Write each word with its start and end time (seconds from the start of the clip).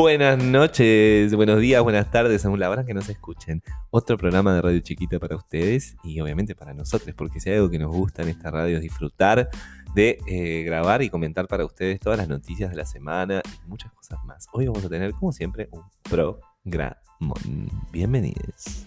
Buenas 0.00 0.38
noches, 0.38 1.34
buenos 1.34 1.58
días, 1.58 1.82
buenas 1.82 2.08
tardes, 2.08 2.42
según 2.42 2.60
la 2.60 2.70
hora 2.70 2.86
que 2.86 2.94
nos 2.94 3.08
escuchen. 3.08 3.64
Otro 3.90 4.16
programa 4.16 4.54
de 4.54 4.62
Radio 4.62 4.78
Chiquita 4.78 5.18
para 5.18 5.34
ustedes 5.34 5.96
y 6.04 6.20
obviamente 6.20 6.54
para 6.54 6.72
nosotros, 6.72 7.12
porque 7.16 7.40
si 7.40 7.50
hay 7.50 7.56
algo 7.56 7.68
que 7.68 7.80
nos 7.80 7.90
gusta 7.90 8.22
en 8.22 8.28
esta 8.28 8.52
radio 8.52 8.76
es 8.76 8.82
disfrutar 8.82 9.50
de 9.96 10.20
eh, 10.28 10.62
grabar 10.62 11.02
y 11.02 11.10
comentar 11.10 11.48
para 11.48 11.64
ustedes 11.64 11.98
todas 11.98 12.16
las 12.16 12.28
noticias 12.28 12.70
de 12.70 12.76
la 12.76 12.84
semana 12.84 13.42
y 13.44 13.68
muchas 13.68 13.90
cosas 13.90 14.24
más. 14.24 14.46
Hoy 14.52 14.68
vamos 14.68 14.84
a 14.84 14.88
tener, 14.88 15.10
como 15.14 15.32
siempre, 15.32 15.68
un 15.72 15.82
programa. 16.04 16.96
Bienvenidos. 17.90 18.86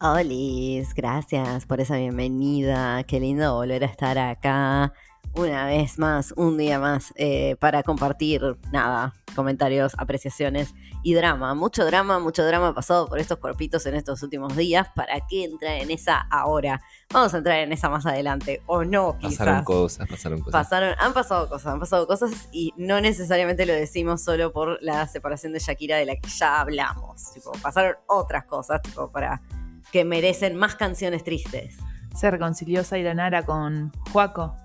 Olis, 0.00 0.94
gracias 0.94 1.66
por 1.66 1.82
esa 1.82 1.98
bienvenida. 1.98 3.04
Qué 3.04 3.20
lindo 3.20 3.54
volver 3.54 3.84
a 3.84 3.88
estar 3.88 4.16
acá 4.16 4.94
una 5.36 5.66
vez 5.66 5.98
más, 5.98 6.32
un 6.36 6.56
día 6.56 6.78
más, 6.78 7.12
eh, 7.16 7.56
para 7.60 7.82
compartir, 7.82 8.42
nada, 8.72 9.14
comentarios, 9.34 9.92
apreciaciones 9.98 10.74
y 11.02 11.14
drama. 11.14 11.54
Mucho 11.54 11.84
drama, 11.84 12.18
mucho 12.18 12.44
drama 12.44 12.74
pasado 12.74 13.06
por 13.06 13.18
estos 13.18 13.38
cuerpitos 13.38 13.84
en 13.86 13.94
estos 13.94 14.22
últimos 14.22 14.56
días. 14.56 14.88
¿Para 14.94 15.20
qué 15.28 15.44
entrar 15.44 15.74
en 15.74 15.90
esa 15.90 16.26
ahora? 16.30 16.80
Vamos 17.12 17.34
a 17.34 17.38
entrar 17.38 17.58
en 17.58 17.72
esa 17.72 17.90
más 17.90 18.06
adelante, 18.06 18.62
o 18.66 18.84
no, 18.84 19.18
quizás. 19.18 19.38
Pasaron 19.38 19.64
cosas, 19.64 20.08
pasaron 20.08 20.38
cosas. 20.40 20.52
Pasaron, 20.52 20.94
han 20.98 21.12
pasado 21.12 21.48
cosas, 21.48 21.72
han 21.72 21.80
pasado 21.80 22.06
cosas 22.06 22.48
y 22.50 22.72
no 22.76 23.00
necesariamente 23.00 23.66
lo 23.66 23.74
decimos 23.74 24.22
solo 24.22 24.52
por 24.52 24.82
la 24.82 25.06
separación 25.06 25.52
de 25.52 25.58
Shakira 25.58 25.98
de 25.98 26.06
la 26.06 26.16
que 26.16 26.28
ya 26.28 26.60
hablamos. 26.60 27.32
Tipo, 27.34 27.52
pasaron 27.62 27.96
otras 28.06 28.46
cosas, 28.46 28.80
tipo, 28.80 29.10
para 29.10 29.42
que 29.92 30.04
merecen 30.04 30.56
más 30.56 30.76
canciones 30.76 31.24
tristes. 31.24 31.76
Se 32.14 32.30
reconcilió 32.30 32.82
Zaira 32.82 33.12
Nara 33.12 33.44
con 33.44 33.92
Juaco. 34.12 34.56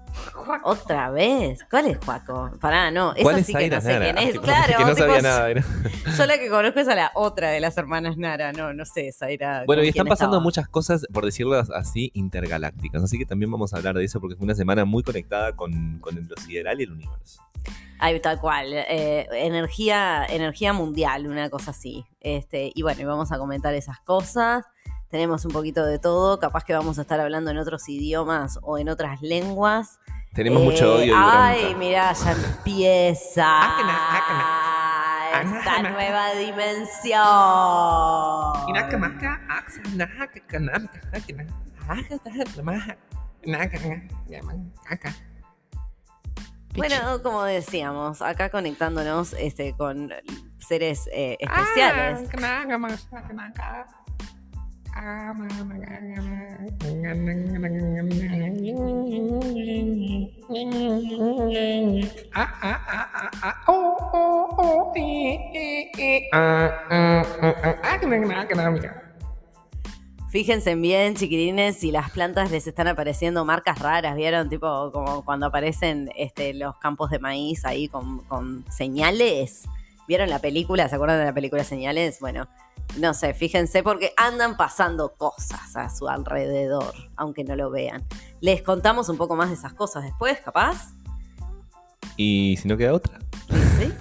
¿Otra 0.63 1.09
vez? 1.11 1.65
¿Cuál 1.70 1.88
es 1.88 1.97
Juaco? 2.03 2.52
Pará, 2.59 2.91
no. 2.91 3.13
Esa 3.13 3.23
¿Cuál 3.23 3.39
es 3.39 3.45
sí 3.45 3.53
que 3.53 3.69
no 3.69 3.81
sé 3.81 3.94
Nara? 3.94 4.13
quién 4.13 4.17
es. 4.30 4.39
Claro, 4.39 4.73
que 4.77 4.83
no 4.83 4.89
tipo, 4.95 5.08
sabía 5.08 5.22
nada. 5.22 5.49
era. 5.49 5.63
Yo 6.17 6.25
la 6.25 6.38
que 6.38 6.49
conozco 6.49 6.80
es 6.80 6.88
a 6.88 6.95
la 6.95 7.11
otra 7.16 7.49
de 7.49 7.59
las 7.59 7.77
hermanas 7.77 8.17
Nara. 8.17 8.52
No, 8.53 8.73
no 8.73 8.86
sé, 8.86 9.11
Zaira. 9.11 9.63
Bueno, 9.66 9.83
y 9.83 9.89
están 9.89 10.08
pasando 10.08 10.36
estaba. 10.38 10.44
muchas 10.44 10.67
cosas, 10.67 11.05
por 11.13 11.25
decirlo 11.25 11.58
así, 11.75 12.11
intergalácticas. 12.13 13.03
Así 13.03 13.17
que 13.17 13.25
también 13.25 13.52
vamos 13.52 13.73
a 13.73 13.77
hablar 13.77 13.95
de 13.95 14.03
eso 14.03 14.19
porque 14.19 14.36
fue 14.36 14.45
una 14.45 14.55
semana 14.55 14.86
muy 14.86 15.03
conectada 15.03 15.55
con, 15.55 15.99
con 15.99 16.16
lo 16.16 16.36
sideral 16.38 16.80
y 16.80 16.83
el 16.83 16.91
universo. 16.91 17.41
Ahí, 17.99 18.19
tal 18.19 18.39
cual. 18.39 18.67
eh, 18.73 19.27
energía, 19.31 20.25
energía 20.27 20.73
mundial, 20.73 21.27
una 21.27 21.49
cosa 21.49 21.71
así. 21.71 22.05
Este, 22.19 22.71
y 22.73 22.81
bueno, 22.81 23.02
y 23.02 23.05
vamos 23.05 23.31
a 23.31 23.38
comentar 23.38 23.73
esas 23.75 23.99
cosas. 23.99 24.66
Tenemos 25.12 25.44
un 25.45 25.52
poquito 25.52 25.86
de 25.86 26.00
todo. 26.00 26.40
Capaz 26.40 26.64
que 26.64 26.73
vamos 26.73 26.98
a 26.98 27.02
estar 27.02 27.20
hablando 27.20 27.52
en 27.52 27.58
otros 27.58 27.88
idiomas 27.90 28.58
o 28.64 28.78
en 28.78 28.88
otras 28.90 29.22
lenguas. 29.22 30.00
Tenemos 30.34 30.62
Eh, 30.62 30.66
mucho 30.66 30.95
odio 30.95 31.06
y 31.08 31.12
Ay, 31.14 31.76
mirá, 31.76 32.14
ya 32.14 32.31
empieza. 32.31 33.45
Ácana. 33.78 35.58
Esta 35.58 35.82
nueva 35.89 36.34
dimensión. 36.36 37.22
Bueno, 46.76 47.22
como 47.22 47.44
decíamos, 47.44 48.22
acá 48.22 48.50
conectándonos 48.50 49.34
este, 49.34 49.76
con 49.76 50.14
seres 50.59 51.09
eh, 51.12 51.38
especiales. 51.39 52.30
Fíjense 70.30 70.76
bien, 70.76 71.15
chiquilines, 71.15 71.76
si 71.77 71.92
las 71.92 72.10
plantas 72.11 72.52
les 72.52 72.65
están 72.65 72.88
apareciendo 72.88 73.44
marcas 73.44 73.80
raras, 73.80 74.15
¿vieron? 74.15 74.48
Tipo 74.48 74.89
como 74.92 75.26
cuando 75.26 75.48
aparecen 75.48 76.10
este, 76.15 76.54
los 76.54 76.77
campos 76.77 77.10
de 77.11 77.20
maíz 77.20 77.65
ahí 77.65 77.89
con, 77.89 78.20
con 78.20 78.64
señales. 78.71 79.67
¿Vieron 80.08 80.30
la 80.30 80.39
película? 80.39 80.89
¿Se 80.89 80.95
acuerdan 80.95 81.20
de 81.20 81.26
la 81.26 81.33
película 81.33 81.64
Señales? 81.64 82.20
Bueno, 82.20 82.48
no 82.97 83.13
sé, 83.13 83.33
fíjense 83.33 83.83
porque 83.83 84.13
andan 84.17 84.57
pasando 84.57 85.13
cosas 85.15 85.75
a 85.75 85.89
su 85.89 86.07
alrededor, 86.07 86.93
aunque 87.15 87.43
no 87.43 87.55
lo 87.55 87.69
vean. 87.71 88.05
Les 88.41 88.61
contamos 88.61 89.09
un 89.09 89.17
poco 89.17 89.35
más 89.35 89.49
de 89.49 89.55
esas 89.55 89.73
cosas 89.73 90.03
después, 90.03 90.39
capaz. 90.39 90.93
Y 92.17 92.57
si 92.61 92.67
no 92.67 92.77
queda 92.77 92.93
otra. 92.93 93.19
¿Sí? 93.79 93.91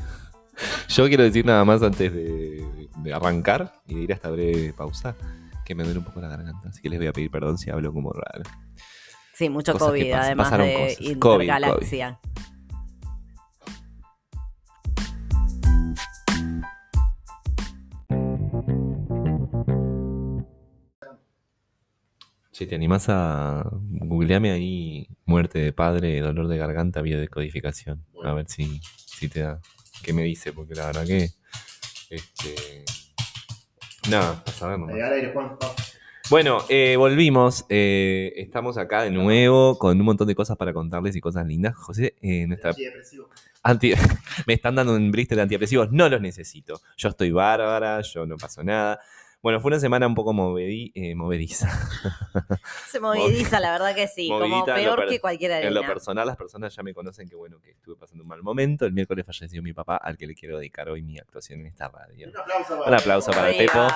Yo 0.88 1.06
quiero 1.08 1.22
decir 1.22 1.46
nada 1.46 1.64
más 1.64 1.82
antes 1.82 2.12
de, 2.12 2.88
de 2.96 3.14
arrancar 3.14 3.72
y 3.86 3.94
de 3.94 4.00
ir 4.02 4.12
a 4.12 4.14
esta 4.14 4.30
breve 4.30 4.72
pausa 4.72 5.14
que 5.64 5.74
me 5.74 5.84
duele 5.84 6.00
un 6.00 6.04
poco 6.04 6.20
la 6.20 6.28
garganta. 6.28 6.68
Así 6.68 6.82
que 6.82 6.88
les 6.88 6.98
voy 6.98 7.08
a 7.08 7.12
pedir 7.12 7.30
perdón 7.30 7.56
si 7.56 7.70
hablo 7.70 7.92
como 7.92 8.12
raro. 8.12 8.42
Sí, 9.34 9.48
mucho 9.48 9.72
Cosas 9.72 9.88
COVID, 9.88 10.12
además 10.12 10.46
pasaron 10.46 10.66
de 10.66 10.74
cosas. 10.74 10.96
COVID, 10.96 11.40
intergalaxia. 11.40 12.20
Che, 22.60 22.66
¿te 22.66 22.74
animás 22.74 23.06
a 23.08 23.64
googleame 23.72 24.50
ahí 24.50 25.08
muerte 25.24 25.58
de 25.60 25.72
padre, 25.72 26.20
dolor 26.20 26.46
de 26.46 26.58
garganta, 26.58 27.00
biodecodificación? 27.00 28.04
A 28.22 28.34
ver 28.34 28.50
si, 28.50 28.82
si 29.06 29.30
te 29.30 29.40
da. 29.40 29.60
¿Qué 30.02 30.12
me 30.12 30.24
dice? 30.24 30.52
Porque 30.52 30.74
la 30.74 30.84
verdad 30.84 31.06
que. 31.06 31.30
Este. 32.10 32.84
Nada, 34.10 34.42
a 34.46 34.50
saber 34.50 34.78
nomás. 34.78 34.94
Ahí 34.94 35.00
al 35.00 35.12
aire, 35.14 35.32
Juan. 35.32 35.52
Va. 35.52 35.74
Bueno, 36.28 36.58
eh, 36.68 36.96
volvimos. 36.98 37.64
eh, 37.70 38.34
estamos 38.36 38.76
acá 38.76 39.04
de 39.04 39.10
nuevo 39.10 39.78
con 39.78 39.98
un 39.98 40.04
montón 40.04 40.28
de 40.28 40.34
cosas 40.34 40.58
para 40.58 40.74
contarles 40.74 41.16
y 41.16 41.20
cosas 41.22 41.46
lindas. 41.46 41.74
José, 41.76 42.14
eh, 42.20 42.46
nuestra 42.46 42.74
anti- 43.62 43.94
me 44.46 44.52
están 44.52 44.74
dando 44.74 44.94
un 44.94 45.10
blister 45.10 45.36
de 45.36 45.42
antidepresivos, 45.44 45.90
no 45.92 46.10
los 46.10 46.20
necesito. 46.20 46.78
Yo 46.98 47.08
estoy 47.08 47.30
bárbara, 47.30 48.02
yo 48.02 48.26
no 48.26 48.36
pasó 48.36 48.62
nada. 48.62 49.00
Bueno, 49.42 49.58
fue 49.60 49.70
una 49.70 49.80
semana 49.80 50.06
un 50.06 50.14
poco 50.14 50.32
movedi- 50.34 50.92
eh, 50.94 51.14
movediza. 51.14 51.70
Se 52.88 53.00
moviliza, 53.00 53.58
la 53.58 53.72
verdad 53.72 53.94
que 53.94 54.06
sí, 54.06 54.28
como 54.28 54.46
Movidita 54.46 54.74
peor 54.74 55.08
que 55.08 55.18
cualquier 55.20 55.50
En 55.52 55.72
lo 55.72 55.80
arena. 55.80 55.94
personal, 55.94 56.26
las 56.26 56.36
personas 56.36 56.74
ya 56.76 56.82
me 56.82 56.92
conocen 56.92 57.28
que 57.28 57.36
bueno, 57.36 57.58
que 57.60 57.70
estuve 57.70 57.96
pasando 57.96 58.22
un 58.22 58.28
mal 58.28 58.42
momento. 58.42 58.84
El 58.84 58.92
miércoles 58.92 59.24
falleció 59.24 59.62
mi 59.62 59.72
papá, 59.72 59.96
al 59.96 60.18
que 60.18 60.26
le 60.26 60.34
quiero 60.34 60.58
dedicar 60.58 60.88
hoy 60.90 61.00
mi 61.02 61.18
actuación 61.18 61.60
en 61.60 61.66
esta 61.68 61.88
radio. 61.88 62.28
Un 62.28 62.36
aplauso 62.36 62.78
para 62.78 62.88
Un 62.90 62.94
aplauso 62.94 63.30
para. 63.30 63.48
Pepo. 63.48 63.88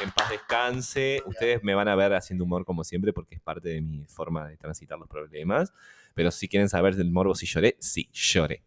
En 0.00 0.10
paz 0.12 0.30
descanse. 0.30 1.22
Ustedes 1.26 1.62
me 1.64 1.74
van 1.74 1.88
a 1.88 1.96
ver 1.96 2.14
haciendo 2.14 2.44
humor 2.44 2.64
como 2.64 2.84
siempre 2.84 3.12
porque 3.12 3.34
es 3.34 3.40
parte 3.40 3.68
de 3.68 3.80
mi 3.80 4.04
forma 4.06 4.46
de 4.48 4.56
transitar 4.56 4.98
los 4.98 5.08
problemas. 5.08 5.72
Pero 6.14 6.30
si 6.30 6.48
quieren 6.48 6.68
saber 6.68 6.94
del 6.96 7.10
morbo 7.10 7.34
si 7.34 7.46
lloré, 7.46 7.76
sí, 7.80 8.08
lloré. 8.12 8.64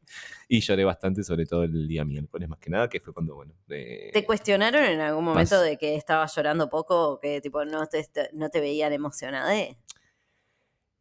Y 0.47 0.59
lloré 0.61 0.83
bastante, 0.83 1.23
sobre 1.23 1.45
todo 1.45 1.63
el 1.63 1.88
día 1.88 2.06
miércoles, 2.06 2.47
más 2.50 2.59
que 2.59 2.69
nada, 2.69 2.88
que 2.89 3.00
fue 3.00 3.13
cuando, 3.13 3.35
bueno. 3.35 3.53
eh, 3.69 4.09
¿Te 4.13 4.25
cuestionaron 4.25 4.83
en 4.83 5.00
algún 5.01 5.23
momento 5.25 5.59
de 5.61 5.78
que 5.78 5.95
estabas 5.95 6.35
llorando 6.35 6.69
poco 6.69 7.09
o 7.13 7.19
que 7.19 7.41
tipo 7.41 7.66
no 7.66 7.85
te, 7.88 8.06
no 8.33 8.50
te 8.50 8.59
veían 8.59 8.94
emocionada? 8.94 9.53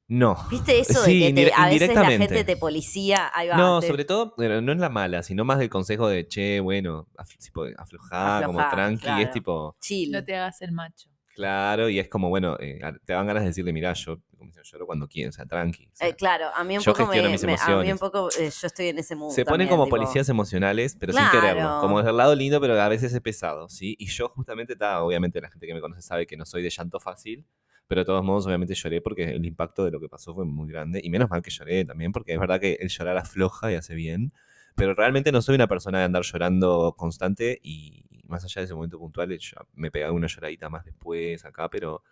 no. 0.06 0.36
¿Viste 0.50 0.78
eso 0.78 1.02
Sí, 1.02 1.18
de 1.20 1.34
que 1.34 1.46
te- 1.46 1.52
a 1.54 1.68
veces 1.68 1.94
la 1.94 2.10
gente 2.10 2.44
te 2.44 2.56
policía? 2.56 3.30
Ahí 3.34 3.48
va, 3.48 3.56
No, 3.56 3.80
te- 3.80 3.86
sobre 3.88 4.04
todo, 4.04 4.34
pero 4.36 4.60
no 4.60 4.72
es 4.72 4.78
la 4.78 4.90
mala, 4.90 5.22
sino 5.22 5.44
más 5.44 5.58
del 5.58 5.70
consejo 5.70 6.08
de, 6.08 6.26
che, 6.28 6.60
bueno, 6.60 7.08
af- 7.16 7.36
tipo, 7.38 7.64
aflojá, 7.76 8.42
como 8.44 8.58
tranqui, 8.68 9.02
claro. 9.02 9.22
es 9.22 9.30
tipo, 9.30 9.76
chill. 9.80 10.10
No 10.12 10.22
te 10.24 10.36
hagas 10.36 10.60
el 10.60 10.72
macho. 10.72 11.08
Claro, 11.34 11.88
y 11.88 11.98
es 11.98 12.08
como, 12.08 12.28
bueno, 12.28 12.56
eh, 12.60 12.80
te 13.04 13.12
dan 13.12 13.26
ganas 13.26 13.42
de 13.42 13.48
decirle, 13.50 13.72
mirá, 13.72 13.92
yo 13.94 14.18
lloro 14.62 14.86
cuando 14.86 15.06
quiero, 15.08 15.28
o 15.30 15.32
sea, 15.32 15.44
tranqui. 15.46 15.86
o 15.86 15.90
sea, 15.96 16.08
Eh, 16.08 16.14
claro, 16.14 16.46
a 16.54 16.64
mí 16.64 16.78
un 16.78 16.84
poco 16.84 17.06
me, 17.06 17.28
mis 17.28 17.44
me- 17.44 17.56
a 17.60 17.76
mí 17.82 17.92
un 17.92 17.98
poco 17.98 18.28
eh, 18.38 18.50
yo 18.50 18.66
estoy 18.66 18.88
en 18.88 18.98
ese 18.98 19.14
mood. 19.14 19.30
se 19.34 19.44
ponen 19.44 19.66
también, 19.66 19.68
como 19.68 19.84
tipo, 19.84 19.96
policías 19.96 20.28
emocionales, 20.28 20.96
pero 20.98 21.12
sin 21.12 21.20
Claro. 21.28 21.40
quererlo, 21.40 21.80
como 21.80 21.98
desde 21.98 22.10
el 22.10 22.16
lado 22.16 22.34
lindo, 22.34 22.60
pero 22.60 22.80
a 22.80 22.88
veces 22.88 23.12
es 23.12 23.20
pesado, 23.20 23.68
¿sí? 23.68 23.96
Y 23.98 24.06
yo 24.06 24.28
justamente, 24.30 24.76
ta, 24.76 25.02
obviamente 25.02 25.40
la 25.40 25.50
gente 25.50 25.66
que 25.66 25.74
me 25.74 25.80
conoce 25.80 26.02
sabe 26.02 26.26
que 26.26 26.36
no 26.36 26.46
soy 26.46 26.62
de 26.62 26.70
llanto 26.70 26.98
fácil, 27.00 27.44
pero 27.86 28.00
de 28.00 28.04
todos 28.06 28.24
modos 28.24 28.46
obviamente 28.46 28.74
lloré 28.74 29.00
porque 29.02 29.24
el 29.24 29.44
impacto 29.44 29.84
de 29.84 29.90
lo 29.90 30.00
que 30.00 30.08
pasó 30.08 30.34
fue 30.34 30.44
muy 30.46 30.68
grande, 30.70 31.00
y 31.02 31.10
menos 31.10 31.28
mal 31.28 31.42
que 31.42 31.50
lloré 31.50 31.84
también, 31.84 32.12
porque 32.12 32.32
es 32.32 32.40
verdad 32.40 32.60
que 32.60 32.78
el 32.80 32.88
llorar 32.88 33.16
afloja 33.18 33.70
y 33.70 33.74
hace 33.74 33.94
bien, 33.94 34.30
pero 34.76 34.94
realmente 34.94 35.30
no 35.32 35.42
soy 35.42 35.54
una 35.56 35.66
persona 35.68 35.98
de 35.98 36.04
andar 36.04 36.22
llorando 36.22 36.94
constante 36.96 37.60
y 37.62 38.04
más 38.34 38.44
allá 38.44 38.60
de 38.62 38.66
ese 38.66 38.74
momento 38.74 38.98
puntual, 38.98 39.36
yo 39.38 39.56
me 39.74 39.90
pegaba 39.92 40.12
una 40.12 40.28
lloradita 40.28 40.68
más 40.70 40.84
después 40.84 41.44
acá, 41.46 41.70
pero 41.70 42.02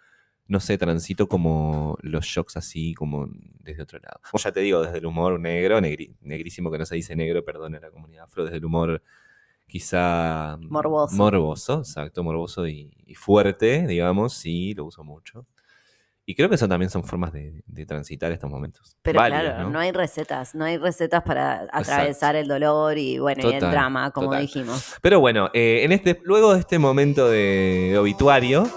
no 0.48 0.60
sé, 0.60 0.78
transito 0.78 1.28
como 1.28 1.98
los 2.02 2.24
shocks 2.26 2.56
así, 2.58 2.94
como 2.94 3.28
desde 3.60 3.82
otro 3.84 3.98
lado. 4.00 4.20
Como 4.30 4.42
ya 4.42 4.52
te 4.52 4.60
digo, 4.60 4.82
desde 4.82 4.98
el 4.98 5.06
humor 5.06 5.40
negro, 5.40 5.80
negri- 5.80 6.14
negrísimo 6.20 6.70
que 6.70 6.78
no 6.78 6.86
se 6.86 6.96
dice 6.96 7.16
negro, 7.16 7.44
perdón, 7.44 7.74
a 7.76 7.80
la 7.80 7.90
comunidad 7.90 8.24
afro, 8.24 8.44
desde 8.44 8.58
el 8.58 8.64
humor 8.66 9.02
quizá 9.68 10.58
Morboso. 10.70 11.22
morboso, 11.22 11.78
exacto, 11.80 12.22
morboso 12.24 12.66
y, 12.68 12.92
y 13.06 13.14
fuerte, 13.14 13.86
digamos, 13.86 14.34
sí, 14.34 14.74
lo 14.74 14.86
uso 14.86 15.04
mucho. 15.04 15.46
Y 16.24 16.36
creo 16.36 16.48
que 16.48 16.54
eso 16.54 16.68
también 16.68 16.88
son 16.88 17.02
formas 17.02 17.32
de, 17.32 17.64
de 17.66 17.84
transitar 17.84 18.30
estos 18.30 18.48
momentos. 18.48 18.96
Pero 19.02 19.18
claro, 19.18 19.70
¿no? 19.70 19.78
hay 19.80 19.90
recetas, 19.90 20.54
no 20.54 20.64
hay 20.64 20.78
recetas 20.78 21.22
para 21.24 21.66
atravesar 21.72 22.36
el 22.36 22.46
dolor 22.46 22.96
y 22.96 23.18
bueno, 23.18 23.50
y 23.50 23.54
el 23.54 23.60
drama, 23.60 24.12
como 24.12 24.28
total. 24.28 24.42
dijimos. 24.42 24.94
Pero 25.02 25.18
bueno, 25.18 25.50
eh, 25.52 25.80
en 25.82 25.90
este, 25.90 26.20
luego 26.22 26.54
de 26.54 26.60
este 26.60 26.78
momento 26.78 27.28
de, 27.28 27.96
obituario, 27.98 28.70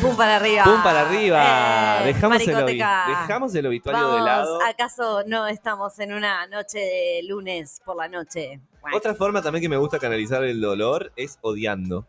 ¡Pum 0.00 0.16
para 0.16 0.36
arriba! 0.36 0.64
¡pum 0.64 0.82
para 0.82 1.00
arriba! 1.02 2.02
Eh, 2.02 2.06
dejamos, 2.06 2.40
el, 2.40 2.78
dejamos 2.78 3.54
el 3.54 3.66
obituario 3.66 4.14
de 4.14 4.20
lado. 4.20 4.58
¿acaso 4.62 5.22
no 5.26 5.46
estamos 5.46 5.98
en 5.98 6.12
una 6.14 6.46
noche 6.46 6.78
de 6.78 7.22
lunes 7.28 7.82
por 7.84 7.96
la 7.96 8.08
noche? 8.08 8.60
Otra 8.92 9.14
forma 9.14 9.42
también 9.42 9.62
que 9.62 9.68
me 9.68 9.76
gusta 9.76 9.98
canalizar 9.98 10.44
el 10.44 10.60
dolor 10.60 11.12
es 11.16 11.38
odiando. 11.42 12.06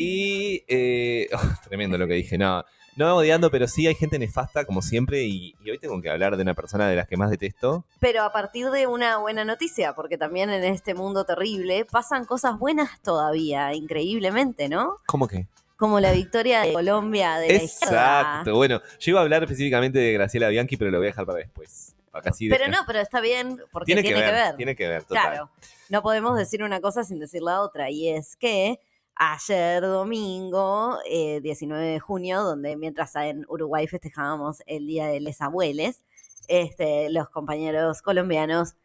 Y. 0.00 0.64
eh, 0.68 1.28
tremendo 1.68 1.98
lo 1.98 2.06
que 2.06 2.14
dije. 2.14 2.38
No, 2.38 2.64
no 2.96 3.16
odiando, 3.16 3.50
pero 3.50 3.68
sí 3.68 3.86
hay 3.86 3.94
gente 3.94 4.18
nefasta, 4.18 4.64
como 4.64 4.82
siempre. 4.82 5.22
Y, 5.22 5.54
y 5.64 5.70
hoy 5.70 5.78
tengo 5.78 6.00
que 6.00 6.10
hablar 6.10 6.36
de 6.36 6.42
una 6.42 6.54
persona 6.54 6.88
de 6.88 6.96
las 6.96 7.06
que 7.06 7.16
más 7.16 7.30
detesto. 7.30 7.84
Pero 8.00 8.22
a 8.22 8.32
partir 8.32 8.70
de 8.70 8.86
una 8.86 9.18
buena 9.18 9.44
noticia, 9.44 9.94
porque 9.94 10.18
también 10.18 10.50
en 10.50 10.64
este 10.64 10.94
mundo 10.94 11.24
terrible 11.24 11.84
pasan 11.84 12.24
cosas 12.24 12.58
buenas 12.58 13.00
todavía, 13.02 13.74
increíblemente, 13.74 14.68
¿no? 14.68 14.96
¿Cómo 15.06 15.28
que? 15.28 15.46
Como 15.76 15.98
la 15.98 16.12
victoria 16.12 16.60
de 16.60 16.74
Colombia 16.74 17.38
de 17.38 17.48
la 17.48 17.62
izquierda. 17.62 18.20
Exacto. 18.20 18.54
Bueno, 18.54 18.82
yo 18.98 19.10
iba 19.10 19.20
a 19.20 19.22
hablar 19.22 19.42
específicamente 19.44 19.98
de 19.98 20.12
Graciela 20.12 20.48
Bianchi, 20.48 20.76
pero 20.76 20.90
lo 20.90 20.98
voy 20.98 21.06
a 21.06 21.10
dejar 21.10 21.24
para 21.24 21.38
después. 21.38 21.94
Sí 22.32 22.48
Pero 22.48 22.68
no, 22.68 22.78
pero 22.86 23.00
está 23.00 23.20
bien 23.20 23.60
porque 23.70 23.86
tiene, 23.86 24.02
tiene, 24.02 24.20
que, 24.20 24.30
ver, 24.30 24.56
Tiene 24.56 24.76
que 24.76 24.88
ver, 24.88 25.04
total. 25.04 25.22
Claro, 25.22 25.50
no 25.88 26.02
podemos 26.02 26.36
decir 26.36 26.62
una 26.62 26.80
cosa 26.80 27.04
sin 27.04 27.20
decir 27.20 27.40
la 27.40 27.60
otra, 27.60 27.90
y 27.90 28.08
es 28.08 28.36
que 28.36 28.80
ayer 29.20 29.82
domingo, 29.82 30.98
eh, 31.08 31.40
19 31.42 31.84
de 31.84 32.00
junio, 32.00 32.42
donde 32.42 32.74
mientras 32.76 33.14
en 33.16 33.44
Uruguay 33.48 33.86
festejábamos 33.86 34.62
el 34.66 34.86
Día 34.86 35.08
de 35.08 35.20
les 35.20 35.42
Abueles, 35.42 36.02
este, 36.48 37.10
los 37.10 37.28
compañeros 37.28 38.00
colombianos 38.00 38.76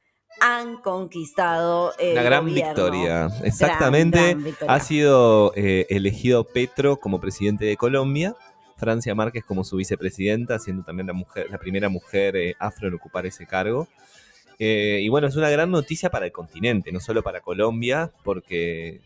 han 0.41 0.81
conquistado 0.81 1.93
el 1.97 2.11
Una 2.11 2.23
gran 2.23 2.43
gobierno. 2.43 2.73
victoria. 2.73 3.29
Exactamente. 3.43 4.17
Gran, 4.17 4.31
gran 4.31 4.43
victoria. 4.43 4.73
Ha 4.75 4.79
sido 4.81 5.53
eh, 5.55 5.87
elegido 5.89 6.43
Petro 6.43 6.97
como 6.97 7.21
presidente 7.21 7.63
de 7.63 7.77
Colombia, 7.77 8.35
Francia 8.75 9.15
Márquez 9.15 9.45
como 9.45 9.63
su 9.63 9.77
vicepresidenta, 9.77 10.59
siendo 10.59 10.83
también 10.83 11.07
la, 11.07 11.13
mujer, 11.13 11.49
la 11.49 11.57
primera 11.57 11.87
mujer 11.87 12.35
eh, 12.35 12.55
afro 12.59 12.89
en 12.89 12.95
ocupar 12.95 13.25
ese 13.25 13.47
cargo. 13.47 13.87
Eh, 14.59 14.99
y 15.01 15.07
bueno, 15.07 15.27
es 15.27 15.37
una 15.37 15.49
gran 15.49 15.71
noticia 15.71 16.09
para 16.09 16.25
el 16.25 16.33
continente, 16.33 16.91
no 16.91 16.99
solo 16.99 17.23
para 17.23 17.39
Colombia, 17.39 18.11
porque 18.23 19.01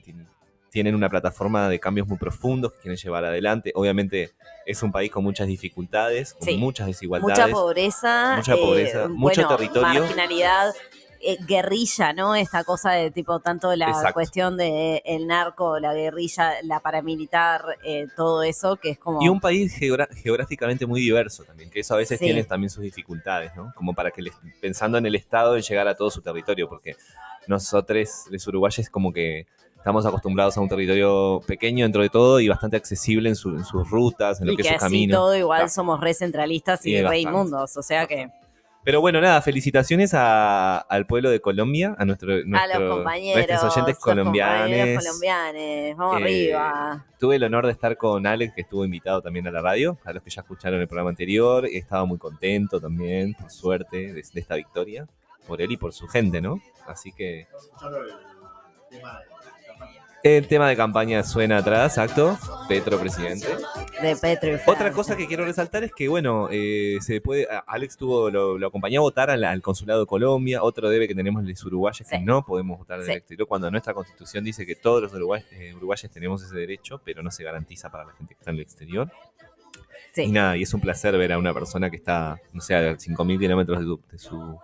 tienen 0.72 0.96
una 0.96 1.10
plataforma 1.10 1.68
de 1.70 1.80
cambios 1.80 2.08
muy 2.08 2.18
profundos 2.18 2.74
que 2.74 2.80
quieren 2.80 2.98
llevar 2.98 3.26
adelante. 3.26 3.72
Obviamente 3.76 4.32
es 4.66 4.82
un 4.84 4.92
país 4.92 5.12
con 5.12 5.24
muchas 5.24 5.48
dificultades, 5.48 6.34
con 6.34 6.44
Sí. 6.48 6.58
muchas 6.58 6.88
desigualdades. 6.88 7.46
Mucha 7.48 7.54
pobreza, 7.54 8.34
Mucha 8.38 8.56
pobreza, 8.56 9.08
mucho 9.08 9.42
bueno, 9.42 9.58
territorio. 9.58 10.02
marginalidad, 10.02 10.74
eh, 11.22 11.38
guerrilla, 11.46 12.14
¿no? 12.14 12.34
Esta 12.34 12.64
cosa 12.64 12.92
de 12.92 13.12
tipo 13.12 13.42
tanto 13.42 13.76
la 13.76 13.90
Exacto. 13.90 14.14
cuestión 14.14 14.56
de 14.56 15.02
el 15.04 15.28
narco, 15.28 15.78
la 15.78 15.94
guerrilla, 15.94 16.54
la 16.64 16.80
paramilitar, 16.80 17.62
eh, 17.84 18.08
todo 18.16 18.42
eso 18.44 18.78
que 18.78 18.92
es 18.92 18.98
como 19.00 19.22
Y 19.22 19.28
un 19.28 19.42
país 19.42 19.74
geográficamente 19.76 20.86
muy 20.86 21.02
diverso 21.02 21.44
también, 21.44 21.70
que 21.70 21.82
eso 21.82 21.94
a 21.94 21.98
veces 21.98 22.20
Sí. 22.20 22.26
tiene 22.26 22.44
también 22.46 22.70
sus 22.70 22.84
dificultades, 22.84 23.54
¿no? 23.56 23.74
Como 23.76 23.94
para 23.94 24.12
que, 24.12 24.22
les- 24.22 24.34
pensando 24.62 24.98
en 24.98 25.06
el 25.06 25.16
Estado, 25.16 25.58
en 25.58 25.62
llegar 25.62 25.90
a 25.90 25.96
todo 25.96 26.10
su 26.10 26.22
territorio, 26.22 26.70
porque 26.70 26.96
nosotros, 27.48 28.26
los 28.30 28.48
uruguayos, 28.48 28.90
como 28.90 29.12
que 29.14 29.46
estamos 29.78 30.06
acostumbrados 30.06 30.58
a 30.58 30.62
un 30.62 30.68
territorio 30.70 31.42
pequeño 31.48 31.86
dentro 31.86 32.02
de 32.02 32.10
todo 32.10 32.40
y 32.40 32.48
bastante 32.50 32.76
accesible 32.78 33.30
en, 33.30 33.36
su- 33.36 33.50
en 33.56 33.64
sus 33.64 33.90
rutas, 33.90 34.42
en 34.42 34.48
lo 34.48 34.54
y 34.54 34.58
que, 34.58 34.64
que 34.64 34.70
es 34.70 34.74
su 34.80 34.86
así 34.86 34.94
camino. 34.96 35.16
todo 35.18 35.36
igual 35.38 35.60
Claro. 35.60 35.70
somos 35.70 36.00
re 36.02 36.14
centralistas 36.14 36.86
y 36.86 36.98
Sí, 36.98 37.02
re 37.02 37.20
inmundos, 37.20 37.76
o 37.78 37.82
sea 37.82 38.06
que 38.06 38.30
Pero 38.84 39.02
bueno, 39.02 39.20
nada, 39.22 39.42
felicitaciones 39.42 40.14
a- 40.14 40.78
al 40.80 41.06
pueblo 41.06 41.30
de 41.30 41.42
Colombia, 41.42 41.96
a 41.98 42.06
nuestro, 42.06 42.34
a 42.34 42.38
nuestro- 42.46 42.80
los 42.80 42.96
compañeros, 42.98 43.36
nuestros 43.48 43.64
oyentes 43.78 43.96
los 43.96 44.04
compañeros 44.04 45.04
colombianos. 45.04 45.98
vamos 45.98 46.16
Eh, 46.20 46.24
arriba. 46.24 47.06
Tuve 47.20 47.36
el 47.36 47.44
honor 47.44 47.66
de 47.66 47.72
estar 47.74 47.98
con 47.98 48.26
Alex, 48.26 48.54
que 48.56 48.62
estuvo 48.62 48.86
invitado 48.86 49.22
también 49.22 49.48
a 49.48 49.52
la 49.52 49.62
radio, 49.62 49.98
a 50.06 50.14
los 50.14 50.24
que 50.24 50.30
ya 50.30 50.42
escucharon 50.42 50.80
el 50.80 50.88
programa 50.88 51.10
anterior. 51.10 51.66
Estaba 51.66 52.06
muy 52.06 52.18
contento 52.18 52.80
también, 52.80 53.34
por 53.34 53.52
suerte, 53.52 54.14
de, 54.14 54.24
de 54.24 54.40
esta 54.40 54.56
victoria, 54.56 55.08
por 55.50 55.62
él 55.62 55.72
y 55.74 55.78
por 55.78 55.92
su 55.92 56.08
gente, 56.08 56.40
¿no? 56.40 56.62
Así 56.88 57.12
que 57.12 57.48
el 60.22 60.48
tema 60.50 60.68
de 60.68 60.76
campaña 60.76 61.24
suena 61.24 61.60
atrás, 61.60 61.98
exacto. 61.98 62.38
Petro 62.68 63.00
presidente. 63.00 63.48
De 64.02 64.18
Petro 64.18 64.50
y 64.54 64.60
Otra 64.70 64.92
cosa 64.92 65.16
que 65.16 65.28
quiero 65.28 65.46
resaltar 65.46 65.84
es 65.86 65.94
que, 65.94 66.10
bueno, 66.10 66.50
eh, 66.52 66.98
se 67.00 67.22
puede. 67.22 67.48
Alex 67.68 67.96
tuvo, 67.96 68.30
lo, 68.30 68.58
lo 68.58 68.68
acompañó 68.68 69.00
a 69.00 69.04
votar 69.04 69.30
al, 69.30 69.44
al 69.46 69.62
consulado 69.62 70.02
de 70.02 70.06
Colombia. 70.06 70.62
Otro 70.62 70.90
debe 70.90 71.08
que 71.08 71.16
tenemos 71.16 71.44
los 71.46 71.64
uruguayos 71.64 72.08
que 72.10 72.18
Sí. 72.18 72.24
no 72.24 72.44
podemos 72.46 72.80
votar 72.80 73.00
en 73.00 73.06
Sí. 73.06 73.12
el 73.12 73.18
exterior, 73.18 73.48
cuando 73.48 73.72
nuestra 73.72 73.94
constitución 73.94 74.44
dice 74.44 74.66
que 74.66 74.76
todos 74.76 75.02
los 75.04 75.14
uruguay- 75.14 75.44
eh, 75.52 75.74
uruguayos 75.74 76.12
tenemos 76.12 76.44
ese 76.44 76.56
derecho, 76.56 77.02
pero 77.06 77.24
no 77.24 77.32
se 77.32 77.44
garantiza 77.46 77.90
para 77.90 78.04
la 78.06 78.12
gente 78.14 78.34
que 78.36 78.40
está 78.40 78.52
en 78.52 78.58
el 78.58 78.62
exterior. 78.64 79.10
Sí. 80.12 80.24
Y 80.24 80.32
nada, 80.34 80.58
y 80.58 80.64
es 80.64 80.74
un 80.74 80.82
placer 80.82 81.18
ver 81.18 81.32
a 81.32 81.38
una 81.38 81.54
persona 81.54 81.90
que 81.90 81.96
está, 81.96 82.38
no 82.52 82.60
sé, 82.62 82.76
a 82.76 82.98
5.000 82.98 83.40
kilómetros 83.40 83.80
de, 83.80 83.86
su- 83.86 84.02
de 84.12 84.18
su 84.20 84.60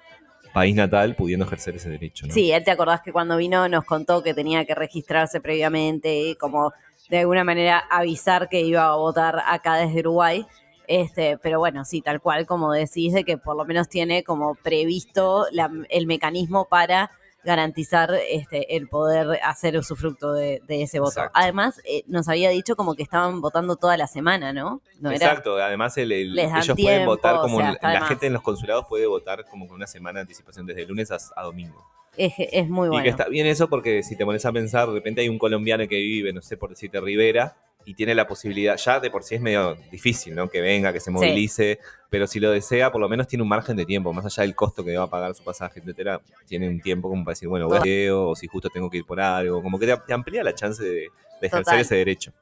país 0.56 0.74
natal 0.74 1.16
pudiendo 1.16 1.46
ejercer 1.46 1.75
ese 1.75 1.90
derecho, 1.90 2.25
¿no? 2.25 2.34
Sí, 2.34 2.52
él 2.52 2.63
te 2.63 2.72
acordás 2.72 3.02
que 3.02 3.12
cuando 3.12 3.36
vino 3.38 3.68
nos 3.68 3.84
contó 3.84 4.24
que 4.24 4.34
tenía 4.34 4.63
que 4.66 4.74
registrarse 4.74 5.42
previamente 5.42 6.16
y 6.16 6.36
como 6.36 6.72
de 7.10 7.19
alguna 7.19 7.44
manera 7.44 7.84
avisar 7.92 8.48
que 8.50 8.62
iba 8.62 8.86
a 8.86 8.96
votar 8.96 9.44
acá 9.46 9.75
desde 9.75 10.00
Uruguay. 10.00 10.46
Este, 10.88 11.38
pero 11.40 11.60
bueno, 11.60 11.84
sí, 11.84 12.02
tal 12.02 12.22
cual 12.22 12.46
como 12.46 12.72
decís, 12.72 13.12
de 13.13 13.24
que 13.25 13.38
por 13.38 13.57
lo 13.57 13.66
menos 13.66 13.90
tiene 13.90 14.24
como 14.24 14.56
previsto 14.56 15.46
la- 15.52 15.69
el 15.90 16.07
mecanismo 16.07 16.66
para 16.69 17.12
garantizar 17.45 18.12
este, 18.30 18.75
el 18.75 18.88
poder 18.89 19.39
hacer 19.44 19.77
usufructo 19.77 20.33
de, 20.33 20.62
de 20.68 20.81
ese 20.81 21.00
voto. 21.00 21.12
Exacto. 21.12 21.31
Además, 21.36 21.80
eh, 21.86 22.03
nos 22.07 22.27
había 22.27 22.50
dicho 22.50 22.75
como 22.75 22.95
que 22.95 23.03
estaban 23.03 23.39
votando 23.42 23.75
toda 23.75 23.95
la 23.97 24.07
semana, 24.07 24.51
¿no? 24.51 24.81
No 25.00 25.12
era 25.12 25.27
Exacto, 25.27 25.56
además 25.57 25.97
el- 25.97 26.12
el- 26.12 26.38
ellos 26.39 26.75
pueden 26.81 27.06
votar 27.06 27.36
o 27.36 27.42
como 27.42 27.57
sea, 27.59 27.77
la- 27.81 28.01
gente 28.07 28.27
en 28.27 28.33
los 28.33 28.42
consulados 28.42 28.86
puede 28.89 29.06
votar 29.07 29.45
como 29.45 29.68
con 29.68 29.75
una 29.75 29.88
semana 29.88 30.19
de 30.19 30.21
anticipación 30.21 30.65
desde 30.65 30.86
lunes 30.86 31.12
a, 31.12 31.18
a 31.36 31.44
domingo. 31.44 31.86
es, 32.18 32.33
es 32.38 32.69
muy 32.69 32.88
Y 32.88 32.89
bueno. 32.89 33.03
que 33.03 33.09
está 33.09 33.27
bien 33.27 33.45
eso 33.45 33.68
porque 33.69 34.01
si 34.01 34.15
te 34.15 34.25
pones 34.25 34.45
a 34.45 34.51
pensar, 34.51 34.88
de 34.88 34.94
repente 34.95 35.21
hay 35.21 35.30
un 35.30 35.38
colombiano 35.38 35.88
que 35.88 35.97
vive, 35.97 36.33
no 36.33 36.42
sé, 36.42 36.57
por 36.57 36.69
decirte 36.69 37.00
Rivera, 37.01 37.56
y 37.86 37.94
tiene 37.94 38.16
la 38.16 38.28
posibilidad, 38.28 38.78
ya 38.78 39.00
de 39.00 39.12
por 39.12 39.24
sí 39.24 39.36
es 39.36 39.42
medio 39.42 39.76
difícil, 39.92 40.34
¿no? 40.34 40.50
Que 40.50 40.60
venga, 40.60 40.92
que 40.92 41.00
se 41.00 41.12
movilice, 41.12 41.80
pero 42.10 42.26
si 42.26 42.40
lo 42.40 42.52
desea, 42.52 42.92
por 42.92 43.00
lo 43.00 43.07
menos 43.07 43.28
tiene 43.28 43.44
un 43.44 43.50
margen 43.50 43.76
de 43.78 43.86
tiempo, 43.86 44.12
más 44.12 44.26
allá 44.26 44.42
del 44.42 44.56
costo 44.56 44.83
que 44.83 44.98
va 44.98 45.04
a 45.04 45.09
pagar 45.09 45.36
su 45.36 45.44
pasaje, 45.44 45.80
etcétera, 45.80 46.19
tiene 46.48 46.68
un 46.68 46.81
tiempo 46.81 47.09
como 47.09 47.24
para 47.24 47.33
decir, 47.33 47.48
bueno, 47.48 47.68
voy 47.68 48.07
a 48.07 48.16
o 48.16 48.36
si 48.36 48.48
justo 48.48 48.69
tengo 48.69 48.90
que 48.90 48.98
ir 48.98 49.06
por 49.06 49.21
algo, 49.21 49.62
como 49.62 49.78
que 49.78 49.86
te, 49.86 49.95
te 49.98 50.14
amplía 50.14 50.44
la 50.44 50.56
chance 50.56 50.83
de, 50.83 50.90
de 50.90 51.48
ejercer 51.48 51.64
Total. 51.64 51.80
ese 51.80 51.95
derecho. 51.95 52.33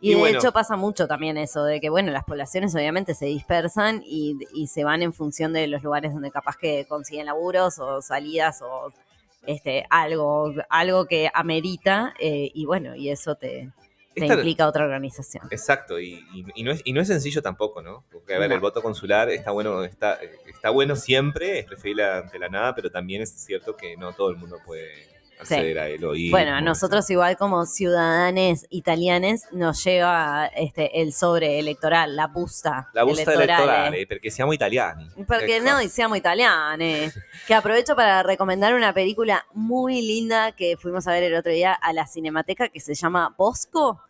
Y, 0.00 0.12
Y 0.12 0.14
de 0.14 0.20
bueno. 0.20 0.38
hecho 0.38 0.52
pasa 0.52 0.76
mucho 0.76 1.06
también 1.06 1.36
eso, 1.36 1.62
de 1.64 1.78
que 1.78 1.90
bueno, 1.90 2.10
las 2.10 2.24
poblaciones 2.24 2.74
obviamente 2.74 3.14
se 3.14 3.26
dispersan 3.26 4.02
y, 4.04 4.38
y 4.54 4.68
se 4.68 4.82
van 4.82 5.02
en 5.02 5.12
función 5.12 5.52
de 5.52 5.66
los 5.66 5.82
lugares 5.82 6.14
donde 6.14 6.30
capaz 6.30 6.56
que 6.56 6.86
consiguen 6.88 7.26
laburos 7.26 7.78
o 7.78 8.00
salidas 8.00 8.62
o 8.62 8.92
este 9.46 9.84
algo, 9.90 10.54
algo 10.70 11.06
que 11.06 11.30
amerita 11.34 12.14
eh, 12.18 12.50
y 12.54 12.64
bueno, 12.64 12.94
y 12.94 13.10
eso 13.10 13.34
te, 13.34 13.70
te 14.14 14.22
Esta- 14.22 14.34
implica 14.34 14.66
otra 14.66 14.84
organización. 14.84 15.46
Exacto, 15.50 16.00
y, 16.00 16.14
y- 16.34 16.44
y 16.54 16.62
no 16.64 16.72
es, 16.72 16.80
y 16.84 16.92
no 16.92 17.00
es 17.00 17.08
sencillo 17.08 17.42
tampoco, 17.42 17.80
¿no? 17.82 18.04
Porque, 18.10 18.34
a 18.34 18.38
ver, 18.38 18.48
No. 18.48 18.54
el 18.56 18.60
voto 18.60 18.82
consular 18.82 19.28
está 19.30 19.50
bueno, 19.52 19.84
está, 19.84 20.18
está 20.46 20.70
bueno 20.70 20.96
siempre, 20.96 21.60
es 21.60 21.64
preferible 21.66 22.04
ante 22.04 22.38
la 22.38 22.48
nada, 22.48 22.74
pero 22.74 22.90
también 22.90 23.22
es 23.22 23.30
cierto 23.30 23.76
que 23.76 23.96
no 23.96 24.12
todo 24.12 24.30
el 24.30 24.36
mundo 24.36 24.58
puede 24.64 25.08
acceder 25.40 25.78
a 25.78 25.88
él 25.88 26.04
o 26.04 26.14
ir. 26.14 26.30
Bueno, 26.30 26.54
a 26.54 26.60
nosotros 26.60 27.08
igual 27.10 27.36
como 27.36 27.64
ciudadanos 27.66 28.66
italianos 28.70 29.42
nos 29.52 29.82
lleva 29.84 30.46
este 30.54 31.00
el 31.02 31.12
sobre 31.12 31.58
electoral, 31.58 32.14
la 32.16 32.26
busta. 32.28 32.88
La 32.92 33.02
busta 33.04 33.32
elettorale. 33.32 33.62
elettorale, 33.62 34.06
perché 34.06 34.30
siamo 34.30 34.52
italiani. 34.52 35.08
Porque 35.26 35.56
Ecco. 35.56 35.70
noi 35.70 35.88
siamo 35.88 36.14
italiane. 36.16 37.12
Que 37.46 37.54
aprovecho 37.54 37.96
para 37.96 38.22
recomendar 38.22 38.74
una 38.74 38.92
película 38.92 39.44
muy 39.54 40.02
linda 40.02 40.52
que 40.52 40.76
fuimos 40.76 41.06
a 41.08 41.12
ver 41.12 41.24
el 41.24 41.34
otro 41.34 41.50
día 41.50 41.72
a 41.72 41.92
la 41.92 42.06
Cinemateca 42.06 42.68
que 42.68 42.78
se 42.80 42.94
llama 42.94 43.34
Bosco, 43.36 44.00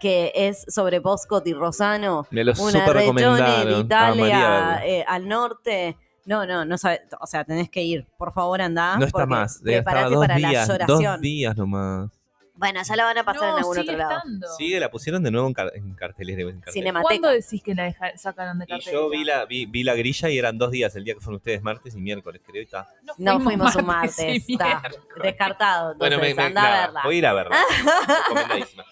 que 0.00 0.30
es 0.34 0.64
sobre 0.68 0.98
Bosco 1.00 1.40
di 1.40 1.52
Rosano, 1.52 2.26
Me 2.30 2.44
lo 2.44 2.52
una 2.58 2.86
recomendaron. 2.86 3.88
de 3.88 3.94
Ah, 3.94 4.08
María, 4.14 4.24
Italia 4.24 4.80
eh, 4.86 5.04
al 5.06 5.26
norte. 5.28 5.96
No, 6.26 6.44
no, 6.44 6.64
no 6.64 6.76
sabes, 6.76 7.00
o 7.20 7.26
sea, 7.26 7.44
tenés 7.44 7.70
que 7.70 7.82
ir, 7.82 8.04
por 8.18 8.32
favor 8.32 8.60
anda. 8.60 8.96
no 8.98 9.06
está 9.06 9.24
más, 9.26 9.62
debe 9.62 9.78
estar 9.78 9.92
Prepárate 9.94 10.14
dos 10.16 10.26
para 10.26 10.36
días, 10.36 10.68
la 10.68 10.74
dos 10.86 10.88
lloración. 11.00 11.20
días 11.20 11.56
nomás. 11.56 12.10
Bueno, 12.58 12.80
ya 12.82 12.96
la 12.96 13.04
van 13.04 13.18
a 13.18 13.22
pasar 13.24 13.50
en 13.50 13.54
algún 13.56 13.74
sigue 13.74 13.90
otro 13.90 13.98
lado. 13.98 14.16
estando. 14.16 14.46
Sí, 14.56 14.78
la 14.80 14.90
pusieron 14.90 15.22
de 15.22 15.30
nuevo 15.30 15.46
en, 15.46 15.52
car- 15.52 15.72
en 15.74 15.92
carteles 15.94 16.36
de 16.38 16.42
en 16.44 16.48
carteles. 16.52 16.72
Cinemateca. 16.72 17.02
¿Cuándo 17.08 17.28
decís 17.28 17.62
que 17.62 17.74
la 17.74 17.82
deja- 17.84 18.16
sacaron 18.16 18.58
de 18.58 18.64
Y 18.64 18.68
cartelera? 18.68 18.92
yo 19.02 19.10
vi 19.10 19.24
la, 19.24 19.44
vi, 19.44 19.66
vi 19.66 19.82
la 19.84 19.94
grilla 19.94 20.30
y 20.30 20.38
eran 20.38 20.56
dos 20.56 20.70
días, 20.70 20.96
el 20.96 21.04
día 21.04 21.12
que 21.14 21.20
fueron 21.20 21.36
ustedes, 21.36 21.62
martes 21.62 21.94
y 21.94 22.00
miércoles, 22.00 22.40
creo, 22.46 22.62
y 22.62 22.64
está. 22.64 22.88
No 23.18 23.38
fuimos 23.40 23.76
un 23.76 23.82
y 23.82 23.86
martes, 23.86 24.18
está 24.48 24.82
descartado. 25.22 25.92
Entonces, 25.92 26.18
Bueno, 26.18 26.18
me, 26.18 26.34
me- 26.34 26.42
anda 26.44 26.62
nada, 26.62 26.76
a 26.76 26.86
verla. 26.86 27.00
voy 27.04 27.14
a 27.14 27.18
ir 27.18 27.26
a 27.26 27.32
verla. 27.34 27.56
Recomendadísima. 28.28 28.84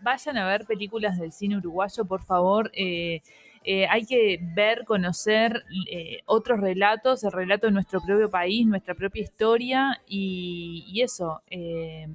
vayan 0.00 0.36
a 0.38 0.46
ver 0.46 0.64
películas 0.64 1.18
del 1.18 1.32
cine 1.32 1.56
uruguayo, 1.56 2.04
por 2.04 2.22
favor. 2.22 2.70
Eh, 2.74 3.22
eh, 3.64 3.86
hay 3.88 4.04
que 4.06 4.38
ver, 4.54 4.84
conocer 4.84 5.64
eh, 5.90 6.18
otros 6.26 6.60
relatos, 6.60 7.24
el 7.24 7.32
relato 7.32 7.66
de 7.66 7.72
nuestro 7.72 8.00
propio 8.00 8.30
país, 8.30 8.66
nuestra 8.66 8.94
propia 8.94 9.22
historia 9.22 10.00
y, 10.06 10.84
y 10.88 11.00
eso, 11.02 11.42
eh, 11.48 12.06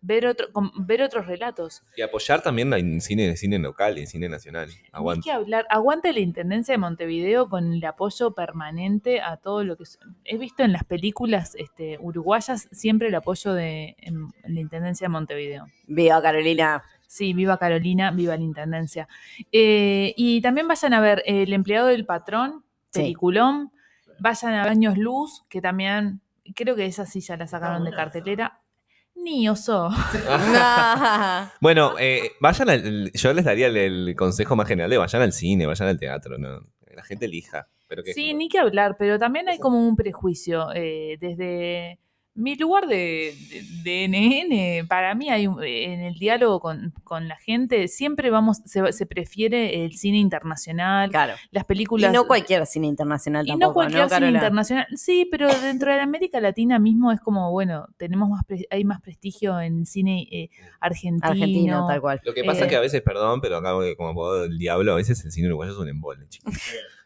ver, 0.00 0.26
otro, 0.26 0.52
com- 0.52 0.70
ver 0.76 1.02
otros 1.02 1.26
relatos. 1.26 1.82
Y 1.96 2.02
apoyar 2.02 2.40
también 2.40 2.72
en 2.74 3.00
cine, 3.00 3.36
cine 3.36 3.58
local 3.58 3.98
y 3.98 4.06
cine 4.06 4.28
nacional. 4.28 4.68
Hay 4.70 4.88
Aguante. 4.92 5.22
que 5.24 5.32
hablar, 5.32 5.66
aguante 5.68 6.12
la 6.12 6.20
Intendencia 6.20 6.72
de 6.74 6.78
Montevideo 6.78 7.48
con 7.48 7.72
el 7.72 7.84
apoyo 7.84 8.32
permanente 8.32 9.20
a 9.20 9.36
todo 9.36 9.64
lo 9.64 9.76
que... 9.76 9.84
He 10.24 10.38
visto 10.38 10.62
en 10.62 10.72
las 10.72 10.84
películas 10.84 11.54
este, 11.56 11.98
uruguayas 12.00 12.68
siempre 12.70 13.08
el 13.08 13.14
apoyo 13.16 13.52
de 13.52 13.96
en 13.98 14.28
la 14.44 14.60
Intendencia 14.60 15.06
de 15.06 15.08
Montevideo. 15.08 15.66
Viva 15.88 16.22
Carolina. 16.22 16.82
Sí, 17.06 17.32
viva 17.32 17.56
Carolina, 17.58 18.10
viva 18.10 18.36
la 18.36 18.42
Intendencia. 18.42 19.08
Eh, 19.52 20.12
y 20.16 20.40
también 20.40 20.66
vayan 20.68 20.92
a 20.94 21.00
ver 21.00 21.22
El 21.26 21.52
empleado 21.52 21.86
del 21.88 22.04
patrón, 22.06 22.64
Sí. 22.90 23.00
peliculón. 23.02 23.70
Vayan 24.18 24.54
a 24.54 24.62
Años 24.64 24.96
Luz, 24.96 25.44
que 25.48 25.60
también, 25.60 26.20
creo 26.54 26.74
que 26.74 26.86
esa 26.86 27.04
sí 27.06 27.20
ya 27.20 27.36
la 27.36 27.46
sacaron 27.46 27.84
de 27.84 27.90
cartelera. 27.92 28.60
Ni 29.14 29.48
oso. 29.48 29.88
Bueno, 31.60 31.94
eh, 31.98 32.32
vayan 32.40 32.70
al, 32.70 33.12
yo 33.12 33.32
les 33.32 33.44
daría 33.44 33.66
el, 33.68 33.76
el 33.76 34.16
consejo 34.16 34.56
más 34.56 34.68
general 34.68 34.90
de 34.90 34.98
vayan 34.98 35.22
al 35.22 35.32
cine, 35.32 35.66
vayan 35.66 35.88
al 35.88 35.98
teatro, 35.98 36.38
¿no? 36.38 36.60
La 36.94 37.02
gente 37.04 37.26
elija. 37.26 37.68
Pero 37.88 38.02
que 38.02 38.14
Sí, 38.14 38.34
ni 38.34 38.48
que 38.48 38.58
hablar, 38.58 38.96
pero 38.98 39.18
también 39.18 39.48
hay 39.48 39.58
como 39.58 39.86
un 39.86 39.96
prejuicio. 39.96 40.68
eh, 40.74 41.16
desde 41.20 41.98
mi 42.36 42.54
lugar 42.54 42.86
de, 42.86 43.34
de, 43.82 44.08
de 44.08 44.80
NN, 44.82 44.86
para 44.88 45.14
mí 45.14 45.30
hay 45.30 45.46
un- 45.46 45.62
en 45.64 46.00
el 46.00 46.14
diálogo 46.18 46.60
con, 46.60 46.92
con 47.02 47.28
la 47.28 47.36
gente, 47.36 47.88
siempre 47.88 48.30
vamos, 48.30 48.58
se, 48.64 48.92
se 48.92 49.06
prefiere 49.06 49.84
el 49.84 49.96
cine 49.96 50.18
internacional, 50.18 51.10
Claro. 51.10 51.34
las 51.50 51.64
Y 51.64 51.66
películas. 51.66 52.12
no 52.12 52.26
cualquier 52.26 52.66
cine 52.66 52.86
internacional 52.86 53.44
y 53.46 53.48
tampoco, 53.48 53.68
no 53.68 53.74
cualquier 53.74 54.08
cine 54.08 54.30
internacional. 54.30 54.86
Sí, 54.96 55.26
pero 55.30 55.48
dentro 55.60 55.90
de 55.90 55.96
la 55.96 56.02
América 56.04 56.40
Latina 56.40 56.78
mismo 56.78 57.10
es 57.12 57.20
como, 57.20 57.50
bueno, 57.50 57.88
tenemos 57.96 58.28
más 58.28 58.44
pre- 58.44 58.66
hay 58.70 58.84
más 58.84 59.00
prestigio 59.00 59.60
en 59.60 59.86
cine 59.86 60.28
eh, 60.30 60.50
argentino. 60.80 61.26
Argentino, 61.30 61.86
tal 61.86 62.00
cual. 62.00 62.20
Lo 62.24 62.34
que 62.34 62.44
pasa 62.44 62.60
Eh, 62.60 62.62
es 62.64 62.68
que 62.68 62.76
a 62.76 62.80
veces, 62.80 63.02
perdón, 63.02 63.40
pero 63.40 63.56
acá 63.56 63.72
voy 63.72 63.96
como 63.96 64.10
abogado 64.10 64.42
del 64.42 64.58
diablo, 64.58 64.92
a 64.92 64.96
veces 64.96 65.24
el 65.24 65.32
cine 65.32 65.48
uruguayo 65.48 65.72
es 65.72 65.78
un 65.78 65.88
embole, 65.88 66.28
chicos. 66.28 66.54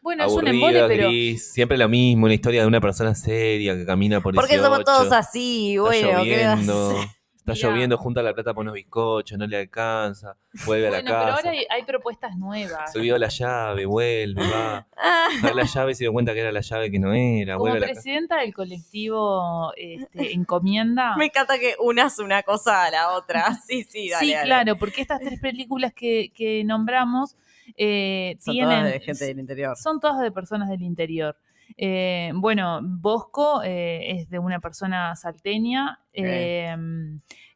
Bueno, 0.03 0.25
es 0.25 0.31
un 0.33 0.47
embole, 0.47 0.83
pero 0.87 1.09
gris, 1.09 1.51
siempre 1.53 1.77
lo 1.77 1.87
mismo, 1.87 2.25
una 2.25 2.33
historia 2.33 2.61
de 2.61 2.67
una 2.67 2.81
persona 2.81 3.13
seria 3.13 3.75
que 3.75 3.85
camina 3.85 4.19
por 4.19 4.33
Porque 4.33 4.53
18, 4.57 4.63
somos 4.65 4.83
todos 4.83 5.13
así, 5.21 5.71
Está 5.75 5.81
bueno, 5.83 6.23
¿qué 6.23 6.45
vas 6.45 6.59
a 6.59 6.61
lloviendo, 6.61 6.95
está 7.41 7.53
lloviendo, 7.53 7.97
junta 7.97 8.21
la 8.21 8.33
plata 8.33 8.53
por 8.53 8.61
unos 8.61 8.75
bizcochos, 8.75 9.37
no 9.37 9.47
le 9.47 9.57
alcanza, 9.57 10.37
vuelve 10.65 10.87
a 10.87 10.91
la 10.91 10.97
bueno, 10.97 11.09
pero 11.11 11.21
casa, 11.25 11.35
ahora 11.37 11.49
hay, 11.51 11.65
hay 11.69 11.83
propuestas 11.83 12.35
nuevas. 12.37 12.91
se 12.91 12.99
olvidó 12.99 13.17
la 13.17 13.29
llave, 13.29 13.85
vuelve, 13.85 14.41
va, 14.41 14.87
Ah, 14.95 15.27
da 15.41 15.53
la 15.53 15.63
llave 15.63 15.93
y 15.93 15.95
se 15.95 16.03
dio 16.03 16.13
cuenta 16.13 16.33
que 16.33 16.41
era 16.41 16.51
la 16.51 16.61
llave 16.61 16.91
que 16.91 16.99
no 16.99 17.13
era, 17.13 17.53
Como 17.53 17.63
vuelve 17.71 17.77
a 17.77 17.81
la 17.81 17.87
casa. 17.87 18.01
presidenta 18.01 18.37
del 18.41 18.53
colectivo 18.53 19.73
este, 19.75 20.33
Encomienda. 20.33 21.15
me 21.17 21.25
encanta 21.25 21.57
que 21.57 21.75
unas 21.79 22.19
una 22.19 22.43
cosa 22.43 22.85
a 22.85 22.91
la 22.91 23.11
otra. 23.13 23.45
Sí, 23.67 23.83
sí, 23.83 24.09
dale, 24.09 24.25
sí, 24.25 24.33
dale. 24.33 24.45
claro, 24.45 24.75
porque 24.77 25.01
estas 25.01 25.19
tres 25.19 25.39
películas 25.39 25.93
que, 25.93 26.31
que 26.35 26.63
nombramos 26.63 27.35
eh, 27.77 28.35
Son 28.39 28.53
tienen. 28.53 28.79
todas 28.79 28.93
de 28.93 28.99
gente 28.99 29.25
del 29.25 29.39
interior. 29.39 29.77
Son 29.77 29.99
todas 29.99 30.19
de 30.19 30.31
personas 30.31 30.69
del 30.69 30.81
interior. 30.83 31.37
Eh, 31.77 32.31
bueno, 32.35 32.79
Bosco 32.83 33.61
eh, 33.63 34.11
es 34.11 34.29
de 34.29 34.39
una 34.39 34.59
persona 34.59 35.15
salteña. 35.15 35.99
eh, 36.13 36.75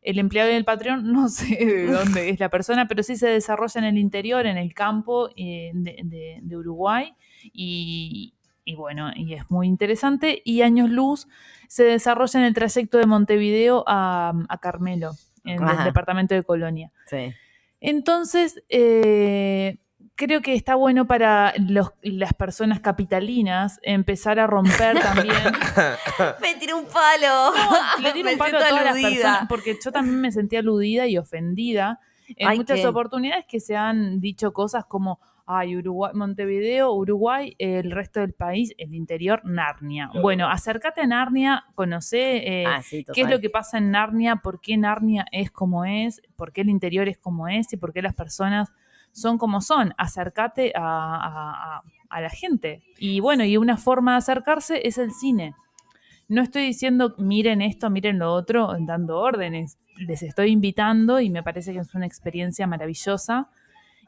el 0.01 0.19
empleado 0.19 0.51
del 0.51 0.65
patrón, 0.65 1.11
no 1.11 1.29
sé 1.29 1.55
de 1.65 1.87
dónde 1.87 2.29
es 2.29 2.39
la 2.39 2.49
persona, 2.49 2.87
pero 2.87 3.01
sí 3.03 3.15
se 3.15 3.27
desarrolla 3.27 3.79
en 3.79 3.85
el 3.85 3.97
interior, 3.97 4.45
en 4.45 4.57
el 4.57 4.73
campo 4.73 5.29
de, 5.29 5.71
de- 5.73 6.39
de 6.41 6.57
Uruguay. 6.57 7.13
Y, 7.53 8.33
y 8.63 8.75
bueno, 8.75 9.11
y 9.15 9.33
es 9.33 9.49
muy 9.49 9.67
interesante. 9.67 10.41
Y 10.45 10.61
Años 10.61 10.89
Luz 10.89 11.27
se 11.67 11.83
desarrolla 11.83 12.39
en 12.39 12.45
el 12.45 12.53
trayecto 12.53 12.97
de 12.99 13.05
Montevideo 13.07 13.83
a, 13.87 14.33
a 14.49 14.57
Carmelo, 14.59 15.11
en 15.43 15.61
el 15.67 15.83
departamento 15.83 16.33
de 16.35 16.43
Colonia. 16.43 16.91
Sí. 17.07 17.33
Entonces, 17.81 18.63
eh, 18.69 19.77
creo 20.15 20.41
que 20.41 20.53
está 20.53 20.75
bueno 20.75 21.05
para 21.07 21.53
los- 21.57 21.91
las 22.01 22.33
personas 22.33 22.79
capitalinas 22.79 23.79
empezar 23.83 24.39
a 24.39 24.47
romper 24.47 24.99
también. 24.99 25.35
Me 26.41 26.55
tiré 26.55 26.73
un 26.73 26.85
palo. 26.85 27.51
Le 28.01 28.11
tiro 28.13 28.25
Me 28.25 28.33
un 28.33 28.37
palo 28.37 28.57
a 28.57 28.67
todas 28.67 28.85
las 28.85 29.01
personas, 29.01 29.45
porque 29.49 29.77
yo 29.83 29.91
también 29.91 30.21
me 30.21 30.31
sentí 30.31 30.55
aludida 30.55 31.07
y 31.07 31.17
ofendida 31.17 31.99
en 32.29 32.47
Ay, 32.47 32.57
muchas 32.57 32.79
¿qué? 32.79 32.87
oportunidades 32.87 33.45
que 33.47 33.59
se 33.59 33.75
han 33.75 34.19
dicho 34.19 34.51
cosas 34.51 34.85
como, 34.85 35.19
ay, 35.45 35.75
Uruguay, 35.77 36.11
Montevideo, 36.15 36.91
Uruguay, 36.93 37.55
el 37.59 37.91
resto 37.91 38.19
del 38.19 38.33
país, 38.33 38.73
el 38.79 38.95
interior, 38.95 39.41
Narnia. 39.43 40.07
Claro. 40.07 40.21
Bueno, 40.23 40.49
acércate 40.49 41.01
a 41.01 41.07
Narnia, 41.07 41.65
conocé 41.75 42.61
eh, 42.61 42.65
Ah, 42.65 42.81
sí, 42.81 43.05
qué 43.13 43.21
es 43.21 43.29
lo 43.29 43.39
que 43.39 43.49
pasa 43.51 43.77
en 43.77 43.91
Narnia, 43.91 44.37
por 44.37 44.59
qué 44.59 44.75
Narnia 44.77 45.25
es 45.31 45.51
como 45.51 45.85
es, 45.85 46.21
por 46.35 46.51
qué 46.51 46.61
el 46.61 46.69
interior 46.69 47.07
es 47.07 47.17
como 47.19 47.47
es 47.47 47.71
y 47.73 47.77
por 47.77 47.93
qué 47.93 48.01
las 48.01 48.15
personas 48.15 48.71
son 49.15 49.37
como 49.37 49.61
son. 49.61 49.93
Acércate 49.97 50.73
a, 50.75 50.81
a- 50.81 51.75
a- 51.77 51.83
a 52.09 52.21
la 52.21 52.29
gente. 52.29 52.81
Y 52.99 53.19
bueno, 53.21 53.43
y 53.45 53.57
una 53.57 53.77
forma 53.77 54.11
de 54.11 54.17
acercarse 54.19 54.87
es 54.87 54.97
el 54.97 55.11
cine. 55.11 55.55
No 56.27 56.41
estoy 56.41 56.63
diciendo 56.63 57.15
miren 57.17 57.61
esto, 57.61 57.89
miren 57.89 58.19
lo 58.19 58.33
otro, 58.33 58.75
dando 58.79 59.19
órdenes. 59.19 59.77
Les 59.97 60.21
estoy 60.23 60.51
invitando 60.51 61.19
y 61.19 61.29
me 61.29 61.43
parece 61.43 61.71
que 61.73 61.79
es 61.79 61.93
una 61.95 62.05
experiencia 62.05 62.67
maravillosa. 62.67 63.49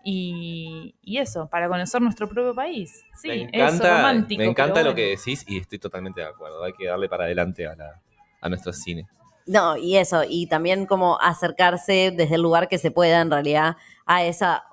Y, 0.03 0.95
y 1.01 1.17
eso, 1.17 1.49
para 1.49 1.67
conocer 1.67 2.01
nuestro 2.01 2.27
propio 2.29 2.53
país. 2.55 3.03
Sí, 3.15 3.27
me 3.27 3.35
es 3.43 3.49
encanta, 3.53 3.97
romántico. 3.97 4.41
me 4.41 4.47
encanta 4.49 4.83
lo 4.83 4.95
que 4.95 5.09
decís 5.17 5.43
y 5.47 5.57
estoy 5.57 5.79
totalmente 5.79 6.21
de 6.21 6.27
acuerdo. 6.27 6.63
Hay 6.63 6.73
que 6.73 6.87
darle 6.87 7.09
para 7.09 7.25
adelante 7.25 7.67
a, 7.67 7.75
la, 7.75 8.01
a 8.41 8.49
nuestro 8.49 8.71
cine. 8.73 9.05
No, 9.45 9.77
y 9.77 9.95
eso, 9.97 10.23
y 10.27 10.47
también 10.47 10.85
como 10.85 11.19
acercarse 11.19 12.13
desde 12.15 12.35
el 12.35 12.41
lugar 12.41 12.67
que 12.67 12.77
se 12.77 12.91
pueda 12.91 13.21
en 13.21 13.31
realidad 13.31 13.77
a 14.05 14.23
esa, 14.23 14.63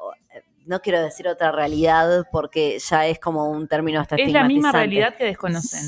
no 0.67 0.81
quiero 0.81 1.03
decir 1.03 1.29
otra 1.29 1.53
realidad 1.53 2.27
porque 2.33 2.79
ya 2.79 3.07
es 3.07 3.19
como 3.19 3.51
un 3.51 3.69
término 3.69 4.01
hasta 4.01 4.17
Es 4.17 4.33
la 4.33 4.45
misma 4.45 4.73
realidad 4.73 5.15
que 5.17 5.25
desconocen. 5.25 5.83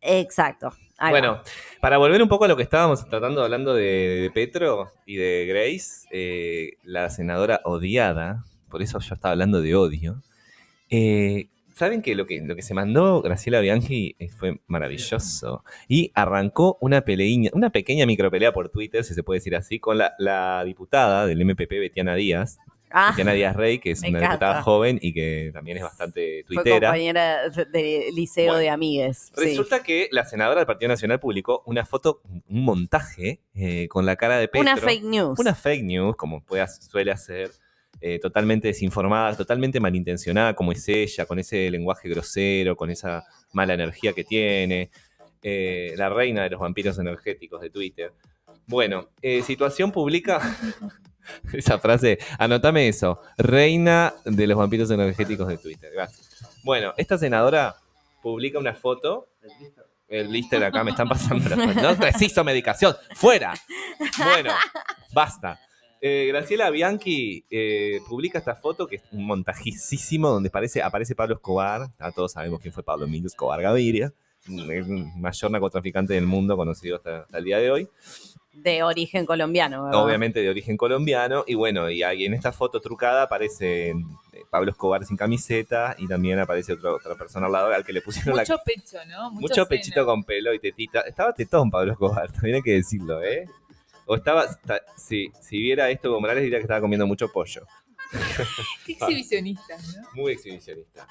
Exacto. 0.00 0.72
Ahí 0.98 1.12
va. 1.12 1.18
Bueno, 1.20 1.40
para 1.80 1.98
volver 1.98 2.20
un 2.22 2.28
poco 2.28 2.44
a 2.44 2.48
lo 2.48 2.56
que 2.56 2.62
estábamos 2.64 3.08
tratando 3.08 3.42
hablando 3.42 3.74
de, 3.74 4.20
de 4.22 4.30
Petro 4.32 4.90
y 5.06 5.16
de 5.16 5.46
Grace, 5.46 6.06
eh, 6.10 6.72
la 6.82 7.08
senadora 7.10 7.60
odiada, 7.64 8.44
por 8.68 8.82
eso 8.82 8.98
yo 8.98 9.14
estaba 9.14 9.32
hablando 9.32 9.60
de 9.60 9.74
odio. 9.76 10.22
eh, 10.90 11.48
Saben 11.74 12.02
que 12.02 12.16
lo, 12.16 12.26
que 12.26 12.40
lo 12.40 12.56
que 12.56 12.62
se 12.62 12.74
mandó 12.74 13.22
Graciela 13.22 13.60
Bianchi 13.60 14.16
eh, 14.18 14.28
fue 14.30 14.60
maravilloso. 14.66 15.62
Y 15.86 16.10
arrancó 16.12 16.76
una 16.80 17.02
peleína, 17.02 17.50
una 17.52 17.70
pequeña 17.70 18.04
micropelea 18.04 18.52
por 18.52 18.68
Twitter, 18.68 19.04
si 19.04 19.14
se 19.14 19.22
puede 19.22 19.38
decir 19.38 19.54
así, 19.54 19.78
con 19.78 19.96
la, 19.98 20.12
la 20.18 20.64
diputada 20.64 21.24
del 21.26 21.44
MPP, 21.44 21.70
Betiana 21.70 22.16
Díaz. 22.16 22.58
Ah, 22.90 23.14
Díaz 23.16 23.54
Rey, 23.56 23.78
que 23.78 23.90
es 23.90 24.00
una 24.00 24.08
encanta. 24.08 24.28
diputada 24.30 24.62
joven 24.62 24.98
y 25.02 25.12
que 25.12 25.50
también 25.52 25.76
es 25.78 25.82
bastante 25.82 26.44
fue 26.46 26.56
tuitera. 26.56 26.88
compañera 26.88 27.48
de, 27.50 27.64
de 27.66 28.10
liceo 28.14 28.46
Bueno, 28.46 28.58
de 28.60 28.70
amigues. 28.70 29.30
sí. 29.36 29.44
Resulta 29.44 29.82
que 29.82 30.08
la 30.10 30.24
senadora 30.24 30.60
del 30.60 30.66
Partido 30.66 30.88
Nacional 30.88 31.20
publicó 31.20 31.62
una 31.66 31.84
foto, 31.84 32.22
un 32.48 32.64
montaje 32.64 33.40
eh, 33.54 33.88
con 33.88 34.06
la 34.06 34.16
cara 34.16 34.38
de 34.38 34.48
Petro. 34.48 34.60
Una 34.62 34.76
fake 34.76 35.04
news. 35.04 35.38
Una 35.38 35.54
fake 35.54 35.84
news, 35.84 36.16
como 36.16 36.42
puede, 36.42 36.66
suele 36.68 37.10
hacer, 37.12 37.50
eh, 38.00 38.18
totalmente 38.20 38.68
desinformada, 38.68 39.36
totalmente 39.36 39.80
malintencionada, 39.80 40.54
como 40.54 40.72
es 40.72 40.88
ella, 40.88 41.26
con 41.26 41.38
ese 41.38 41.70
lenguaje 41.70 42.08
grosero, 42.08 42.76
con 42.76 42.90
esa 42.90 43.24
mala 43.52 43.74
energía 43.74 44.12
que 44.12 44.24
tiene. 44.24 44.90
eh, 45.42 45.94
la 45.96 46.08
reina 46.08 46.42
de 46.42 46.50
los 46.50 46.60
vampiros 46.60 46.98
energéticos 46.98 47.60
de 47.60 47.70
Twitter. 47.70 48.12
Bueno, 48.66 49.08
eh, 49.22 49.42
situación 49.42 49.92
pública. 49.92 50.40
Esa 51.52 51.78
frase, 51.78 52.18
anotame 52.38 52.88
eso. 52.88 53.20
Reina 53.36 54.14
de 54.24 54.46
los 54.46 54.56
vampiros 54.56 54.90
energéticos 54.90 55.48
de 55.48 55.58
Twitter. 55.58 55.92
Gracias. 55.92 56.28
Bueno, 56.64 56.92
esta 56.96 57.18
senadora 57.18 57.76
publica 58.22 58.58
una 58.58 58.74
foto. 58.74 59.28
El 60.08 60.32
lister 60.32 60.62
acá 60.64 60.84
me 60.84 60.90
están 60.92 61.08
pasando 61.08 61.48
la 61.48 61.56
foto. 61.56 61.82
No 61.82 61.96
preciso 61.96 62.42
medicación. 62.44 62.96
¡Fuera! 63.14 63.54
Bueno, 64.18 64.52
basta. 65.12 65.60
Eh, 66.00 66.26
Graciela 66.28 66.70
Bianchi 66.70 67.44
eh, 67.50 68.00
publica 68.08 68.38
esta 68.38 68.54
foto 68.54 68.86
que 68.86 68.96
es 68.96 69.02
un 69.10 69.26
montajicísimo 69.26 70.28
donde 70.28 70.48
parece, 70.48 70.80
aparece 70.82 71.14
Pablo 71.14 71.34
Escobar. 71.34 71.88
Ya 71.98 72.12
todos 72.12 72.32
sabemos 72.32 72.60
quién 72.60 72.72
fue 72.72 72.82
Pablo 72.82 73.06
Emilio 73.06 73.26
Escobar 73.26 73.60
Gaviria. 73.60 74.12
El 74.46 75.06
mayor 75.16 75.50
narcotraficante 75.50 76.14
del 76.14 76.26
mundo 76.26 76.56
conocido 76.56 76.96
hasta, 76.96 77.22
hasta 77.22 77.38
el 77.38 77.44
día 77.44 77.58
de 77.58 77.70
hoy. 77.70 77.88
De 78.62 78.82
origen 78.82 79.24
colombiano, 79.26 79.84
¿verdad? 79.84 80.04
Obviamente 80.04 80.40
de 80.40 80.48
origen 80.50 80.76
colombiano. 80.76 81.44
Y 81.46 81.54
bueno, 81.54 81.88
y 81.90 82.02
ahí 82.02 82.24
en 82.24 82.34
esta 82.34 82.52
foto 82.52 82.80
trucada 82.80 83.22
aparece 83.22 83.90
eh, 83.90 83.94
Pablo 84.50 84.70
Escobar 84.70 85.04
sin 85.04 85.16
camiseta 85.16 85.94
y 85.98 86.06
también 86.08 86.38
aparece 86.38 86.72
otro- 86.74 86.96
otra 86.96 87.14
persona 87.14 87.46
al 87.46 87.52
lado 87.52 87.72
al 87.72 87.84
que 87.84 87.92
le 87.92 88.02
pusieron 88.02 88.34
la 88.36 88.42
Mucho 88.42 88.58
pecho, 88.64 88.98
¿no? 89.06 89.30
mucho 89.30 89.54
seno. 89.54 89.66
pechito 89.66 90.04
con 90.06 90.24
pelo 90.24 90.52
y 90.54 90.58
tetita. 90.58 91.00
Estaba 91.00 91.32
tetón 91.32 91.70
Pablo 91.70 91.92
Escobar, 91.92 92.30
también 92.32 92.56
hay 92.56 92.62
que 92.62 92.72
decirlo, 92.72 93.22
¿eh? 93.22 93.46
O 94.06 94.16
estaba, 94.16 94.44
esta- 94.44 94.80
sí, 94.96 95.30
si 95.40 95.58
viera 95.58 95.90
esto 95.90 96.08
Evo 96.08 96.20
Morales 96.20 96.42
diría 96.42 96.58
que 96.58 96.62
estaba 96.62 96.80
comiendo 96.80 97.06
mucho 97.06 97.28
pollo. 97.30 97.62
Qué 98.86 98.92
exhibicionista, 98.92 99.76
¿no? 99.76 100.08
Muy 100.14 100.32
exhibicionista. 100.32 101.06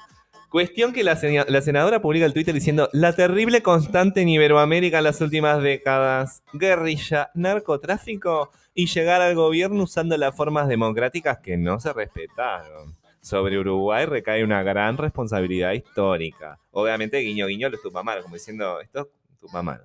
Cuestión 0.48 0.94
que 0.94 1.04
la, 1.04 1.14
sena- 1.16 1.44
la 1.46 1.60
senadora 1.60 2.00
publica 2.00 2.24
el 2.24 2.32
Twitter 2.32 2.54
diciendo 2.54 2.88
la 2.92 3.14
terrible 3.14 3.62
constante 3.62 4.22
en 4.22 4.30
Iberoamérica 4.30 4.98
en 4.98 5.04
las 5.04 5.20
últimas 5.20 5.62
décadas, 5.62 6.42
guerrilla, 6.54 7.30
narcotráfico 7.34 8.50
y 8.74 8.86
llegar 8.86 9.20
al 9.20 9.34
gobierno 9.34 9.82
usando 9.82 10.16
las 10.16 10.34
formas 10.34 10.66
democráticas 10.68 11.38
que 11.38 11.58
no 11.58 11.78
se 11.80 11.92
respetaron. 11.92 12.96
Sobre 13.20 13.58
Uruguay 13.58 14.06
recae 14.06 14.42
una 14.42 14.62
gran 14.62 14.96
responsabilidad 14.96 15.72
histórica. 15.72 16.58
Obviamente, 16.70 17.18
guiño 17.18 17.46
guiño 17.46 17.68
los 17.68 17.82
tupamaros, 17.82 18.22
como 18.22 18.36
diciendo, 18.36 18.80
esto 18.80 19.00
es 19.32 19.38
tupamaro. 19.40 19.84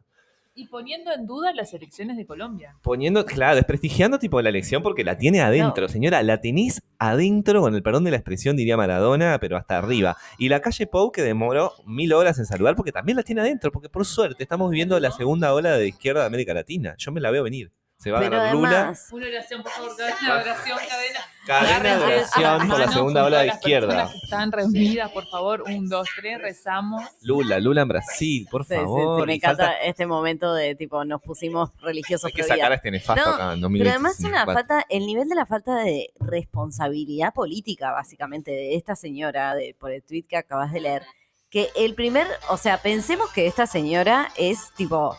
Y 0.55 0.67
poniendo 0.67 1.12
en 1.12 1.25
duda 1.25 1.51
las 1.51 1.74
elecciones 1.74 2.15
de 2.15 2.27
Colombia. 2.27 2.75
Poniendo, 2.83 3.25
claro, 3.25 3.55
desprestigiando 3.55 4.19
tipo 4.19 4.39
la 4.39 4.50
elección 4.50 4.83
porque 4.83 5.03
la 5.03 5.17
tiene 5.17 5.41
adentro, 5.41 5.89
señora, 5.89 6.22
la 6.22 6.41
tenés 6.41 6.83
adentro, 7.00 7.62
con 7.62 7.74
el 7.74 7.81
perdón 7.81 8.03
de 8.03 8.12
la 8.12 8.17
expresión, 8.17 8.55
diría 8.55 8.77
Maradona, 8.77 9.39
pero 9.41 9.57
hasta 9.57 9.79
arriba. 9.79 10.15
Y 10.38 10.50
la 10.50 10.60
calle 10.60 10.86
Pou 10.86 11.12
que 11.12 11.24
demoró 11.24 11.74
mil 11.88 12.13
horas 12.13 12.38
en 12.38 12.45
saludar 12.45 12.75
porque 12.75 12.91
también 12.91 13.15
la 13.15 13.24
tiene 13.24 13.41
adentro, 13.41 13.72
porque 13.72 13.89
por 13.89 14.05
suerte 14.05 14.43
estamos 14.43 14.69
viviendo 14.69 15.00
la 15.00 15.10
segunda 15.10 15.55
ola 15.55 15.72
de 15.75 15.88
izquierda 15.88 16.22
de 16.22 16.27
América 16.27 16.53
Latina. 16.53 16.93
Yo 17.00 17.12
me 17.12 17.19
la 17.19 17.31
veo 17.31 17.41
venir. 17.41 17.72
Se 18.03 18.12
va 18.12 18.17
a 18.17 18.22
Pero 18.22 18.38
ganar 18.38 18.53
Lula. 18.53 18.69
además, 18.79 19.07
Una 19.13 19.27
oración, 19.27 19.63
por 19.63 19.72
favor, 19.72 19.95
cadena, 19.95 20.36
oración, 20.36 20.77
cadena. 20.89 21.19
Cadena 21.45 21.98
de 21.98 22.03
oración 22.05 22.67
por 22.69 22.79
la 22.79 22.91
segunda 22.91 23.24
ola 23.25 23.39
de 23.39 23.48
izquierda. 23.48 24.10
Están 24.24 24.51
reunidas, 24.51 25.10
por 25.12 25.25
favor. 25.29 25.63
Un, 25.65 25.88
dos, 25.88 26.07
tres, 26.17 26.41
rezamos. 26.41 27.01
Lula, 27.22 27.60
Lula 27.60 27.81
en 27.83 27.88
Brasil, 27.88 28.48
por 28.51 28.63
sí, 28.65 28.74
sí, 28.74 28.75
sí, 28.75 28.81
favor. 28.81 29.25
me 29.27 29.36
encanta 29.36 29.65
falta- 29.67 29.81
este 29.83 30.05
momento 30.05 30.53
de 30.53 30.75
tipo, 30.75 31.05
nos 31.05 31.22
pusimos 31.22 31.69
religiosos 31.81 32.25
hay 32.25 32.33
que 32.33 32.43
sacar 32.43 32.74
a 32.74 32.75
este 32.75 32.91
nefasto 32.91 33.24
No, 33.25 33.36
acá 33.36 33.53
en 33.53 33.62
Pero 33.62 33.89
además 33.89 34.19
una 34.19 34.45
2024. 34.45 34.53
falta, 34.53 34.86
el 34.89 35.05
nivel 35.05 35.29
de 35.29 35.36
la 35.36 35.45
falta 35.45 35.75
de 35.77 36.10
responsabilidad 36.19 37.33
política, 37.33 37.91
básicamente, 37.91 38.51
de 38.51 38.75
esta 38.75 38.95
señora, 38.98 39.55
de, 39.55 39.75
por 39.79 39.91
el 39.91 40.03
tweet 40.03 40.24
que 40.27 40.38
acabas 40.38 40.72
de 40.74 40.81
leer, 40.81 41.03
que 41.50 41.69
el 41.75 41.95
primer, 41.95 42.27
o 42.50 42.57
sea, 42.57 42.79
pensemos 42.79 43.31
que 43.31 43.48
esta 43.48 43.65
señora 43.67 44.29
es 44.38 44.72
tipo, 44.75 45.15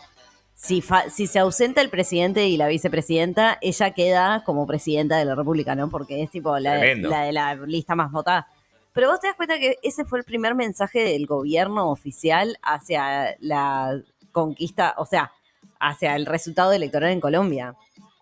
si, 0.55 0.81
fa- 0.81 1.09
si 1.09 1.27
se 1.27 1.37
ausenta 1.39 1.81
el 1.81 1.89
presidente 1.89 2.47
y 2.47 2.57
la 2.57 2.67
vicepresidenta, 2.67 3.57
ella 3.61 3.91
queda 3.91 4.43
como 4.45 4.65
presidenta 4.65 5.17
de 5.17 5.25
la 5.25 5.35
República, 5.35 5.75
¿no? 5.75 5.89
Porque 5.89 6.23
es 6.23 6.31
tipo 6.31 6.57
la, 6.57 6.77
de 6.79 7.31
la 7.33 7.55
lista 7.55 7.93
más 7.95 8.11
votada. 8.11 8.47
Pero 8.93 9.09
vos 9.09 9.19
te 9.19 9.27
das 9.27 9.35
cuenta 9.35 9.59
que 9.59 9.77
ese 9.83 10.05
fue 10.05 10.19
el 10.19 10.25
primer 10.25 10.55
mensaje 10.55 10.99
del 11.03 11.25
gobierno 11.27 11.91
oficial 11.91 12.57
hacia 12.63 13.35
la 13.41 13.99
conquista, 14.31 14.95
o 14.97 15.05
sea, 15.05 15.31
hacia 15.79 16.15
el 16.15 16.25
resultado 16.25 16.71
electoral 16.71 17.11
en 17.11 17.19
Colombia. 17.19 17.75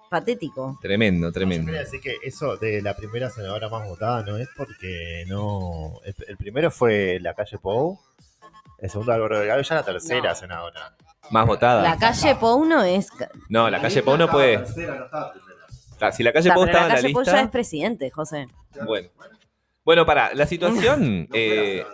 Patético. 0.10 0.78
Tremendo, 0.82 1.32
tremendo. 1.32 1.68
quería 1.68 1.82
decir 1.82 2.00
que 2.00 2.18
eso 2.24 2.58
de 2.58 2.82
la 2.84 2.96
primera 2.96 3.30
senadora 3.32 3.68
más 3.70 3.88
votada 3.88 4.24
no 4.24 4.38
es 4.38 4.48
porque 4.56 5.24
no. 5.28 6.00
El, 6.06 6.16
el 6.28 6.38
primero 6.38 6.70
fue 6.70 7.20
la 7.20 7.34
calle 7.34 7.58
Pou, 7.58 8.00
el 8.80 8.90
segundo 8.90 9.14
Álvaro 9.14 9.40
Delgado 9.40 9.62
y 9.62 9.64
ya 9.64 9.76
la 9.76 9.84
tercera 9.84 10.30
No. 10.30 10.36
senadora. 10.36 10.96
Más 11.30 11.46
votada. 11.48 11.82
La 11.82 11.98
calle 11.98 12.36
Pou 12.36 12.66
no 12.66 12.84
es. 12.84 13.08
No, 13.50 13.70
la 13.70 13.82
calle 13.82 14.04
Pou 14.04 14.18
no 14.18 14.28
puede. 14.28 14.64
Ah, 16.02 16.12
Si 16.12 16.22
la 16.22 16.34
calle 16.34 16.50
Está, 16.50 16.56
Pou 16.56 16.66
estaba 16.66 16.88
la 16.88 17.00
en 17.00 17.04
la 17.04 17.14
calle 17.14 17.26
ya 17.26 17.42
es 17.42 17.50
presidente, 17.50 18.10
José. 18.12 18.48
Bueno. 18.86 19.10
Bueno, 19.86 20.06
para, 20.06 20.34
la 20.34 20.46
situación 20.48 21.28
eh, 21.34 21.86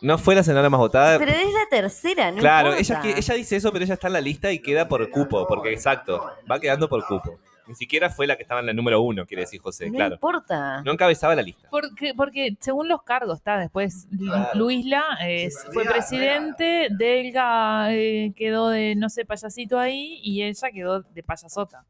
no 0.00 0.16
fue 0.18 0.34
la 0.34 0.42
senadora 0.42 0.70
más 0.70 0.78
votada. 0.80 1.18
Pero 1.18 1.32
es 1.32 1.52
la 1.52 1.66
tercera, 1.70 2.30
no 2.30 2.38
claro, 2.38 2.76
importa. 2.76 3.02
ella, 3.08 3.16
ella 3.18 3.34
dice 3.34 3.56
eso, 3.56 3.72
pero 3.72 3.84
ella 3.84 3.94
está 3.94 4.06
en 4.08 4.12
la 4.12 4.20
lista 4.20 4.50
y 4.52 4.60
queda 4.60 4.86
por 4.88 5.08
cupo, 5.10 5.46
porque 5.46 5.72
exacto, 5.72 6.24
va 6.50 6.60
quedando 6.60 6.88
por 6.88 7.04
cupo. 7.06 7.38
Ni 7.66 7.74
siquiera 7.74 8.10
fue 8.10 8.26
la 8.26 8.36
que 8.36 8.42
estaba 8.42 8.60
en 8.60 8.66
la 8.66 8.72
número 8.72 9.00
uno, 9.00 9.26
quiere 9.26 9.42
decir 9.42 9.60
José, 9.60 9.86
No 9.90 9.96
claro. 9.96 10.14
importa. 10.14 10.82
No 10.82 10.92
encabezaba 10.92 11.34
la 11.34 11.42
lista. 11.42 11.68
Porque, 11.70 12.12
porque 12.16 12.56
según 12.60 12.88
los 12.88 13.02
cargos, 13.02 13.38
está 13.38 13.58
después 13.58 14.06
Claro. 14.16 14.50
Luisla 14.54 15.04
eh, 15.24 15.50
fue 15.72 15.84
presidente, 15.84 16.88
Delga 16.90 17.92
eh, 17.94 18.32
quedó 18.36 18.68
de, 18.68 18.94
no 18.96 19.08
sé, 19.08 19.24
payasito 19.24 19.78
ahí 19.78 20.20
y 20.22 20.42
ella 20.42 20.70
quedó 20.72 21.02
de 21.02 21.22
payasota. 21.22 21.84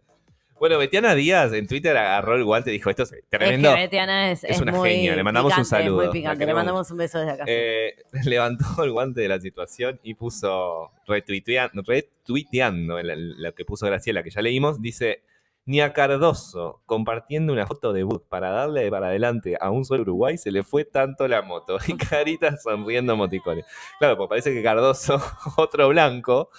Bueno, 0.58 0.78
Betiana 0.78 1.14
Díaz 1.14 1.52
en 1.52 1.66
Twitter 1.66 1.94
agarró 1.94 2.34
el 2.34 2.42
guante 2.42 2.70
y 2.70 2.74
dijo, 2.74 2.88
esto 2.88 3.02
es 3.02 3.14
tremendo. 3.28 3.68
Es 3.68 3.74
que 3.74 3.80
Betiana 3.82 4.30
es, 4.30 4.42
Es 4.42 4.52
es 4.52 4.60
una 4.62 4.72
muy 4.72 4.88
genia, 4.88 5.14
le 5.14 5.22
mandamos 5.22 5.54
un 5.54 5.60
es 5.60 5.68
saludo, 5.68 6.04
muy 6.04 6.12
picante. 6.12 6.46
Le 6.46 6.54
mandamos 6.54 6.90
un 6.90 6.96
beso 6.96 7.18
desde 7.18 7.32
acá. 7.32 7.44
Eh, 7.46 7.94
levantó 8.24 8.82
el 8.82 8.92
guante 8.92 9.20
de 9.20 9.28
la 9.28 9.38
situación 9.38 10.00
y 10.02 10.14
puso, 10.14 10.92
retuiteando, 11.06 11.82
retuiteando 11.86 12.98
lo 13.02 13.54
que 13.54 13.64
puso 13.66 13.84
Graciela, 13.84 14.22
que 14.22 14.30
ya 14.30 14.40
leímos, 14.40 14.80
dice, 14.80 15.22
ni 15.66 15.80
a 15.80 15.92
Cardoso, 15.92 16.80
compartiendo 16.86 17.52
una 17.52 17.66
foto 17.66 17.92
de 17.92 18.04
Bud 18.04 18.22
para 18.28 18.50
darle 18.50 18.88
para 18.88 19.08
adelante 19.08 19.56
a 19.60 19.70
un 19.70 19.84
solo 19.84 20.02
Uruguay, 20.02 20.38
se 20.38 20.52
le 20.52 20.62
fue 20.62 20.84
tanto 20.84 21.26
la 21.26 21.42
moto. 21.42 21.76
Y 21.88 21.96
Carita 21.96 22.56
sonriendo 22.56 23.12
emoticones. 23.12 23.66
Claro, 23.98 24.16
pues 24.16 24.28
parece 24.28 24.54
que 24.54 24.62
Cardoso, 24.62 25.20
otro 25.56 25.88
blanco, 25.88 26.50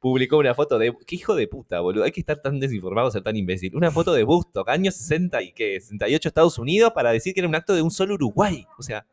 publicó 0.00 0.38
una 0.38 0.54
foto 0.54 0.78
de... 0.78 0.96
¿Qué 1.06 1.16
hijo 1.16 1.34
de 1.34 1.48
puta, 1.48 1.80
boludo? 1.80 2.04
Hay 2.04 2.12
que 2.12 2.20
estar 2.20 2.40
tan 2.40 2.58
desinformado, 2.58 3.10
ser 3.10 3.22
tan 3.22 3.36
imbécil. 3.36 3.76
Una 3.76 3.90
foto 3.90 4.14
de 4.14 4.24
Bustock, 4.24 4.68
años 4.70 4.94
60 4.94 5.42
y 5.42 5.52
qué, 5.52 5.78
68 5.78 6.28
Estados 6.28 6.58
Unidos, 6.58 6.92
para 6.94 7.10
decir 7.10 7.34
que 7.34 7.40
era 7.40 7.48
un 7.48 7.54
acto 7.54 7.74
de 7.74 7.82
un 7.82 7.90
solo 7.90 8.14
Uruguay. 8.14 8.66
O 8.78 8.82
sea, 8.82 9.04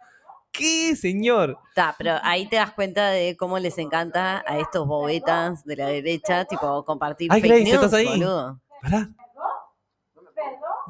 ¿qué, 0.53 0.95
señor? 0.95 1.57
Está, 1.67 1.95
pero 1.97 2.13
ahí 2.23 2.47
te 2.47 2.55
das 2.55 2.71
cuenta 2.71 3.09
de 3.09 3.35
cómo 3.35 3.59
les 3.59 3.77
encanta 3.77 4.41
a 4.47 4.57
estos 4.59 4.87
bobetas 4.87 5.65
de 5.65 5.75
la 5.75 5.87
derecha, 5.87 6.45
tipo, 6.45 6.85
compartir 6.85 7.29
Ay, 7.29 7.41
fake 7.41 7.51
Grace, 7.51 7.63
news, 7.65 7.75
¿estás 7.75 7.93
ahí? 7.93 8.05
boludo. 8.07 8.61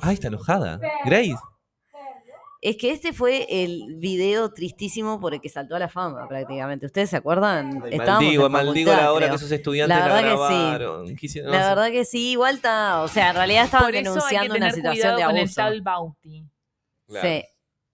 Ay, 0.01 0.15
está 0.15 0.27
enojada. 0.27 0.79
Grace. 1.05 1.35
Es 2.61 2.77
que 2.77 2.91
este 2.91 3.11
fue 3.11 3.45
el 3.49 3.97
video 3.97 4.53
tristísimo 4.53 5.19
por 5.19 5.33
el 5.33 5.41
que 5.41 5.49
saltó 5.49 5.75
a 5.75 5.79
la 5.79 5.89
fama, 5.89 6.29
prácticamente. 6.29 6.85
¿Ustedes 6.85 7.09
se 7.09 7.17
acuerdan? 7.17 7.83
Estábamos 7.91 8.23
maldigo, 8.23 8.49
maldigo 8.49 8.91
la 8.93 9.11
hora 9.11 9.25
creo. 9.25 9.29
que 9.31 9.35
esos 9.35 9.51
estudiantes 9.51 9.97
La 9.97 10.07
la, 10.07 10.13
verdad 10.15 11.09
que 11.19 11.27
sí. 11.27 11.41
La 11.41 11.67
verdad 11.67 11.91
que 11.91 12.05
sí, 12.05 12.31
igual 12.31 12.55
está, 12.55 13.01
o 13.01 13.09
sea, 13.09 13.31
en 13.31 13.35
realidad 13.35 13.65
estaban 13.65 13.87
Por 13.87 13.95
eso 13.95 14.11
hay 14.11 14.47
que 14.47 14.49
denunciando 14.53 14.55
una 14.55 14.71
situación 14.71 15.15
de 15.17 15.23
con 15.23 15.31
el 15.35 15.41
abuso. 15.41 15.55
tal 15.55 15.81
Bauti. 15.81 16.45
Claro. 17.07 17.27
Sí, 17.27 17.43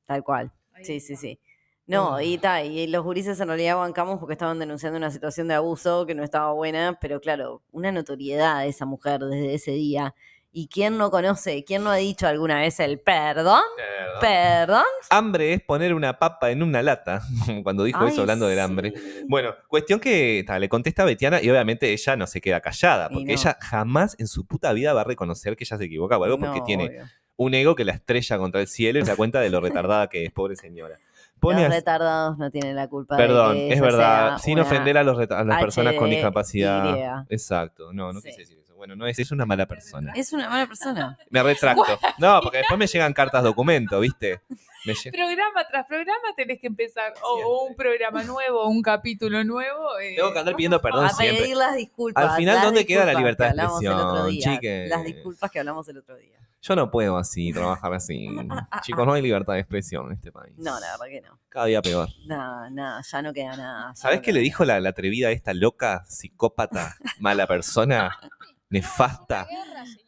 tal 0.06 0.24
cual. 0.24 0.52
Sí, 0.84 1.00
sí, 1.00 1.16
sí. 1.16 1.40
No, 1.88 2.22
y, 2.22 2.38
ta, 2.38 2.64
y 2.64 2.86
los 2.86 3.04
gurises 3.04 3.40
en 3.40 3.48
realidad 3.48 3.76
bancamos 3.76 4.20
porque 4.20 4.34
estaban 4.34 4.60
denunciando 4.60 4.98
una 4.98 5.10
situación 5.10 5.48
de 5.48 5.56
abuso 5.56 6.06
que 6.06 6.14
no 6.14 6.24
estaba 6.24 6.54
buena, 6.54 7.00
pero 7.02 7.20
claro, 7.20 7.64
una 7.72 7.92
notoriedad 7.92 8.60
de 8.60 8.68
esa 8.68 8.86
mujer 8.86 9.22
desde 9.22 9.56
ese 9.56 9.72
día. 9.72 10.14
¿Y 10.52 10.68
quién 10.68 10.98
no 10.98 11.12
conoce, 11.12 11.64
quién 11.64 11.84
no 11.84 11.92
ha 11.92 11.98
dicho 11.98 12.26
alguna 12.28 12.60
vez 12.60 12.80
el 12.80 13.00
perdón? 13.00 13.62
Perdón. 13.78 14.20
¿Perdón? 14.20 14.84
Hambre 15.12 15.54
es 15.54 15.62
poner 15.62 15.94
una 15.94 16.18
papa 16.18 16.50
en 16.50 16.64
una 16.64 16.82
lata. 16.82 17.22
Cuando 17.64 17.84
dijo 17.84 18.00
Ay, 18.04 18.10
eso 18.12 18.22
hablando 18.22 18.48
del 18.48 18.60
hambre. 18.60 18.94
Bueno, 19.28 19.54
cuestión 19.68 20.00
que 20.00 20.44
ta, 20.48 20.58
le 20.58 20.68
contesta 20.68 21.04
a 21.04 21.06
Betiana 21.06 21.40
y 21.42 21.50
obviamente 21.52 21.92
ella 21.94 22.16
no 22.16 22.26
se 22.26 22.42
queda 22.42 22.62
callada, 22.62 23.10
porque 23.10 23.26
no. 23.28 23.32
ella 23.34 23.58
jamás 23.62 24.16
en 24.20 24.28
su 24.28 24.46
puta 24.48 24.74
vida 24.74 24.92
va 24.94 25.02
a 25.02 25.04
reconocer 25.04 25.56
que 25.56 25.66
ella 25.66 25.78
se 25.78 25.86
equivoca 25.86 26.18
o 26.18 26.24
algo, 26.24 26.40
porque 26.40 26.60
No, 26.60 26.66
tiene 26.66 26.86
obvio. 26.88 27.04
un 27.38 27.54
ego 27.54 27.76
que 27.76 27.86
la 27.86 27.94
estrella 27.94 28.38
contra 28.40 28.60
el 28.60 28.68
cielo 28.68 28.98
y 29.00 29.04
se 29.04 29.12
da 29.12 29.16
cuenta 29.16 29.40
de 29.42 29.52
lo 29.52 29.62
retardada 29.62 30.08
que 30.08 30.26
es, 30.26 30.32
pobre 30.32 30.56
señora. 30.56 30.98
Pone 31.40 31.62
Los 31.64 31.72
a- 31.72 31.76
retardados 31.76 32.38
no 32.40 32.50
tienen 32.50 32.76
la 32.76 32.88
culpa 32.90 33.16
de 33.16 33.24
Perdón, 33.24 33.54
que 33.56 33.74
es 33.74 33.80
verdad, 33.82 34.40
sin 34.40 34.60
ofender 34.60 34.98
a, 34.98 35.04
los 35.04 35.18
a 35.30 35.44
las 35.46 35.62
personas 35.62 35.94
con 35.94 36.10
HDY. 36.10 36.16
discapacidad. 36.16 37.26
Exacto, 37.30 37.94
no, 37.94 38.12
no 38.12 38.20
Sí. 38.20 38.30
quise 38.30 38.42
decir. 38.42 38.59
Bueno, 38.80 38.96
no 38.96 39.06
es, 39.08 39.20
es 39.20 39.30
una 39.34 39.46
mala 39.46 39.66
persona. 39.66 40.14
Es 40.16 40.32
una 40.32 40.48
mala 40.50 40.66
persona. 40.66 41.18
Me 41.30 41.44
retracto. 41.44 42.00
No, 42.18 42.40
porque 42.42 42.60
después 42.60 42.80
me 42.80 42.88
llegan 42.88 43.12
cartas 43.12 43.44
documento, 43.44 44.00
¿viste? 44.00 44.40
Me 44.86 44.94
lle- 44.94 45.12
Programa 45.12 45.68
tras 45.70 45.86
programa 45.86 46.34
tenés 46.38 46.62
que 46.62 46.68
empezar 46.68 47.14
o, 47.22 47.66
un 47.68 47.76
programa 47.76 48.24
nuevo, 48.24 48.62
o 48.62 48.70
un 48.70 48.82
capítulo 48.82 49.44
nuevo. 49.44 50.00
eh, 50.00 50.14
Tengo 50.16 50.32
que 50.32 50.40
andar 50.40 50.56
pidiendo 50.56 50.82
perdón 50.82 51.04
a 51.08 51.10
siempre. 51.10 51.42
pedir 51.44 51.58
las 51.58 51.76
disculpas. 51.76 52.24
Al 52.24 52.38
final, 52.38 52.62
¿dónde 52.62 52.86
queda 52.86 53.04
la 53.06 53.14
libertad 53.16 53.54
de 53.54 53.62
expresión, 53.62 54.30
chiques? 54.40 54.90
Las 54.90 55.04
disculpas 55.04 55.52
que 55.52 55.60
hablamos 55.60 55.86
el 55.90 55.98
otro 55.98 56.16
día. 56.16 56.40
Yo 56.62 56.76
no 56.76 56.90
puedo 56.92 57.18
así, 57.18 57.52
trabajar 57.54 57.94
así. 57.94 58.28
Chicos, 58.84 59.06
no 59.06 59.12
hay 59.14 59.22
libertad 59.22 59.54
de 59.54 59.60
expresión 59.60 60.08
en 60.08 60.14
este 60.14 60.32
país. 60.32 60.54
No, 60.58 60.80
la 60.80 60.92
verdad 60.92 61.06
que 61.10 61.22
no. 61.22 61.38
Cada 61.50 61.66
día 61.66 61.82
peor. 61.82 62.08
Nada, 62.28 62.70
nada, 62.70 63.02
ya 63.02 63.22
no 63.22 63.34
queda 63.34 63.58
nada. 63.58 63.96
¿Sabés 63.96 64.20
no 64.20 64.24
qué 64.24 64.32
le 64.34 64.40
dijo 64.40 64.64
la, 64.64 64.80
la 64.80 64.90
atrevida 64.90 65.32
esta 65.32 65.54
loca, 65.54 66.04
psicópata, 66.08 66.96
mala 67.20 67.48
persona, 67.48 68.18
nefasta? 68.70 69.48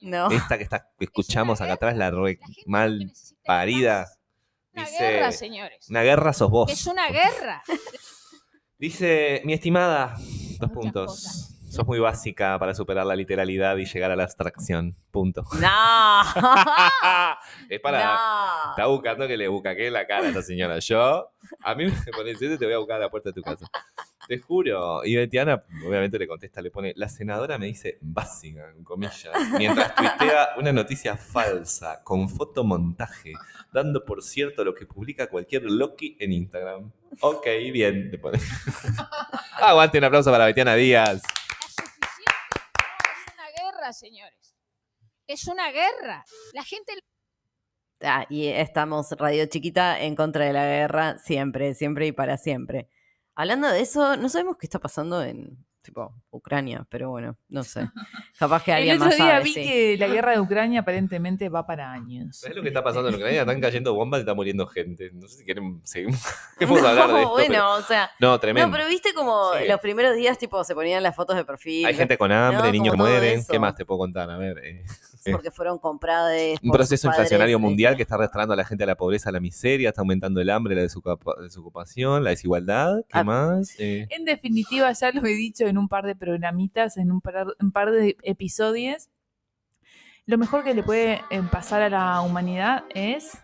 No. 0.02 0.30
Esta 0.32 0.58
que, 0.58 0.64
está, 0.64 0.90
que 0.98 1.06
escuchamos 1.06 1.62
acá 1.62 1.74
atrás, 1.74 1.98
la 1.98 2.12
re 2.12 2.40
mal 2.66 3.12
parida. 3.46 4.08
Una 4.74 4.86
Dice, 4.86 4.98
guerra, 5.04 5.32
señores. 5.32 5.90
Una 5.90 6.02
guerra 6.02 6.34
sos 6.34 6.50
vos. 6.50 6.72
Es 6.72 6.88
una 6.88 7.10
guerra. 7.10 7.64
Dice, 8.78 9.42
mi 9.44 9.54
estimada, 9.54 10.16
dos 10.60 10.72
puntos. 10.72 11.08
cosas. 11.08 11.48
Sos 11.70 11.88
muy 11.88 12.00
básica 12.00 12.60
para 12.60 12.74
superar 12.74 13.06
la 13.06 13.16
literalidad 13.16 13.78
y 13.78 13.86
llegar 13.86 14.12
a 14.12 14.16
la 14.18 14.24
abstracción. 14.24 14.98
Punto. 15.10 15.44
No. 15.54 16.22
es 17.70 17.80
para. 17.80 18.04
No. 18.04 18.70
Está 18.72 18.88
buscando 18.88 19.26
que 19.26 19.38
le 19.38 19.48
bucaquee 19.48 19.90
la 19.90 20.06
cara 20.06 20.26
a 20.26 20.28
esta 20.30 20.42
señora. 20.42 20.80
Yo, 20.80 21.32
a 21.62 21.76
mí 21.76 21.86
me 21.86 22.12
pones 22.12 22.40
te 22.40 22.58
voy 22.58 22.74
a 22.74 22.78
buscar 22.78 22.98
a 22.98 23.00
la 23.00 23.10
puerta 23.10 23.30
de 23.30 23.34
tu 23.34 23.42
casa. 23.42 23.68
Te 24.28 24.38
juro. 24.40 25.04
Y 25.04 25.16
Betiana, 25.16 25.64
obviamente 25.86 26.18
le 26.18 26.28
contesta, 26.28 26.62
le 26.62 26.72
pone, 26.72 26.94
la 26.96 27.10
senadora 27.10 27.58
me 27.58 27.66
dice 27.66 27.98
básica, 28.02 28.72
en 28.76 28.84
comillas, 28.84 29.32
mientras 29.58 29.96
tuitea 29.96 30.50
una 30.58 30.72
noticia 30.72 31.18
falsa 31.18 32.04
con 32.04 32.30
fotomontaje, 32.30 33.34
dando 33.74 34.06
por 34.06 34.24
cierto 34.24 34.64
lo 34.64 34.74
que 34.74 34.86
publica 34.86 35.28
cualquier 35.28 35.64
Loki 35.64 36.18
en 36.20 36.34
Instagram. 36.34 36.92
Ok, 37.22 37.46
bien, 37.74 38.12
le 38.12 38.18
pone. 38.18 38.40
Aguante 39.62 39.98
un 39.98 40.04
aplauso 40.06 40.32
para 40.32 40.46
Betiana 40.46 40.76
Díaz. 40.76 41.16
Es 41.16 41.76
suficiente. 41.76 42.18
No, 42.18 43.04
es 43.12 43.34
una 43.34 43.72
guerra, 43.72 43.94
señores. 43.94 44.56
Es 45.28 45.48
una 45.48 45.72
guerra. 45.72 46.26
La 46.54 46.64
gente 46.64 46.94
Ah, 48.04 48.26
y 48.30 48.48
estamos 48.48 49.12
Radio 49.12 49.46
Chiquita 49.46 50.02
en 50.02 50.16
contra 50.16 50.46
de 50.46 50.54
la 50.54 50.66
guerra, 50.66 51.20
siempre, 51.20 51.76
siempre 51.76 52.08
y 52.08 52.12
para 52.12 52.38
siempre. 52.38 52.88
Hablando 53.36 53.68
de 53.70 53.82
eso, 53.82 54.18
no 54.18 54.30
sabemos 54.30 54.58
qué 54.58 54.66
está 54.66 54.80
pasando 54.80 55.24
en 55.24 55.58
tipo 55.84 56.14
Ucrania, 56.30 56.86
pero 56.90 57.10
bueno, 57.10 57.38
no 57.50 57.64
sé. 57.64 57.90
Capaz 58.38 58.64
que 58.64 58.70
El 58.72 58.78
alguien 58.78 58.96
otro 58.98 59.08
más 59.08 59.16
día 59.18 59.26
sabe, 59.32 59.44
vi 59.44 59.54
sí. 59.54 59.64
que 59.64 59.98
la 59.98 60.08
guerra 60.08 60.34
de 60.34 60.40
Ucrania 60.40 60.82
aparentemente 60.82 61.50
va 61.50 61.66
para 61.66 61.92
años. 61.92 62.38
¿Sabes 62.38 62.56
lo 62.58 62.62
que 62.62 62.68
está 62.68 62.84
pasando 62.84 63.10
en 63.10 63.16
Ucrania? 63.16 63.42
Están 63.42 63.60
cayendo 63.60 63.96
bombas 63.96 64.20
y 64.20 64.22
está 64.22 64.36
muriendo 64.36 64.68
gente. 64.68 65.10
No 65.12 65.28
sé 65.28 65.40
si 65.40 65.44
quieren 65.44 65.82
seguir. 65.84 66.14
Queremos 66.60 66.84
hablar 66.84 67.08
de 67.08 67.14
No, 67.14 67.20
esto. 67.20 67.32
bueno, 67.32 67.48
pero- 67.50 67.74
o 67.74 67.82
sea, 67.82 68.12
No, 68.20 68.40
tremendo. 68.40 68.68
no, 68.68 68.74
pero 68.78 68.88
viste 68.88 69.14
como 69.16 69.54
Sí. 69.58 69.68
los 69.68 69.80
primeros 69.80 70.16
días 70.16 70.38
tipo 70.38 70.64
se 70.64 70.76
ponían 70.76 71.02
las 71.02 71.16
fotos 71.16 71.36
de 71.36 71.46
perfil. 71.46 71.86
Hay 71.88 71.96
gente 71.96 72.16
con 72.16 72.32
hambre, 72.32 72.62
No, 72.68 72.72
niños 72.72 72.94
que 72.94 72.98
mueren. 72.98 73.40
eso. 73.40 73.52
¿Qué 73.52 73.58
más 73.60 73.74
te 73.74 73.84
puedo 73.84 73.98
contar? 74.00 74.30
A 74.30 74.38
ver. 74.38 74.60
eh, 74.64 74.86
porque 75.32 75.52
fueron 75.52 75.78
compradas. 75.78 76.38
un 76.64 76.72
proceso 76.72 77.08
padres, 77.08 77.20
inflacionario 77.20 77.60
mundial 77.60 77.96
que 77.96 78.02
está 78.04 78.16
arrastrando 78.16 78.54
a 78.54 78.58
la 78.58 78.64
gente 78.64 78.84
a 78.84 78.88
la 78.88 78.96
pobreza, 78.96 79.30
a 79.30 79.32
la 79.32 79.40
miseria, 79.40 79.90
está 79.90 80.02
aumentando 80.02 80.40
el 80.42 80.50
hambre, 80.50 80.76
la 80.76 80.82
desocupa- 80.84 81.36
desocupación, 81.42 82.24
la 82.24 82.30
desigualdad. 82.32 83.02
¿Qué 83.10 83.20
Ah. 83.20 83.24
más? 83.24 83.76
Eh, 83.80 84.08
En 84.10 84.26
definitiva, 84.26 84.92
ya 84.92 85.12
lo 85.12 85.22
he 85.26 85.34
dicho 85.34 85.66
en 85.66 85.78
un 85.78 85.88
par 85.88 86.06
de 86.06 86.16
programitas, 86.16 86.98
en 86.98 87.12
un 87.12 87.22
par, 87.22 87.48
un 87.60 87.72
par 87.72 87.92
de 87.92 88.18
episodios, 88.24 89.10
lo 90.26 90.38
mejor 90.38 90.64
que 90.64 90.74
le 90.74 90.84
puede 90.84 91.22
eh, 91.30 91.42
pasar 91.52 91.82
a 91.82 91.90
la 91.90 92.22
humanidad 92.22 92.84
es 92.94 93.38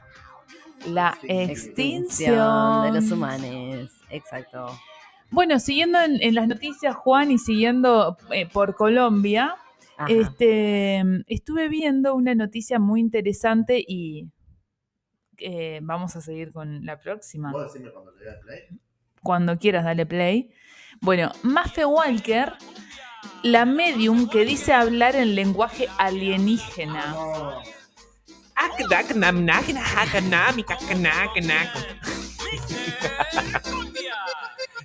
la 0.85 1.17
extinción 1.23 2.83
de 2.93 3.01
los 3.01 3.11
humanos. 3.11 3.91
Exacto. 4.09 4.67
Bueno, 5.29 5.59
siguiendo 5.59 5.99
en, 5.99 6.21
en 6.21 6.35
las 6.35 6.47
noticias, 6.47 6.95
Juan, 6.95 7.31
y 7.31 7.37
siguiendo 7.37 8.17
eh, 8.31 8.45
por 8.47 8.75
Colombia, 8.75 9.55
Ajá. 9.97 10.11
este, 10.11 11.03
estuve 11.27 11.69
viendo 11.69 12.13
una 12.13 12.35
noticia 12.35 12.77
muy 12.79 12.99
interesante 12.99 13.83
y 13.85 14.29
eh, 15.39 15.79
vamos 15.81 16.15
a 16.15 16.21
seguir 16.21 16.51
con 16.51 16.85
la 16.85 16.99
próxima. 16.99 17.51
¿Vos 17.51 17.73
decime 17.73 17.91
cuando 17.91 18.11
le 18.11 18.25
dé 18.25 18.31
play? 18.43 18.79
Cuando 19.21 19.57
quieras, 19.57 19.83
dale 19.85 20.05
play. 20.05 20.51
Bueno, 21.01 21.31
Mafe 21.43 21.85
Walker, 21.85 22.53
la 23.43 23.65
medium 23.65 24.29
que 24.29 24.45
dice 24.45 24.73
hablar 24.73 25.15
en 25.15 25.35
lenguaje 25.35 25.87
alienígena. 25.97 27.15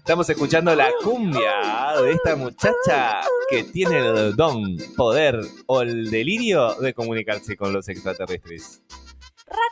Estamos 0.03 0.29
escuchando 0.29 0.75
la 0.75 0.91
cumbia 1.05 1.93
de 2.03 2.11
esta 2.11 2.35
muchacha 2.35 3.21
que 3.49 3.63
tiene 3.63 3.99
el 3.99 4.35
don, 4.35 4.77
poder 4.97 5.39
o 5.67 5.83
el 5.83 6.11
delirio 6.11 6.75
de 6.75 6.93
comunicarse 6.93 7.57
con 7.57 7.73
los 7.73 7.89
extraterrestres. 7.89 8.83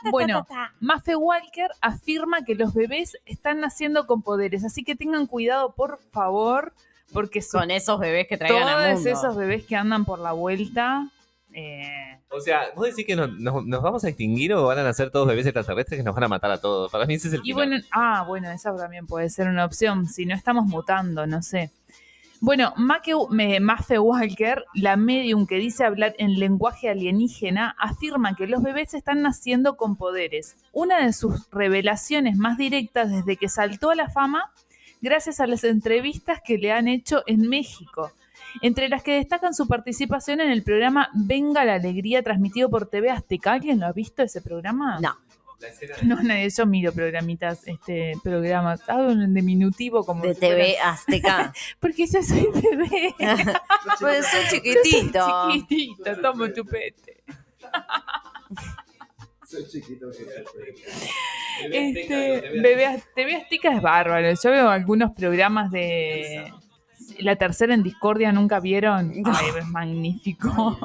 Bueno, 0.09 0.47
Mafe 0.79 1.17
Walker 1.17 1.67
afirma 1.81 2.45
que 2.45 2.55
los 2.55 2.73
bebés 2.73 3.17
están 3.25 3.59
naciendo 3.59 4.07
con 4.07 4.21
poderes, 4.21 4.63
así 4.63 4.85
que 4.85 4.95
tengan 4.95 5.27
cuidado, 5.27 5.73
por 5.75 5.99
favor, 6.13 6.73
porque 7.11 7.41
son 7.41 7.69
esos 7.69 7.99
bebés 7.99 8.27
que 8.29 8.37
traigan 8.37 8.69
al 8.69 8.85
todos 8.85 8.93
mundo. 9.03 9.09
esos 9.09 9.35
bebés 9.35 9.65
que 9.65 9.75
andan 9.75 10.05
por 10.05 10.19
la 10.19 10.31
vuelta. 10.31 11.09
Eh, 11.53 12.17
O 12.29 12.39
sea, 12.39 12.71
¿vos 12.75 12.85
decís 12.87 13.05
que 13.05 13.15
nos, 13.15 13.31
nos- 13.39 13.65
nos 13.65 13.81
vamos 13.81 14.03
a 14.03 14.09
extinguir 14.09 14.53
o 14.53 14.65
van 14.67 14.79
a 14.79 14.83
nacer 14.83 15.11
todos 15.11 15.27
bebés 15.27 15.45
extraterrestres 15.45 15.99
que 15.99 16.03
nos 16.03 16.15
van 16.15 16.23
a 16.25 16.27
matar 16.29 16.51
a 16.51 16.59
todos? 16.61 16.91
Para 16.91 17.05
mí 17.05 17.15
ese 17.15 17.27
es 17.29 17.33
el 17.35 17.39
Y 17.41 17.43
final. 17.51 17.55
bueno, 17.69 17.85
ah, 17.91 18.23
bueno, 18.27 18.51
esa 18.51 18.75
también 18.75 19.05
puede 19.07 19.29
ser 19.29 19.47
una 19.47 19.65
opción, 19.65 20.07
si 20.07 20.25
no 20.25 20.33
estamos 20.35 20.65
mutando, 20.65 21.27
no 21.27 21.41
sé. 21.41 21.71
Bueno, 22.43 22.73
Mafe 22.75 23.99
Walker, 23.99 24.65
la 24.73 24.95
medium 24.95 25.45
que 25.45 25.57
dice 25.57 25.83
hablar 25.83 26.15
en 26.17 26.39
lenguaje 26.39 26.89
alienígena, 26.89 27.75
afirma 27.77 28.35
que 28.35 28.47
los 28.47 28.63
bebés 28.63 28.95
están 28.95 29.21
naciendo 29.21 29.77
con 29.77 29.95
poderes. 29.95 30.55
Una 30.71 31.05
de 31.05 31.13
sus 31.13 31.47
revelaciones 31.51 32.37
más 32.37 32.57
directas 32.57 33.11
desde 33.11 33.37
que 33.37 33.47
saltó 33.47 33.91
a 33.91 33.95
la 33.95 34.09
fama, 34.09 34.51
gracias 35.01 35.39
a 35.39 35.45
las 35.45 35.63
entrevistas 35.63 36.41
que 36.43 36.57
le 36.57 36.71
han 36.71 36.87
hecho 36.87 37.21
en 37.27 37.47
México, 37.47 38.11
entre 38.61 38.89
las 38.89 39.03
que 39.03 39.15
destacan 39.15 39.53
su 39.53 39.67
participación 39.67 40.41
en 40.41 40.49
el 40.49 40.63
programa 40.63 41.09
Venga 41.13 41.65
la 41.65 41.75
Alegría, 41.75 42.23
transmitido 42.23 42.69
por 42.69 42.89
TV 42.89 43.09
Azteca. 43.09 43.53
¿Alguien 43.53 43.79
lo 43.79 43.87
ha 43.87 43.93
visto 43.93 44.23
ese 44.23 44.41
programa? 44.41 44.99
No. 44.99 45.15
No, 46.03 46.21
nadie, 46.23 46.49
yo 46.49 46.65
miro 46.65 46.91
programitas, 46.91 47.67
este, 47.67 48.13
programas, 48.23 48.81
hablo 48.89 49.11
en 49.11 49.33
diminutivo 49.33 50.03
como 50.03 50.23
De 50.23 50.33
si 50.33 50.39
TV 50.39 50.79
Azteca. 50.79 51.53
Porque 51.79 52.07
yo 52.07 52.23
soy 52.23 52.47
bebé. 52.53 53.13
pues 53.99 54.25
soy 54.27 54.41
Yo 54.41 54.49
soy 54.49 54.49
chiquitito. 54.49 55.51
chiquitito, 55.51 56.21
tomo 56.21 56.51
tu 56.51 56.65
pete. 56.65 57.23
Soy 59.45 59.67
chiquito 59.67 60.07
que 60.11 60.25
Este, 61.71 62.59
bebé, 62.59 63.03
TV 63.13 63.35
Azteca 63.35 63.75
es 63.75 63.81
bárbaro. 63.81 64.33
Yo 64.33 64.51
veo 64.51 64.69
algunos 64.69 65.11
programas 65.11 65.69
de 65.71 66.51
La 67.19 67.35
Tercera 67.35 67.73
en 67.73 67.83
Discordia, 67.83 68.31
¿nunca 68.31 68.59
vieron? 68.59 69.11
Ay, 69.25 69.45
es 69.57 69.67
magnífico. 69.67 70.77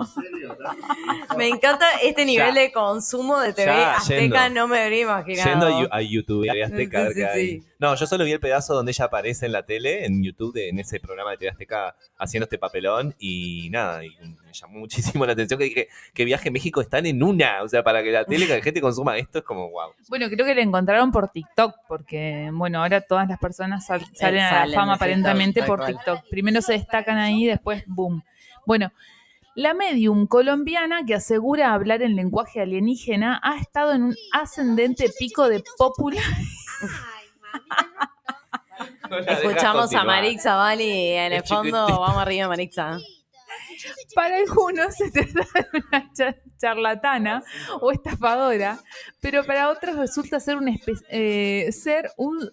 Me 1.37 1.49
encanta 1.49 1.87
este 2.03 2.25
nivel 2.25 2.55
Ya. 2.55 2.61
de 2.63 2.73
consumo 2.73 3.39
de 3.41 3.53
TV 3.53 3.67
Ya, 3.67 3.97
Azteca, 3.97 4.45
yendo. 4.47 4.61
no 4.63 4.69
me 4.69 4.83
habría 4.83 5.03
imaginado. 5.03 5.51
Yendo 5.51 5.89
a, 5.93 6.03
YouTube, 6.03 6.49
a 6.49 6.65
Azteca, 6.67 7.11
Sí, 7.13 7.23
sí. 7.35 7.63
No, 7.79 7.95
yo 7.95 8.07
solo 8.07 8.25
vi 8.25 8.33
el 8.33 8.41
pedazo 8.41 8.75
donde 8.75 8.93
ella 8.93 9.05
aparece 9.05 9.45
en 9.47 9.53
la 9.53 9.65
tele, 9.65 10.07
en 10.07 10.23
YouTube, 10.25 10.55
de- 10.55 10.71
en 10.71 10.79
ese 10.79 10.99
programa 10.99 11.33
de 11.33 11.37
TV 11.37 11.51
Azteca, 11.51 11.95
haciendo 12.19 12.45
este 12.45 12.57
papelón. 12.59 13.15
Y 13.19 13.69
nada, 13.71 14.03
y 14.05 14.11
me 14.21 14.53
llamó 14.53 14.79
muchísimo 14.79 15.27
la 15.27 15.33
atención 15.33 15.59
que 15.59 15.65
dije 15.65 15.89
que 16.15 16.25
Viaje 16.25 16.49
a 16.49 16.53
México 16.53 16.81
están 16.81 17.05
en 17.07 17.23
una. 17.23 17.63
O 17.63 17.69
sea, 17.69 17.83
para 17.83 18.03
que 18.03 18.11
la 18.13 18.25
tele, 18.25 18.47
que 18.47 18.57
la 18.57 18.63
gente 18.63 18.81
consuma 18.81 19.19
esto, 19.19 19.39
es 19.41 19.45
como 19.45 19.69
wow. 19.71 19.91
Bueno, 20.09 20.27
creo 20.31 20.47
que 20.47 20.55
la 20.55 20.63
encontraron 20.63 21.13
por 21.13 21.29
TikTok, 21.29 21.75
porque, 21.87 22.49
bueno, 22.53 22.81
ahora 22.83 23.03
todas 23.03 23.29
las 23.29 23.39
personas 23.39 23.85
sal- 23.87 24.07
salen 24.15 24.41
a 24.41 24.67
la 24.67 24.75
fama 24.75 24.95
aparentemente 24.95 25.63
por 25.63 25.79
cual. 25.81 25.93
TikTok. 25.97 26.21
Primero 26.31 26.63
se 26.63 26.73
destacan 26.73 27.19
ahí, 27.19 27.45
después 27.45 27.85
boom. 27.87 28.23
Bueno, 28.65 28.91
la 29.55 29.75
medium 29.75 30.27
colombiana 30.27 31.05
que 31.07 31.15
asegura 31.15 31.73
hablar 31.75 32.03
en 32.03 32.17
lenguaje 32.17 32.61
alienígena 32.61 33.41
ha 33.43 33.59
estado 33.59 33.93
en 33.95 34.03
un 34.03 34.17
ascendente 34.33 35.11
pico 35.19 35.49
de 35.49 35.63
popularidad. 35.79 36.25
Escuchamos 39.27 39.95
a 39.95 40.05
Marixa 40.05 40.57
Bali 40.57 41.13
en 41.13 41.33
el 41.33 41.43
Es 41.43 41.49
fondo. 41.49 41.87
Vamos 41.87 42.19
arriba, 42.19 42.49
Marixa. 42.49 42.99
Para 44.15 44.37
algunos 44.37 44.95
se 44.95 45.11
trata 45.11 45.45
de 45.73 45.79
una 45.79 46.13
cha- 46.13 46.37
charlatana 46.59 47.43
o 47.81 47.93
estafadora, 47.93 48.79
pero 49.21 49.45
para 49.45 49.71
otros 49.71 49.97
resulta 49.97 50.41
ser 50.41 50.57
un 50.57 50.79
eh, 51.09 51.71
ser 51.73 52.11
un 52.17 52.51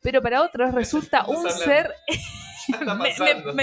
pero 0.00 0.22
para 0.22 0.42
otros 0.42 0.72
resulta 0.72 1.24
un 1.28 1.50
ser 1.50 1.92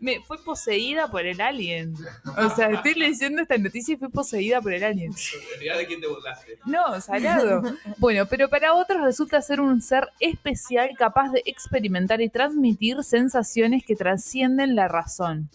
me, 0.00 0.20
fue 0.20 0.42
poseída 0.42 1.08
por 1.10 1.26
el 1.26 1.40
alien. 1.40 1.94
O 2.36 2.50
sea, 2.50 2.70
estoy 2.70 2.94
leyendo 2.94 3.42
esta 3.42 3.58
noticia 3.58 3.94
y 3.94 3.96
fui 3.96 4.08
poseída 4.08 4.60
por 4.60 4.72
el 4.72 4.82
alien. 4.84 5.12
De 5.60 5.86
quién 5.86 6.00
te 6.00 6.06
burlaste. 6.06 6.58
No, 6.64 7.00
salado. 7.00 7.62
Bueno, 7.98 8.26
pero 8.26 8.48
para 8.48 8.74
otros 8.74 9.02
resulta 9.02 9.42
ser 9.42 9.60
un 9.60 9.82
ser 9.82 10.08
especial 10.20 10.90
capaz 10.96 11.30
de 11.30 11.42
experimentar 11.46 12.20
y 12.20 12.28
transmitir 12.28 13.02
sensaciones 13.04 13.84
que 13.84 13.96
trascienden 13.96 14.74
la 14.74 14.88
razón. 14.88 15.50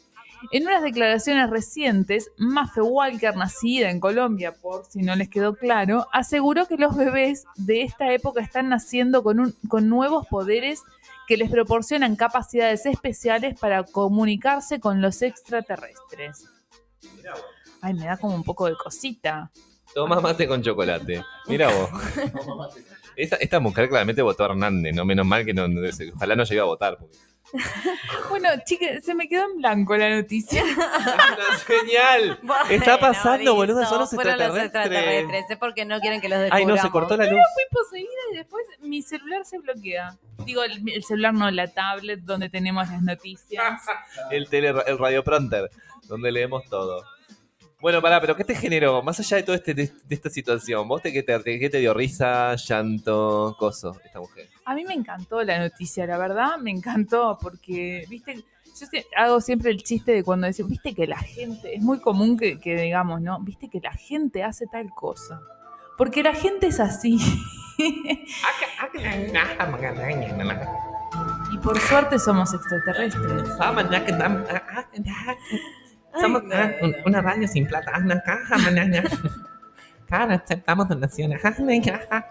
En 0.52 0.64
unas 0.66 0.82
declaraciones 0.82 1.50
recientes, 1.50 2.32
Mafe 2.38 2.82
Walker, 2.82 3.36
nacida 3.36 3.90
en 3.92 4.00
Colombia, 4.00 4.54
por 4.54 4.86
si 4.86 5.04
no 5.04 5.16
les 5.16 5.30
quedó 5.30 5.56
claro, 5.56 6.08
aseguró 6.12 6.66
que 6.66 6.78
los 6.78 6.96
bebés 6.98 7.46
de 7.56 7.84
esta 7.84 8.12
época 8.12 8.42
están 8.42 8.70
naciendo 8.70 9.22
con, 9.24 9.40
un- 9.40 9.56
con 9.68 9.88
nuevos 9.88 10.26
poderes 10.28 10.82
que 11.28 11.38
les 11.38 11.50
proporcionan 11.52 12.16
capacidades 12.16 12.86
especiales 12.86 13.58
para 13.60 13.84
comunicarse 13.84 14.80
con 14.80 15.02
los 15.02 15.22
extraterrestres. 15.22 16.46
Ay, 17.82 17.94
me 17.94 18.06
da 18.06 18.18
como 18.18 18.36
un 18.36 18.44
poco 18.44 18.68
de 18.68 18.76
cosita. 18.76 19.52
Toma 19.94 20.20
mate 20.22 20.48
con 20.48 20.62
chocolate. 20.62 21.24
Mira 21.48 21.68
vos. 21.70 21.90
Esta, 23.16 23.36
esta 23.36 23.60
mujer 23.60 23.90
claramente 23.90 24.22
votó 24.22 24.44
a 24.44 24.48
Hernández, 24.48 24.96
¿no? 24.96 25.04
Menos 25.04 25.26
mal 25.28 25.46
que 25.46 25.54
no, 25.54 25.68
no- 25.68 25.82
ojalá 26.16 26.36
no 26.36 26.44
llegue 26.46 26.62
a 26.62 26.64
votar. 26.64 26.98
porque 26.98 27.18
Bueno, 28.30 28.50
chicas, 28.66 29.04
se 29.04 29.14
me 29.14 29.28
quedó 29.28 29.46
en 29.46 29.58
blanco 29.58 29.96
la 29.98 30.10
noticia. 30.10 30.62
Es 30.62 30.78
una 30.78 31.58
señal. 31.82 32.40
Está 32.70 33.00
pasando, 33.00 33.56
boludo, 33.56 33.86
son 33.86 34.00
los 34.00 34.10
fueron 34.10 34.38
los 34.38 34.58
extraterrestres. 34.58 34.66
extraterrestres. 34.66 35.46
Es 35.50 35.58
porque 35.58 35.86
no 35.86 36.00
quieren 36.00 36.22
que 36.22 36.30
los 36.30 36.38
Ay, 36.38 36.44
descubramos. 36.44 36.76
no, 36.78 36.82
se 36.82 36.92
cortó 36.92 37.18
la 37.18 37.26
luz. 37.26 37.42
Fui 37.54 37.64
poseída 37.72 38.10
y 38.34 38.38
después 38.38 38.66
mi 38.80 39.02
celular 39.02 39.44
se 39.46 39.60
bloquea. 39.60 40.18
Digo, 40.46 40.64
el, 40.64 40.82
el 40.90 41.04
celular 41.04 41.34
no, 41.34 41.52
la 41.52 41.68
tablet 41.68 42.22
donde 42.22 42.50
tenemos 42.50 42.90
las 42.90 43.02
noticias. 43.02 43.82
El, 44.32 44.48
tele, 44.50 44.74
el 44.88 44.98
radioprompter, 44.98 45.70
donde 46.04 46.32
leemos 46.32 46.64
todo. 46.70 47.04
Bueno, 47.82 48.00
pará, 48.00 48.22
pero 48.22 48.36
¿qué 48.36 48.44
te 48.44 48.54
generó? 48.54 49.02
Más 49.02 49.20
allá 49.20 49.38
de 49.38 49.44
toda 49.44 49.58
este, 49.58 49.74
de, 49.74 49.88
de 49.88 50.16
esta 50.16 50.30
situación, 50.30 50.88
¿vos 50.88 51.02
te, 51.02 51.12
qué, 51.12 51.24
te, 51.24 51.42
qué 51.42 51.68
te 51.68 51.80
dio 51.80 51.96
risa, 51.96 52.56
llanto, 52.56 53.56
coso, 53.58 54.00
esta 54.06 54.20
mujer? 54.20 54.48
A 54.66 54.76
mí 54.76 54.86
me 54.86 54.94
encantó 54.94 55.42
la 55.44 55.58
noticia, 55.58 56.06
la 56.06 56.20
verdad, 56.20 56.60
me 56.60 56.70
encantó 56.70 57.40
porque, 57.42 58.06
viste, 58.08 58.36
yo 58.36 58.88
hago 59.18 59.42
siempre 59.42 59.72
el 59.72 59.82
chiste 59.82 60.12
de 60.12 60.24
cuando 60.24 60.46
decimos, 60.46 60.70
viste 60.70 60.94
que 60.94 61.08
la 61.08 61.18
gente, 61.18 61.74
es 61.76 61.82
muy 61.82 62.00
común 62.00 62.38
que, 62.38 62.60
que 62.60 62.80
digamos, 62.80 63.20
¿no? 63.20 63.40
Viste 63.42 63.68
que 63.68 63.80
la 63.80 63.94
gente 63.94 64.44
hace 64.44 64.68
tal 64.68 64.92
cosa. 64.92 65.42
Porque 65.98 66.22
la 66.22 66.36
gente 66.36 66.68
es 66.68 66.80
así. 66.80 67.18
y 71.52 71.58
por 71.58 71.80
suerte 71.80 72.20
somos 72.20 72.54
extraterrestres. 72.54 73.50
Somos 76.20 76.42
Ay, 76.44 76.48
no, 76.50 76.56
ah, 76.56 76.72
un- 76.82 76.92
no. 76.92 76.98
una 77.06 77.22
radio 77.22 77.48
sin 77.48 77.68
plata. 77.68 77.92
Ah, 77.94 78.00
no, 78.00 78.16
caja, 78.26 78.58
mañana. 78.58 79.04
Cara, 80.08 80.36
aceptamos 80.36 80.90
donaciones. 80.90 81.44
Ah, 81.44 81.54
no, 81.58 81.82
caja. 81.86 82.28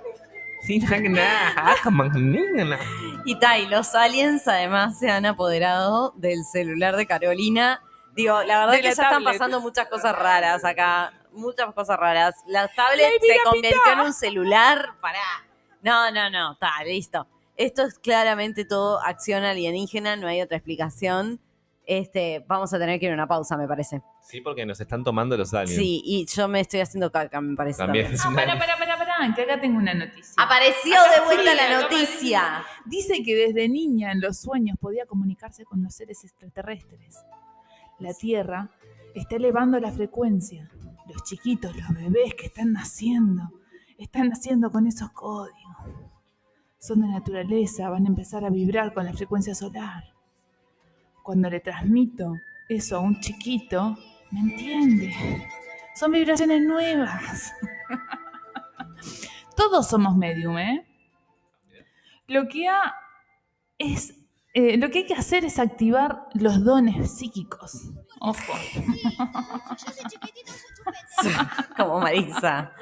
Sí, 0.63 0.79
no, 0.79 0.91
no, 0.91 1.21
ah, 1.23 2.09
niña, 2.15 2.79
Y 3.25 3.39
Tai, 3.39 3.67
los 3.67 3.95
aliens 3.95 4.47
además 4.47 4.99
se 4.99 5.11
han 5.11 5.25
apoderado 5.25 6.13
del 6.17 6.45
celular 6.45 6.97
de 6.97 7.07
Carolina. 7.07 7.81
Digo, 8.15 8.43
la 8.43 8.59
verdad 8.61 8.73
De 8.73 8.81
que 8.83 8.89
la 8.89 8.95
ya 8.95 9.03
están 9.05 9.25
pasando 9.25 9.61
muchas 9.61 9.89
cosas 9.89 10.15
raras 10.15 10.65
acá. 10.65 11.15
Muchas 11.33 11.73
cosas 11.73 11.99
raras. 11.99 12.35
La 12.47 12.69
tablet 12.69 13.13
se 13.21 13.37
convirtió 13.45 13.93
en 13.93 14.01
un 14.01 14.13
celular. 14.13 14.91
Pará. 15.01 15.21
No, 15.81 16.11
no, 16.11 16.29
no. 16.29 16.53
Está, 16.53 16.85
listo. 16.85 17.27
Esto 17.57 17.85
es 17.85 17.99
claramente 17.99 18.65
todo 18.65 19.01
acción 19.01 19.45
alienígena. 19.45 20.17
No 20.17 20.27
hay 20.27 20.43
otra 20.43 20.57
explicación. 20.59 21.41
Este, 21.93 22.45
vamos 22.47 22.73
a 22.73 22.79
tener 22.79 23.01
que 23.01 23.07
ir 23.07 23.11
a 23.11 23.15
una 23.15 23.27
pausa, 23.27 23.57
me 23.57 23.67
parece. 23.67 24.01
Sí, 24.21 24.41
porque 24.41 24.65
nos 24.65 24.81
están 24.81 25.03
tomando 25.03 25.37
los 25.37 25.53
aliens. 25.53 25.75
Sí, 25.77 26.01
y 26.05 26.25
yo 26.25 26.47
me 26.47 26.61
estoy 26.61 26.79
haciendo 26.79 27.11
caca, 27.11 27.41
me 27.41 27.57
parece. 27.57 27.79
También 27.79 28.17
también. 28.17 28.47
No, 28.47 28.55
para, 28.57 28.77
para, 28.77 28.79
para, 28.79 28.97
para, 28.97 29.35
que 29.35 29.43
acá 29.43 29.61
tengo 29.61 29.79
una 29.79 29.93
noticia. 29.93 30.33
Apareció 30.37 30.95
Acá 30.95 31.15
de 31.15 31.21
vuelta 31.25 31.51
sí, 31.51 31.57
la 31.57 31.83
noticia. 31.83 32.65
Dice 32.85 33.25
que 33.25 33.35
desde 33.35 33.69
niña 33.69 34.13
en 34.13 34.21
los 34.21 34.39
sueños 34.39 34.77
podía 34.81 35.05
comunicarse 35.05 35.65
con 35.65 35.83
los 35.83 35.93
seres 35.93 36.23
extraterrestres. 36.23 37.25
La 37.99 38.15
Tierra 38.15 38.71
está 39.17 39.35
elevando 39.35 39.81
la 39.81 39.91
frecuencia. 39.91 40.71
Los 41.13 41.25
chiquitos, 41.25 41.75
los 41.75 41.93
bebés 41.93 42.37
que 42.37 42.47
están 42.47 42.73
naciendo, 42.73 43.51
están 43.99 44.29
naciendo 44.29 44.71
con 44.71 44.87
esos 44.87 45.11
códigos. 45.11 45.77
Son 46.79 47.01
de 47.01 47.09
naturaleza, 47.09 47.91
van 47.91 48.05
a 48.05 48.11
empezar 48.11 48.45
a 48.45 48.51
vibrar 48.51 48.95
con 48.95 49.07
la 49.07 49.13
frecuencia 49.13 49.57
solar. 49.57 50.20
Cuando 51.23 51.49
le 51.51 51.61
transmito 51.61 52.33
eso 52.69 52.97
a 52.97 53.01
un 53.01 53.21
chiquito, 53.21 53.97
¿me 54.31 54.41
entiende? 54.41 55.15
Son 55.95 56.13
vibraciones 56.13 56.63
nuevas. 56.63 57.53
Todos 59.57 59.89
somos 59.89 60.17
medium, 60.17 60.59
¿eh? 60.59 60.87
Lo 62.27 62.49
que, 62.49 62.69
ha- 62.69 62.95
es, 63.79 64.15
eh, 64.53 64.77
lo 64.77 64.91
que 64.91 64.99
hay 65.01 65.07
que 65.07 65.15
hacer 65.15 65.45
es 65.45 65.59
activar 65.59 66.27
los 66.35 66.65
dones 66.65 67.11
psíquicos. 67.11 67.91
Ojo. 68.21 68.53
Como 71.77 72.01
Marisa. 72.01 72.73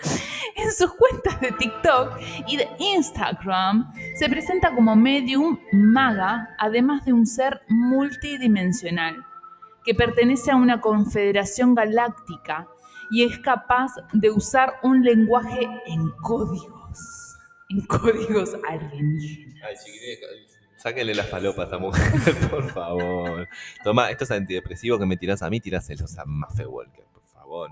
En 0.57 0.72
sus 0.72 0.94
cuentas 0.94 1.40
de 1.40 1.52
TikTok 1.52 2.18
y 2.46 2.57
de 2.57 2.68
Instagram 2.78 3.92
se 4.14 4.28
presenta 4.28 4.74
como 4.74 4.96
medium 4.96 5.59
maga, 5.72 6.57
además 6.59 7.04
de 7.04 7.12
un 7.12 7.26
ser 7.26 7.61
multidimensional, 7.68 9.24
que 9.85 9.94
pertenece 9.94 10.50
a 10.50 10.57
una 10.57 10.81
confederación 10.81 11.74
galáctica 11.74 12.66
y 13.11 13.24
es 13.24 13.38
capaz 13.40 13.92
de 14.12 14.31
usar 14.31 14.74
un 14.83 15.02
lenguaje 15.04 15.68
en 15.87 16.11
códigos, 16.22 17.37
en 17.68 17.83
códigos 17.87 18.57
alienígenas. 18.68 19.54
Ay, 19.62 19.74
chiquitines, 19.85 20.47
sáquenle 20.78 21.14
las 21.14 21.26
palopas 21.26 21.58
a 21.60 21.64
esta 21.64 21.78
mujer, 21.78 22.12
por 22.50 22.70
favor. 22.70 23.48
Toma, 23.84 24.10
estos 24.10 24.30
antidepresivos 24.30 24.98
que 24.98 25.06
me 25.06 25.16
tirás 25.16 25.42
a 25.42 25.50
mí, 25.50 25.60
tiráselos 25.60 26.16
a 26.18 26.24
Maffe 26.24 26.66
Walker, 26.66 27.04
por 27.12 27.22
favor. 27.26 27.70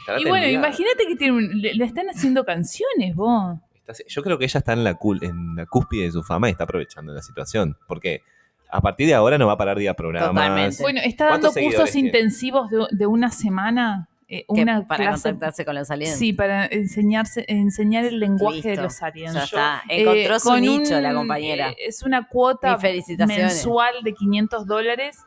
Estará 0.00 0.20
Y 0.20 0.24
bueno, 0.24 0.46
imagínate 0.48 1.06
que 1.06 1.14
tiene 1.16 1.36
un- 1.36 1.60
le, 1.60 1.74
le 1.74 1.84
están 1.84 2.06
haciendo 2.08 2.44
canciones, 2.44 3.14
vos. 3.14 3.58
Está- 3.86 4.02
Yo 4.08 4.22
creo 4.22 4.38
que 4.38 4.44
ella 4.46 4.58
está 4.58 4.72
en 4.72 4.82
la, 4.84 4.98
cul- 4.98 5.22
en 5.22 5.54
la 5.56 5.66
cúspide 5.66 6.04
de 6.04 6.12
su 6.12 6.22
fama 6.22 6.48
y 6.48 6.52
está 6.52 6.64
aprovechando 6.64 7.12
la 7.12 7.22
situación. 7.22 7.76
Porque 7.86 8.22
a 8.70 8.80
partir 8.80 9.06
de 9.08 9.14
ahora 9.14 9.36
no 9.36 9.46
va 9.46 9.54
a 9.54 9.58
parar 9.58 9.76
de 9.76 9.82
ir 9.84 9.88
a 9.90 9.94
programas. 9.94 10.30
Totalmente. 10.32 10.82
Bueno, 10.82 11.00
está 11.04 11.24
dando 11.24 11.34
¿Cuántos 11.48 11.54
seguidores 11.54 11.80
cursos 11.80 11.92
tiene? 11.92 12.08
intensivos 12.08 12.70
de, 12.70 12.86
de 12.92 13.06
una 13.06 13.30
semana, 13.30 14.08
eh, 14.32 14.44
una 14.48 14.86
para 14.86 15.04
clase. 15.08 15.30
contactarse 15.30 15.64
con 15.64 15.74
los 15.74 15.90
aliens. 15.90 16.16
Sí, 16.16 16.32
para 16.32 16.66
enseñarse, 16.66 17.44
enseñar 17.48 18.04
el 18.04 18.20
lenguaje 18.20 18.62
de 18.62 18.68
Listo. 18.70 18.82
los 18.82 19.02
aliens. 19.02 19.34
Ya 19.34 19.42
está. 19.44 19.82
eh, 19.88 20.02
Encontró 20.02 20.38
su 20.40 20.48
con 20.50 20.60
nicho 20.60 20.96
un- 20.96 21.02
la 21.02 21.12
compañera. 21.12 21.70
eh, 21.70 21.76
es 21.86 22.02
una 22.04 22.26
cuota 22.28 22.78
mensual 23.26 23.94
de 24.04 24.14
500 24.14 24.66
dólares. 24.66 25.18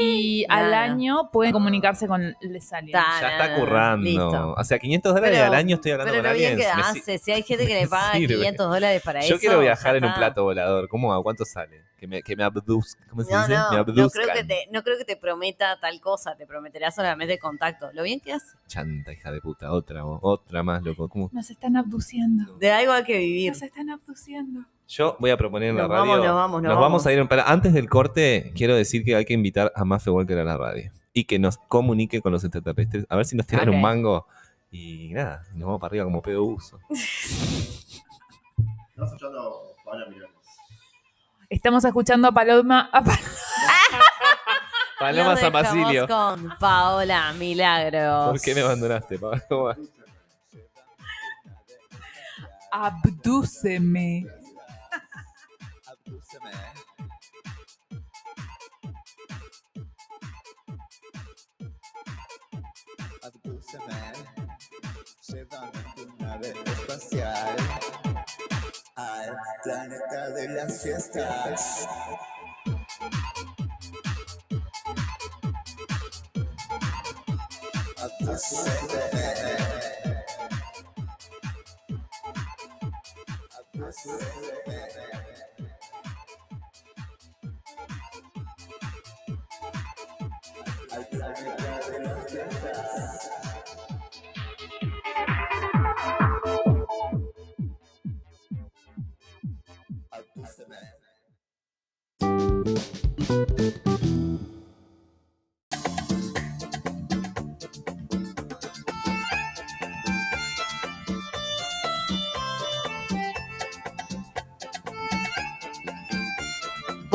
Y 0.00 0.44
al 0.48 0.72
año 0.74 1.30
pueden 1.32 1.52
comunicarse 1.52 2.06
con 2.06 2.34
los 2.40 2.72
aliens. 2.72 2.92
Ta- 2.92 3.20
Ya 3.20 3.30
está 3.32 3.56
currando. 3.56 4.04
listo. 4.04 4.54
O 4.56 4.64
sea, 4.64 4.78
500 4.78 5.14
dólares 5.14 5.38
Pero- 5.38 5.46
al 5.52 5.54
año 5.54 5.76
estoy 5.76 5.92
hablando 5.92 6.12
Pero 6.12 6.22
con 6.24 6.32
lo 6.32 6.38
bien 6.38 6.52
aliens. 6.54 6.70
que 6.72 6.76
Me 6.76 6.82
si- 6.92 6.98
hace. 7.00 7.18
Si 7.18 7.32
hay 7.32 7.42
gente 7.42 7.66
que 7.66 7.74
le 7.74 7.86
paga 7.88 8.12
sirve. 8.14 8.34
500 8.34 8.68
dólares 8.70 9.02
para 9.04 9.20
eso. 9.20 9.28
Yo 9.30 9.38
quiero 9.40 9.56
ya 9.56 9.60
viajar 9.62 9.96
en 9.96 10.04
un 10.04 10.08
está. 10.10 10.18
plato 10.20 10.42
volador. 10.44 10.88
¿Cómo? 10.88 11.12
¿A 11.14 11.22
cuánto 11.22 11.44
sale? 11.44 11.82
Que 11.98 12.06
me, 12.06 12.22
que 12.22 12.36
me. 12.36 12.44
¿Cómo 12.44 12.82
se 12.82 13.32
No, 13.32 13.38
dice? 13.38 13.48
me 13.48 13.54
no, 13.56 13.70
no 13.72 13.84
creo, 14.10 14.28
que 14.34 14.44
te, 14.44 14.68
no 14.70 14.82
creo 14.82 14.98
que 14.98 15.04
te 15.06 15.16
prometa 15.16 15.78
tal 15.80 15.98
cosa, 16.00 16.36
te 16.36 16.46
prometerá 16.46 16.90
solamente 16.90 17.34
el 17.34 17.40
contacto. 17.40 17.90
Lo 17.94 18.02
bien 18.02 18.20
que 18.20 18.34
hace. 18.34 18.56
Chanta, 18.66 19.12
hija 19.12 19.32
de 19.32 19.40
puta. 19.40 19.72
Otra, 19.72 20.02
vos, 20.02 20.18
otra 20.22 20.62
más, 20.62 20.82
loco. 20.82 21.08
¿Cómo? 21.08 21.30
Nos 21.32 21.48
están 21.50 21.76
abduciendo. 21.76 22.56
De 22.58 22.70
algo 22.70 22.92
hay 22.92 23.04
que 23.04 23.16
vivir. 23.18 23.50
Nos 23.52 23.62
están 23.62 23.88
abduciendo. 23.90 24.66
Yo 24.88 25.16
voy 25.18 25.30
a 25.30 25.36
proponer 25.36 25.70
en 25.70 25.76
la 25.76 25.82
Nos 25.82 25.90
radio. 25.90 26.00
vamos, 26.10 26.24
nos 26.24 26.34
vamos, 26.34 26.62
nos 26.62 26.68
vamos 26.74 26.82
vamos. 26.82 27.06
a 27.06 27.12
ir. 27.12 27.28
Para, 27.28 27.42
antes 27.50 27.72
del 27.72 27.88
corte, 27.88 28.52
quiero 28.54 28.74
decir 28.76 29.04
que 29.04 29.16
hay 29.16 29.24
que 29.24 29.34
invitar 29.34 29.72
a 29.74 29.84
Maffe 29.84 30.10
Walker 30.10 30.38
a 30.38 30.44
la 30.44 30.56
radio. 30.56 30.92
Y 31.12 31.24
que 31.24 31.38
nos 31.38 31.58
comunique 31.58 32.20
con 32.22 32.32
los 32.32 32.44
extraterrestres. 32.44 33.04
A 33.08 33.16
ver 33.16 33.24
si 33.24 33.36
nos 33.36 33.46
tiran 33.46 33.68
un 33.68 33.80
mango. 33.80 34.26
Y 34.70 35.12
nada, 35.14 35.42
nos 35.54 35.66
vamos 35.66 35.80
para 35.80 35.90
arriba 35.90 36.04
como 36.04 36.22
pedo 36.22 36.44
uso. 36.44 36.78
Estamos 38.90 39.12
escuchando 39.12 39.62
Paola 39.84 40.06
Milagros. 40.06 40.30
Estamos 41.50 41.84
escuchando 41.84 42.28
a 42.28 42.32
Paloma. 42.32 42.88
a 42.92 43.02
Paloma 44.98 45.30
Nos 45.32 45.40
San 45.40 45.52
dejamos 45.52 45.82
Basilio. 45.82 46.06
con 46.08 46.54
Paola 46.58 47.32
Milagros. 47.34 48.30
¿Por 48.30 48.40
qué 48.40 48.54
me 48.54 48.60
abandonaste, 48.62 49.18
Paola? 49.18 49.42
¿Cómo 49.48 49.70
Abdúceme. 56.06 56.52
Abdúceme, 63.22 64.00
llévame 65.28 65.82
tu 65.96 66.24
nave 66.24 66.54
espacial 66.64 67.56
al 68.94 69.36
planeta 69.64 70.30
de 70.30 70.48
las 70.50 70.82
fiestas. 70.82 71.88
Abdúceme. 77.98 79.26
Abdúceme. 83.58 85.25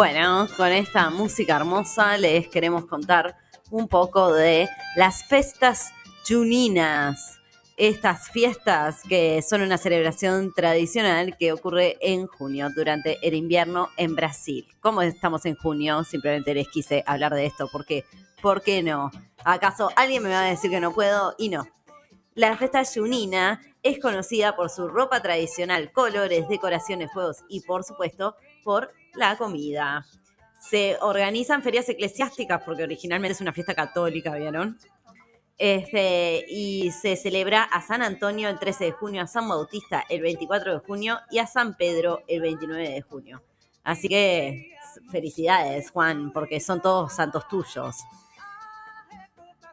Bueno, 0.01 0.47
con 0.57 0.71
esta 0.71 1.11
música 1.11 1.57
hermosa 1.57 2.17
les 2.17 2.47
queremos 2.47 2.85
contar 2.85 3.35
un 3.69 3.87
poco 3.87 4.33
de 4.33 4.67
las 4.95 5.25
festas 5.25 5.91
juninas. 6.27 7.39
Estas 7.77 8.31
fiestas 8.31 9.03
que 9.07 9.43
son 9.43 9.61
una 9.61 9.77
celebración 9.77 10.53
tradicional 10.55 11.37
que 11.37 11.53
ocurre 11.53 11.97
en 12.01 12.25
junio, 12.25 12.69
durante 12.75 13.19
el 13.21 13.35
invierno 13.35 13.89
en 13.95 14.15
Brasil. 14.15 14.65
Como 14.79 15.03
estamos 15.03 15.45
en 15.45 15.55
junio, 15.55 16.03
simplemente 16.03 16.55
les 16.55 16.67
quise 16.69 17.03
hablar 17.05 17.35
de 17.35 17.45
esto 17.45 17.69
porque, 17.71 18.03
¿por 18.41 18.63
qué 18.63 18.81
no? 18.81 19.11
¿Acaso 19.45 19.91
alguien 19.95 20.23
me 20.23 20.29
va 20.29 20.45
a 20.45 20.49
decir 20.49 20.71
que 20.71 20.79
no 20.79 20.95
puedo? 20.95 21.35
Y 21.37 21.49
no. 21.49 21.67
La 22.33 22.57
fiesta 22.57 22.81
junina 22.91 23.61
es 23.83 23.99
conocida 23.99 24.55
por 24.55 24.71
su 24.71 24.87
ropa 24.87 25.21
tradicional, 25.21 25.91
colores, 25.91 26.49
decoraciones, 26.49 27.11
juegos 27.13 27.43
y, 27.49 27.61
por 27.61 27.83
supuesto, 27.83 28.35
por 28.63 28.93
la 29.15 29.37
comida. 29.37 30.05
Se 30.59 30.97
organizan 31.01 31.63
ferias 31.63 31.89
eclesiásticas 31.89 32.61
porque 32.63 32.83
originalmente 32.83 33.33
es 33.33 33.41
una 33.41 33.53
fiesta 33.53 33.73
católica, 33.73 34.35
¿vieron? 34.35 34.77
Este, 35.57 36.45
y 36.47 36.91
se 36.91 37.15
celebra 37.15 37.63
a 37.63 37.81
San 37.81 38.01
Antonio 38.01 38.49
el 38.49 38.57
13 38.57 38.85
de 38.85 38.91
junio, 38.91 39.21
a 39.21 39.27
San 39.27 39.47
Bautista 39.47 40.03
el 40.09 40.21
24 40.21 40.73
de 40.73 40.79
junio 40.79 41.19
y 41.29 41.37
a 41.37 41.45
San 41.45 41.75
Pedro 41.77 42.23
el 42.27 42.41
29 42.41 42.89
de 42.89 43.01
junio. 43.01 43.43
Así 43.83 44.07
que 44.07 44.71
felicidades, 45.11 45.91
Juan, 45.91 46.31
porque 46.33 46.59
son 46.59 46.81
todos 46.81 47.13
santos 47.13 47.47
tuyos. 47.47 47.97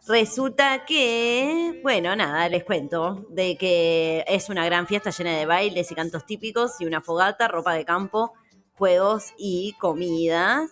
Resulta 0.07 0.87
que, 0.87 1.81
bueno, 1.83 2.17
nada, 2.17 2.49
les 2.49 2.65
cuento 2.65 3.27
de 3.29 3.59
que 3.59 4.25
es 4.27 4.49
una 4.49 4.65
gran 4.65 4.87
fiesta 4.87 5.11
llena 5.11 5.37
de 5.37 5.45
bailes 5.45 5.91
y 5.91 5.95
cantos 5.95 6.25
típicos 6.25 6.81
y 6.81 6.87
una 6.87 7.03
fogata, 7.03 7.47
ropa 7.47 7.75
de 7.75 7.85
campo, 7.85 8.33
juegos 8.79 9.35
y 9.37 9.75
comidas. 9.79 10.71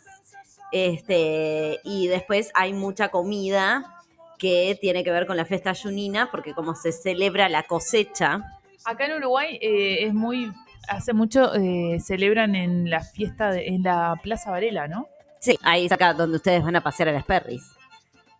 Este, 0.73 1.81
y 1.85 2.09
después 2.09 2.51
hay 2.55 2.73
mucha 2.73 3.09
comida 3.09 3.93
que 4.39 4.77
tiene 4.81 5.05
que 5.05 5.11
ver 5.11 5.27
con 5.27 5.37
la 5.37 5.45
fiesta 5.45 5.75
junina, 5.75 6.31
porque 6.31 6.55
como 6.55 6.75
se 6.75 6.93
celebra 6.93 7.49
la 7.49 7.63
cosecha, 7.65 8.53
Acá 8.85 9.07
en 9.07 9.15
Uruguay 9.17 9.59
eh, 9.61 10.07
es 10.07 10.15
muy, 10.15 10.53
hace 10.89 11.13
mucho 11.13 11.53
eh, 11.55 11.99
celebran 11.99 12.55
en 12.55 12.89
la 12.89 13.01
fiesta, 13.01 13.51
de- 13.51 13.67
en 13.67 13.83
la 13.83 14.15
Plaza 14.23 14.51
Varela, 14.53 14.87
¿no? 14.87 15.09
sí, 15.41 15.59
ahí 15.63 15.87
es 15.87 15.93
acá 15.93 16.13
donde 16.15 16.37
ustedes 16.37 16.63
van 16.63 16.77
a 16.77 16.81
pasear 16.83 17.09
a 17.09 17.13
las 17.13 17.25
perris. 17.25 17.63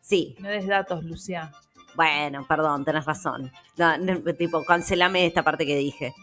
Sí, 0.01 0.37
No 0.39 0.49
des 0.49 0.67
datos, 0.69 1.03
Lucía. 1.03 1.51
bueno, 1.97 2.45
perdón, 2.47 2.85
tenés 2.85 3.05
razón. 3.07 3.51
No, 3.77 3.97
no, 3.99 4.21
tipo, 4.35 4.63
cancelame 4.65 5.27
esta 5.27 5.43
parte 5.43 5.67
que 5.67 5.77
dije. 5.77 6.15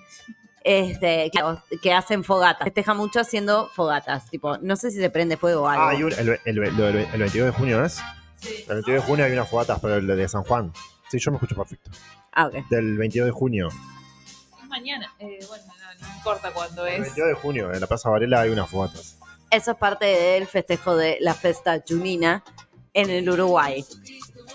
Este, 0.64 1.30
que, 1.32 1.78
que 1.82 1.94
hacen 1.94 2.24
fogatas. 2.24 2.64
Festeja 2.64 2.94
mucho 2.94 3.20
haciendo 3.20 3.68
fogatas. 3.70 4.30
Tipo, 4.30 4.58
no 4.60 4.76
sé 4.76 4.92
si 4.92 4.98
se 5.00 5.10
prende 5.10 5.36
fuego 5.38 5.64
o 5.64 5.68
algo. 5.68 5.84
Ah, 5.84 5.90
hay 5.90 6.04
un- 6.04 6.14
el, 6.14 6.30
el, 6.46 6.58
el- 6.64 6.80
el 7.14 7.20
22 7.20 7.46
de 7.48 7.52
junio, 7.52 7.84
¿es? 7.84 8.00
El 8.68 8.76
22 8.76 9.02
de 9.02 9.08
junio 9.08 9.26
hay 9.26 9.32
unas 9.34 9.50
fogatas, 9.50 9.80
pero 9.82 9.96
el 9.96 10.08
de 10.08 10.28
San 10.30 10.44
Juan. 10.44 10.72
Sí, 11.10 11.20
yo 11.20 11.32
me 11.32 11.38
escucho 11.38 11.56
perfecto. 11.56 11.92
Ah, 12.32 12.48
ok. 12.48 12.56
Del 12.70 12.98
22 12.98 13.26
de 13.28 13.32
junio. 13.32 13.68
Es 14.62 14.68
mañana. 14.70 15.14
Eh, 15.20 15.40
bueno, 15.48 15.64
no, 15.68 16.08
no 16.08 16.16
importa 16.16 16.52
cuándo 16.52 16.86
El 16.88 16.94
es. 16.96 17.02
22 17.02 17.28
de 17.30 17.34
junio, 17.36 17.74
en 17.74 17.80
la 17.82 17.88
Plaza 17.88 18.10
Varela 18.10 18.42
hay 18.42 18.50
unas 18.50 18.70
fogatas. 18.70 19.18
Eso 19.52 19.72
es 19.72 19.78
parte 19.78 20.06
del 20.06 20.48
festejo 20.48 20.96
de 20.96 21.18
la 21.20 21.34
fiesta 21.36 21.82
junina 21.88 22.44
en 22.94 23.10
el 23.10 23.30
Uruguay. 23.30 23.86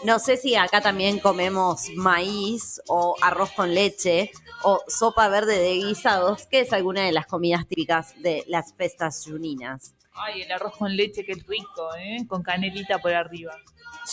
No 0.05 0.21
sé 0.21 0.37
si 0.37 0.55
acá 0.55 0.81
también 0.81 1.19
comemos 1.19 1.89
maíz 1.97 2.81
o 2.89 3.17
arroz 3.21 3.51
con 3.53 3.75
leche 3.75 4.31
o 4.63 4.81
sopa 4.87 5.29
verde 5.29 5.59
de 5.59 5.75
guisados, 5.75 6.47
que 6.47 6.61
es 6.61 6.73
alguna 6.73 7.05
de 7.05 7.13
las 7.13 7.27
comidas 7.27 7.67
típicas 7.67 8.15
de 8.23 8.45
las 8.47 8.75
fiestas 8.75 9.25
juninas. 9.27 9.95
Ay, 10.15 10.43
el 10.43 10.53
arroz 10.53 10.77
con 10.77 10.97
leche, 10.97 11.25
es 11.27 11.47
rico, 11.47 11.95
¿eh? 11.97 12.19
Con 12.29 12.43
canelita 12.43 12.99
por 12.99 13.13
arriba. 13.13 13.53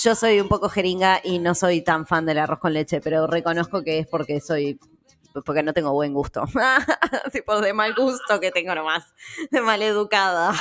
Yo 0.01 0.15
soy 0.15 0.39
un 0.39 0.47
poco 0.47 0.69
jeringa 0.69 1.21
y 1.23 1.39
no 1.39 1.55
soy 1.55 1.81
tan 1.81 2.05
fan 2.05 2.25
del 2.25 2.39
arroz 2.39 2.59
con 2.59 2.73
leche, 2.73 2.99
pero 2.99 3.27
reconozco 3.27 3.83
que 3.83 3.99
es 3.99 4.07
porque 4.07 4.39
soy 4.39 4.79
porque 5.43 5.63
no 5.63 5.73
tengo 5.73 5.91
buen 5.91 6.13
gusto. 6.13 6.45
tipo 7.33 7.59
de 7.59 7.73
mal 7.73 7.93
gusto 7.93 8.39
que 8.39 8.51
tengo 8.51 8.73
nomás, 8.73 9.13
de 9.51 9.61
mal 9.61 9.81
educada. 9.81 10.53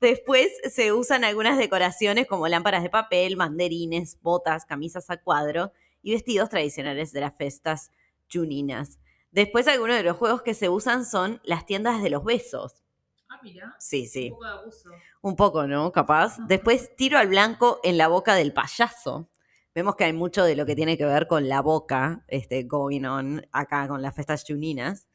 Después 0.00 0.48
se 0.70 0.92
usan 0.92 1.24
algunas 1.24 1.58
decoraciones 1.58 2.26
como 2.26 2.48
lámparas 2.48 2.82
de 2.82 2.90
papel, 2.90 3.36
mandarines, 3.36 4.18
botas, 4.20 4.64
camisas 4.64 5.10
a 5.10 5.16
cuadro 5.16 5.72
y 6.02 6.12
vestidos 6.12 6.48
tradicionales 6.48 7.12
de 7.12 7.20
las 7.20 7.36
fiestas 7.36 7.90
juninas. 8.32 8.98
Después 9.30 9.68
algunos 9.68 9.96
de 9.96 10.02
los 10.02 10.16
juegos 10.16 10.42
que 10.42 10.54
se 10.54 10.68
usan 10.68 11.04
son 11.04 11.40
las 11.44 11.64
tiendas 11.64 12.02
de 12.02 12.10
los 12.10 12.24
besos. 12.24 12.82
Ah, 13.28 13.40
mira. 13.42 13.74
Sí, 13.78 14.06
sí. 14.06 14.30
Un 14.30 14.36
poco 14.36 14.44
de 14.44 14.50
abuso. 14.50 14.90
Un 15.22 15.36
poco, 15.36 15.66
¿no? 15.66 15.92
Capaz. 15.92 16.36
Después 16.48 16.94
tiro 16.96 17.18
al 17.18 17.28
blanco 17.28 17.80
en 17.82 17.96
la 17.96 18.08
boca 18.08 18.34
del 18.34 18.52
payaso. 18.52 19.30
Vemos 19.74 19.96
que 19.96 20.04
hay 20.04 20.12
mucho 20.12 20.44
de 20.44 20.54
lo 20.54 20.66
que 20.66 20.76
tiene 20.76 20.98
que 20.98 21.06
ver 21.06 21.26
con 21.26 21.48
la 21.48 21.62
boca, 21.62 22.24
este, 22.28 22.64
going 22.64 23.04
on 23.04 23.46
acá 23.52 23.88
con 23.88 24.02
las 24.02 24.14
fiestas 24.14 24.44
juninas. 24.46 25.08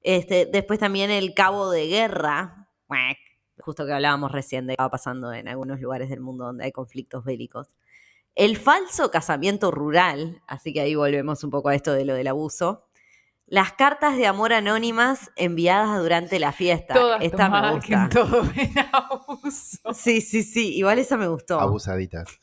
Este, 0.00 0.46
después 0.46 0.78
también 0.78 1.10
el 1.10 1.34
cabo 1.34 1.70
de 1.70 1.88
guerra, 1.88 2.70
justo 3.68 3.84
que 3.84 3.92
hablábamos 3.92 4.32
recién 4.32 4.66
de 4.66 4.70
que 4.70 4.72
estaba 4.74 4.90
pasando 4.90 5.30
en 5.30 5.46
algunos 5.46 5.78
lugares 5.78 6.08
del 6.08 6.20
mundo 6.20 6.46
donde 6.46 6.64
hay 6.64 6.72
conflictos 6.72 7.22
bélicos. 7.22 7.66
El 8.34 8.56
falso 8.56 9.10
casamiento 9.10 9.70
rural, 9.70 10.40
así 10.46 10.72
que 10.72 10.80
ahí 10.80 10.94
volvemos 10.94 11.44
un 11.44 11.50
poco 11.50 11.68
a 11.68 11.74
esto 11.74 11.92
de 11.92 12.06
lo 12.06 12.14
del 12.14 12.28
abuso. 12.28 12.86
Las 13.44 13.72
cartas 13.74 14.16
de 14.16 14.26
amor 14.26 14.54
anónimas 14.54 15.30
enviadas 15.36 16.00
durante 16.00 16.38
la 16.38 16.52
fiesta. 16.52 16.94
Todas 16.94 17.22
Esta 17.22 17.50
me 17.50 17.74
gusta. 17.74 18.08
todo 18.10 18.42
en 18.56 18.72
abuso. 18.90 19.92
Sí, 19.92 20.22
sí, 20.22 20.42
sí. 20.42 20.74
Igual 20.74 20.98
esa 20.98 21.18
me 21.18 21.28
gustó. 21.28 21.60
Abusaditas. 21.60 22.40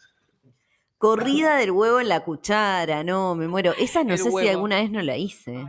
Corrida 1.00 1.56
del 1.56 1.72
huevo 1.72 2.02
en 2.02 2.10
la 2.10 2.24
cuchara. 2.24 3.04
No, 3.04 3.34
me 3.34 3.48
muero. 3.48 3.74
Esa 3.80 4.04
no 4.04 4.14
El 4.14 4.20
sé 4.20 4.30
si 4.30 4.48
alguna 4.48 4.76
vez 4.76 4.92
no 4.92 5.02
la 5.02 5.18
hice. 5.18 5.66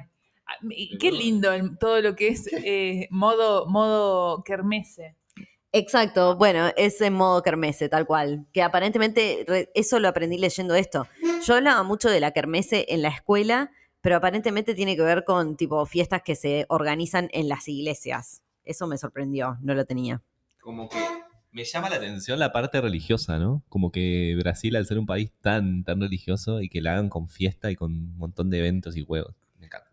Qué 1.00 1.10
lindo 1.12 1.50
todo 1.80 2.02
lo 2.02 2.14
que 2.14 2.28
es 2.28 2.46
eh, 2.52 3.08
modo, 3.10 3.66
modo 3.66 4.42
kermese. 4.44 5.16
Exacto. 5.72 6.36
Bueno, 6.36 6.68
es 6.76 7.00
en 7.00 7.12
modo 7.12 7.42
kermese, 7.42 7.88
tal 7.88 8.06
cual. 8.06 8.46
Que 8.52 8.62
aparentemente, 8.62 9.44
re- 9.46 9.70
eso 9.74 9.98
lo 9.98 10.08
aprendí 10.08 10.38
leyendo 10.38 10.74
esto. 10.74 11.06
Yo 11.44 11.54
hablaba 11.54 11.82
mucho 11.82 12.08
de 12.08 12.20
la 12.20 12.30
kermese 12.32 12.86
en 12.88 13.02
la 13.02 13.08
escuela, 13.08 13.70
pero 14.00 14.16
aparentemente 14.16 14.74
tiene 14.74 14.96
que 14.96 15.02
ver 15.02 15.24
con 15.24 15.56
tipo 15.56 15.84
fiestas 15.84 16.22
que 16.24 16.34
se 16.34 16.64
organizan 16.68 17.28
en 17.32 17.48
las 17.48 17.68
iglesias. 17.68 18.42
Eso 18.64 18.86
me 18.86 18.96
sorprendió, 18.98 19.58
no 19.60 19.74
lo 19.74 19.84
tenía. 19.84 20.22
Como 20.60 20.88
que 20.88 20.98
me 21.52 21.64
llama 21.64 21.90
la 21.90 21.96
atención 21.96 22.38
la 22.38 22.52
parte 22.52 22.80
religiosa, 22.80 23.38
¿no? 23.38 23.62
Como 23.68 23.90
que 23.92 24.34
Brasil, 24.38 24.76
al 24.76 24.86
ser 24.86 24.98
un 24.98 25.06
país 25.06 25.32
tan, 25.40 25.84
tan 25.84 26.00
religioso 26.00 26.60
y 26.60 26.68
que 26.68 26.80
la 26.80 26.92
hagan 26.92 27.08
con 27.08 27.28
fiesta 27.28 27.70
y 27.70 27.76
con 27.76 27.92
un 27.92 28.16
montón 28.18 28.50
de 28.50 28.58
eventos 28.58 28.96
y 28.96 29.04
juegos. 29.04 29.34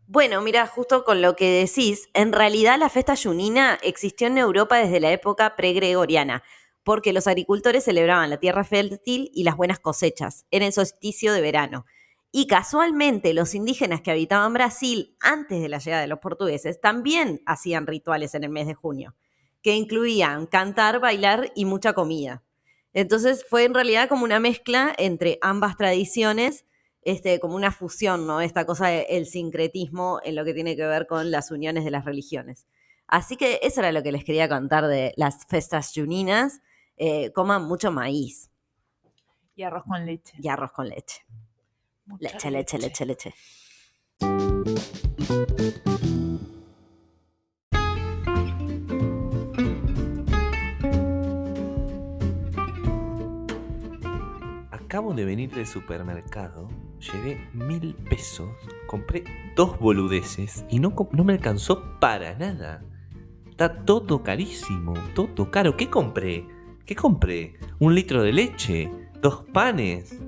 Bueno, 0.08 0.42
mira, 0.42 0.68
justo 0.68 1.06
con 1.06 1.22
lo 1.22 1.36
que 1.36 1.50
decís, 1.50 2.10
en 2.14 2.34
realidad 2.34 2.78
la 2.78 2.90
fiesta 2.90 3.16
junina 3.16 3.80
existió 3.82 4.28
en 4.28 4.38
Europa 4.38 4.78
desde 4.78 5.00
la 5.00 5.12
época 5.12 5.56
pregregoriana, 5.56 6.44
porque 6.84 7.14
los 7.14 7.26
agricultores 7.28 7.86
celebraban 7.86 8.30
la 8.30 8.38
tierra 8.38 8.66
fértil 8.66 9.32
y 9.34 9.44
las 9.44 9.56
buenas 9.56 9.80
cosechas 9.80 10.46
en 10.52 10.62
el 10.62 10.74
solsticio 10.74 11.32
de 11.32 11.40
verano. 11.40 11.86
Y 12.34 12.48
casualmente 12.48 13.34
los 13.34 13.56
indígenas 13.56 14.02
que 14.02 14.12
habitaban 14.12 14.54
Brasil 14.54 15.16
antes 15.22 15.62
de 15.62 15.70
la 15.70 15.78
llegada 15.78 16.02
de 16.02 16.08
los 16.10 16.20
portugueses 16.20 16.82
también 16.82 17.42
hacían 17.46 17.88
rituales 17.88 18.36
en 18.36 18.44
el 18.44 18.50
mes 18.50 18.68
de 18.68 18.74
junio, 18.74 19.16
que 19.62 19.76
incluían 19.76 20.48
cantar, 20.48 21.00
bailar 21.00 21.52
y 21.56 21.64
mucha 21.64 21.94
comida. 21.94 22.44
Entonces 22.92 23.46
fue 23.50 23.64
en 23.64 23.74
realidad 23.74 24.10
como 24.10 24.26
una 24.26 24.42
mezcla 24.42 24.94
entre 24.98 25.40
ambas 25.42 25.78
tradiciones 25.78 26.66
este, 27.06 27.40
como 27.40 27.56
una 27.56 27.72
fusión, 27.72 28.26
¿no? 28.28 28.42
Esta 28.42 28.66
cosa 28.66 28.88
del 28.88 29.26
sincretismo 29.26 30.20
en 30.24 30.36
lo 30.36 30.46
que 30.46 30.54
tiene 30.54 30.76
que 30.76 30.86
ver 30.86 31.08
con 31.08 31.32
las 31.32 31.52
uniones 31.52 31.84
de 31.86 31.92
las 31.92 32.06
religiones. 32.06 32.68
Así 33.08 33.36
que 33.36 33.60
eso 33.64 33.82
era 33.82 33.92
lo 33.92 34.02
que 34.04 34.12
les 34.12 34.24
quería 34.24 34.48
contar 34.50 34.88
de 34.88 35.14
las 35.18 35.46
festas 35.48 35.92
juninas. 35.94 36.62
Eh, 36.98 37.32
coman 37.34 37.64
mucho 37.64 37.92
maíz 37.92 38.50
Y 39.56 39.64
arroz 39.64 39.84
con 39.84 40.06
leche. 40.06 40.34
y 40.40 40.48
arroz 40.48 40.72
con 40.72 40.88
leche. 40.90 41.26
Leche, 42.20 42.52
leche, 42.52 42.78
leche, 42.78 43.06
leche. 43.06 43.34
Acabo 54.72 55.14
de 55.14 55.26
venir 55.26 55.52
del 55.52 55.66
supermercado, 55.66 56.70
llevé 57.12 57.48
mil 57.54 57.94
pesos, 58.10 58.50
compré 58.88 59.24
dos 59.56 59.80
boludeces 59.80 60.66
y 60.70 60.80
no, 60.80 60.94
me 61.12 61.34
alcanzó 61.34 62.00
para 62.00 62.36
nada. 62.38 62.84
Está 63.50 63.84
todo 63.84 64.24
carísimo, 64.24 64.94
todo 65.14 65.52
caro. 65.52 65.78
¿Qué 65.78 65.90
compré? 65.90 66.48
¿Qué 66.86 66.96
compré? 66.96 67.56
¿Un 67.80 67.94
litro 67.94 68.24
de 68.24 68.34
leche? 68.34 68.92
¿Dos 69.22 69.44
panes? 69.54 70.20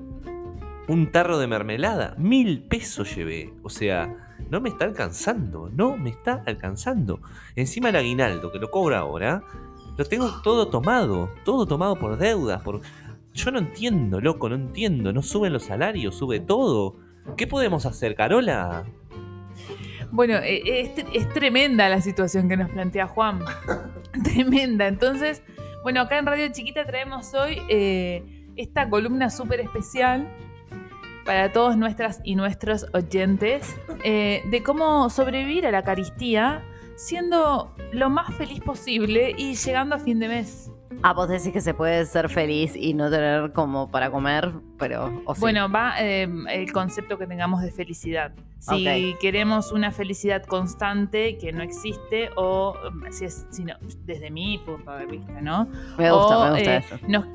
¿Un 0.88 1.10
tarro 1.10 1.38
de 1.38 1.46
mermelada? 1.46 2.14
Mil 2.18 2.62
pesos 2.62 3.14
llevé. 3.16 3.52
O 3.62 3.68
sea, 3.68 4.36
no 4.50 4.60
me 4.60 4.68
está 4.68 4.84
alcanzando, 4.84 5.68
no 5.72 5.96
me 5.96 6.10
está 6.10 6.42
alcanzando. 6.46 7.20
Encima 7.56 7.88
el 7.88 7.96
aguinaldo, 7.96 8.52
que 8.52 8.58
lo 8.58 8.70
cobro 8.70 8.96
ahora, 8.96 9.42
Lo 9.96 10.04
tengo 10.04 10.42
todo 10.42 10.68
tomado, 10.68 11.30
todo 11.44 11.66
tomado 11.66 11.96
por 11.96 12.18
deudas, 12.18 12.60
por... 12.62 12.82
Yo 13.36 13.50
no 13.50 13.58
entiendo, 13.58 14.20
loco, 14.20 14.48
no 14.48 14.54
entiendo. 14.54 15.12
No 15.12 15.22
suben 15.22 15.52
los 15.52 15.64
salarios, 15.64 16.16
sube 16.16 16.40
todo. 16.40 16.96
¿Qué 17.36 17.46
podemos 17.46 17.84
hacer, 17.84 18.14
Carola? 18.14 18.84
Bueno, 20.10 20.36
eh, 20.36 20.62
es, 20.64 21.04
es 21.12 21.28
tremenda 21.34 21.88
la 21.88 22.00
situación 22.00 22.48
que 22.48 22.56
nos 22.56 22.70
plantea 22.70 23.06
Juan. 23.06 23.40
tremenda. 24.24 24.86
Entonces, 24.86 25.42
bueno, 25.82 26.00
acá 26.00 26.18
en 26.18 26.26
Radio 26.26 26.48
Chiquita 26.50 26.86
traemos 26.86 27.34
hoy 27.34 27.60
eh, 27.68 28.24
esta 28.56 28.88
columna 28.88 29.28
súper 29.28 29.60
especial 29.60 30.26
para 31.26 31.52
todos 31.52 31.76
nuestras 31.76 32.20
y 32.24 32.36
nuestros 32.36 32.86
oyentes 32.94 33.76
eh, 34.02 34.42
de 34.50 34.62
cómo 34.62 35.10
sobrevivir 35.10 35.66
a 35.66 35.70
la 35.70 35.82
caristía 35.82 36.64
siendo 36.96 37.74
lo 37.92 38.08
más 38.08 38.34
feliz 38.34 38.60
posible 38.60 39.34
y 39.36 39.56
llegando 39.56 39.96
a 39.96 39.98
fin 39.98 40.18
de 40.18 40.28
mes. 40.28 40.70
Ah, 41.02 41.12
vos 41.12 41.28
decís 41.28 41.52
que 41.52 41.60
se 41.60 41.74
puede 41.74 42.04
ser 42.06 42.28
feliz 42.28 42.74
y 42.74 42.94
no 42.94 43.10
tener 43.10 43.52
como 43.52 43.90
para 43.90 44.10
comer, 44.10 44.52
pero. 44.78 45.22
o 45.24 45.34
sí. 45.34 45.40
Bueno, 45.40 45.70
va 45.70 45.94
eh, 46.00 46.28
el 46.50 46.72
concepto 46.72 47.18
que 47.18 47.26
tengamos 47.26 47.62
de 47.62 47.70
felicidad. 47.70 48.32
Si 48.58 49.14
queremos 49.20 49.70
una 49.70 49.92
felicidad 49.92 50.44
constante 50.44 51.38
que 51.38 51.52
no 51.52 51.62
existe, 51.62 52.30
o 52.36 52.74
mm, 52.92 53.12
si 53.12 53.26
es, 53.26 53.46
si 53.50 53.64
no, 53.64 53.74
desde 54.04 54.30
mi 54.30 54.58
punto 54.58 54.90
de 54.92 55.06
vista, 55.06 55.40
¿no? 55.40 55.66
me 55.98 56.10
gusta, 56.10 56.38
o, 56.38 56.44
me 56.44 56.50
gusta 56.50 56.74
eh, 56.76 56.82
eso. 56.84 56.98
nos- 57.06 57.26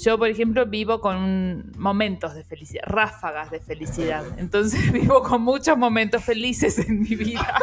yo, 0.00 0.16
por 0.16 0.28
ejemplo, 0.28 0.64
vivo 0.66 1.00
con 1.00 1.70
momentos 1.76 2.34
de 2.34 2.44
felicidad, 2.44 2.82
ráfagas 2.86 3.50
de 3.50 3.60
felicidad. 3.60 4.24
Entonces 4.38 4.90
vivo 4.92 5.22
con 5.22 5.42
muchos 5.42 5.76
momentos 5.76 6.24
felices 6.24 6.78
en 6.78 7.00
mi 7.02 7.14
vida. 7.14 7.46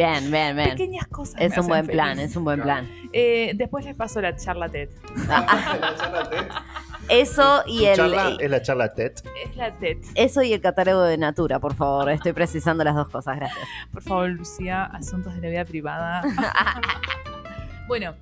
Bien, 0.00 0.30
bien, 0.30 0.56
bien. 0.56 0.70
Pequeñas 0.70 1.06
cosas. 1.08 1.38
Es 1.38 1.54
me 1.54 1.60
un 1.60 1.68
buen 1.68 1.86
plan, 1.86 2.18
es 2.18 2.34
un 2.34 2.42
buen 2.42 2.62
plan. 2.62 2.88
Eh, 3.12 3.52
después 3.54 3.84
les 3.84 3.94
paso 3.94 4.22
la 4.22 4.34
charla 4.34 4.70
TED. 4.70 4.88
Eso 7.10 7.62
y 7.66 7.80
Tu 7.80 7.86
el. 7.86 7.96
charla 7.96 8.36
es 8.40 8.50
la 8.50 8.62
charla 8.62 8.94
TED. 8.94 9.12
Es 9.44 9.56
la 9.56 9.72
TED. 9.76 9.98
Eso 10.14 10.40
y 10.40 10.54
el 10.54 10.62
catálogo 10.62 11.02
de 11.02 11.18
Natura, 11.18 11.60
por 11.60 11.74
favor. 11.74 12.08
Estoy 12.08 12.32
precisando 12.32 12.82
las 12.82 12.94
dos 12.94 13.10
cosas, 13.10 13.36
gracias. 13.36 13.68
Por 13.92 14.02
favor, 14.02 14.30
Lucía, 14.30 14.84
asuntos 14.84 15.34
de 15.34 15.42
la 15.42 15.48
vida 15.50 15.64
privada. 15.66 16.22
bueno, 17.86 18.14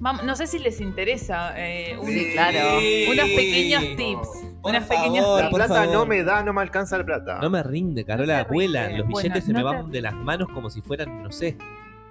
vam- 0.00 0.22
no 0.22 0.36
sé 0.36 0.46
si 0.46 0.58
les 0.58 0.80
interesa 0.80 1.52
eh, 1.56 1.96
un- 1.98 2.06
Sí, 2.08 2.30
claro. 2.32 2.58
unos 3.10 3.28
pequeños 3.30 3.82
tips. 3.96 4.28
Por 4.62 4.70
unos 4.72 4.84
favor, 4.84 5.04
pequeños 5.04 5.26
La 5.36 5.42
tips. 5.48 5.54
plata 5.56 5.74
favor. 5.74 5.94
no 5.94 6.06
me 6.06 6.22
da, 6.24 6.42
no 6.42 6.52
me 6.52 6.60
alcanza 6.62 6.98
la 6.98 7.04
plata. 7.04 7.38
No 7.40 7.50
me 7.50 7.62
rinde, 7.62 8.04
Carola, 8.04 8.42
No 8.44 8.48
vuelan. 8.52 8.98
Los 8.98 9.06
Bueno, 9.08 9.18
billetes 9.18 9.44
se 9.44 9.52
me 9.52 9.58
te- 9.60 9.64
van 9.64 9.90
de 9.90 10.00
las 10.02 10.14
manos 10.14 10.48
como 10.52 10.70
si 10.70 10.80
fueran, 10.80 11.22
no 11.22 11.30
sé, 11.30 11.56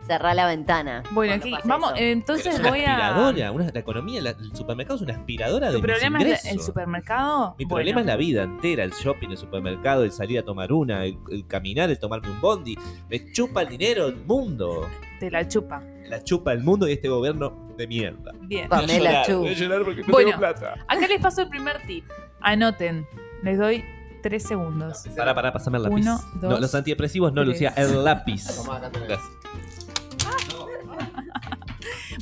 Cerrá 0.07 0.33
la 0.35 0.45
ventana. 0.45 1.01
Bueno, 1.11 1.33
aquí, 1.33 1.51
vamos, 1.63 1.93
eso. 1.95 2.03
entonces 2.03 2.53
es 2.53 2.59
una 2.59 2.69
voy 2.69 2.81
a. 2.81 2.93
aspiradora. 3.07 3.51
Una, 3.51 3.71
la 3.71 3.79
economía, 3.79 4.21
la- 4.21 4.29
el 4.31 4.55
supermercado 4.55 4.97
es 4.97 5.01
una 5.01 5.13
aspiradora 5.15 5.67
de 5.67 5.73
¿Tu 5.73 5.79
mis 5.81 5.91
problema 5.91 6.21
es 6.21 6.45
el 6.45 6.61
supermercado? 6.61 7.55
Mi 7.57 7.65
Bueno, 7.65 7.75
problema 7.77 8.01
es 8.01 8.07
la 8.07 8.15
vida 8.15 8.43
entera, 8.43 8.83
el 8.83 8.91
shopping, 8.91 9.29
el 9.29 9.37
supermercado, 9.37 10.03
el 10.03 10.11
salir 10.11 10.39
a 10.39 10.43
tomar 10.43 10.71
una, 10.71 11.05
el, 11.05 11.17
el 11.31 11.47
caminar, 11.47 11.89
el 11.89 11.97
tomarme 11.97 12.29
un 12.29 12.39
bondi. 12.39 12.77
Me 13.09 13.31
chupa 13.31 13.63
el 13.63 13.69
dinero 13.69 14.07
el 14.07 14.17
mundo. 14.17 14.87
Te 15.19 15.31
la 15.31 15.47
chupa. 15.47 15.81
La 16.07 16.23
chupa 16.23 16.53
el 16.53 16.63
mundo 16.63 16.87
y 16.87 16.91
este 16.91 17.09
gobierno 17.09 17.73
de 17.75 17.87
mierda. 17.87 18.31
Bien. 18.41 18.69
Voy 18.69 18.79
a 18.83 18.85
llorar, 18.85 19.25
voy 19.35 19.47
a 19.49 19.53
llorar 19.53 19.83
porque 19.83 20.01
no 20.01 20.07
Bueno. 20.09 20.29
tengo 20.29 20.39
plata. 20.39 20.75
Acá 20.87 21.07
les 21.07 21.19
paso 21.19 21.41
el 21.41 21.49
primer 21.49 21.81
tip. 21.87 22.05
Anoten. 22.41 23.07
Les 23.41 23.57
doy 23.57 23.83
tres 24.21 24.43
segundos. 24.43 25.03
Para, 25.17 25.33
para, 25.33 25.51
pasarme 25.51 25.77
el 25.77 25.83
lápiz. 25.85 25.95
Uno, 26.01 26.19
no, 26.41 26.49
dos, 26.49 26.59
los 26.61 26.75
antidepresivos 26.75 27.33
no, 27.33 27.41
tres. 27.41 27.47
Lucía, 27.53 27.73
el 27.75 28.03
lápiz. 28.03 28.43
Tomá, 28.55 28.77
acá 28.77 28.91
tenés. 28.91 29.07
Gracias. 29.09 29.29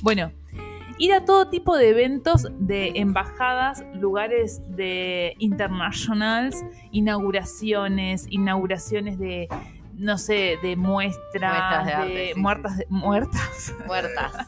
Bueno, 0.04 0.32
ir 0.98 1.14
a 1.14 1.24
todo 1.24 1.48
tipo 1.50 1.78
de 1.78 1.90
eventos 1.92 2.48
de 2.60 2.92
embajadas, 2.96 3.86
lugares 3.96 4.62
de 4.76 5.34
internationals, 5.40 6.62
inauguraciones, 6.92 8.28
inauguraciones 8.30 9.18
de, 9.18 9.48
no 9.96 10.18
sé, 10.18 10.58
de 10.62 10.76
muestras, 10.76 11.86
de 11.86 11.92
de, 11.92 11.94
arte, 11.96 12.32
sí, 12.34 12.40
muertas, 12.40 12.78
de- 12.78 12.86
muertas, 12.90 13.76
Muertas. 13.88 14.48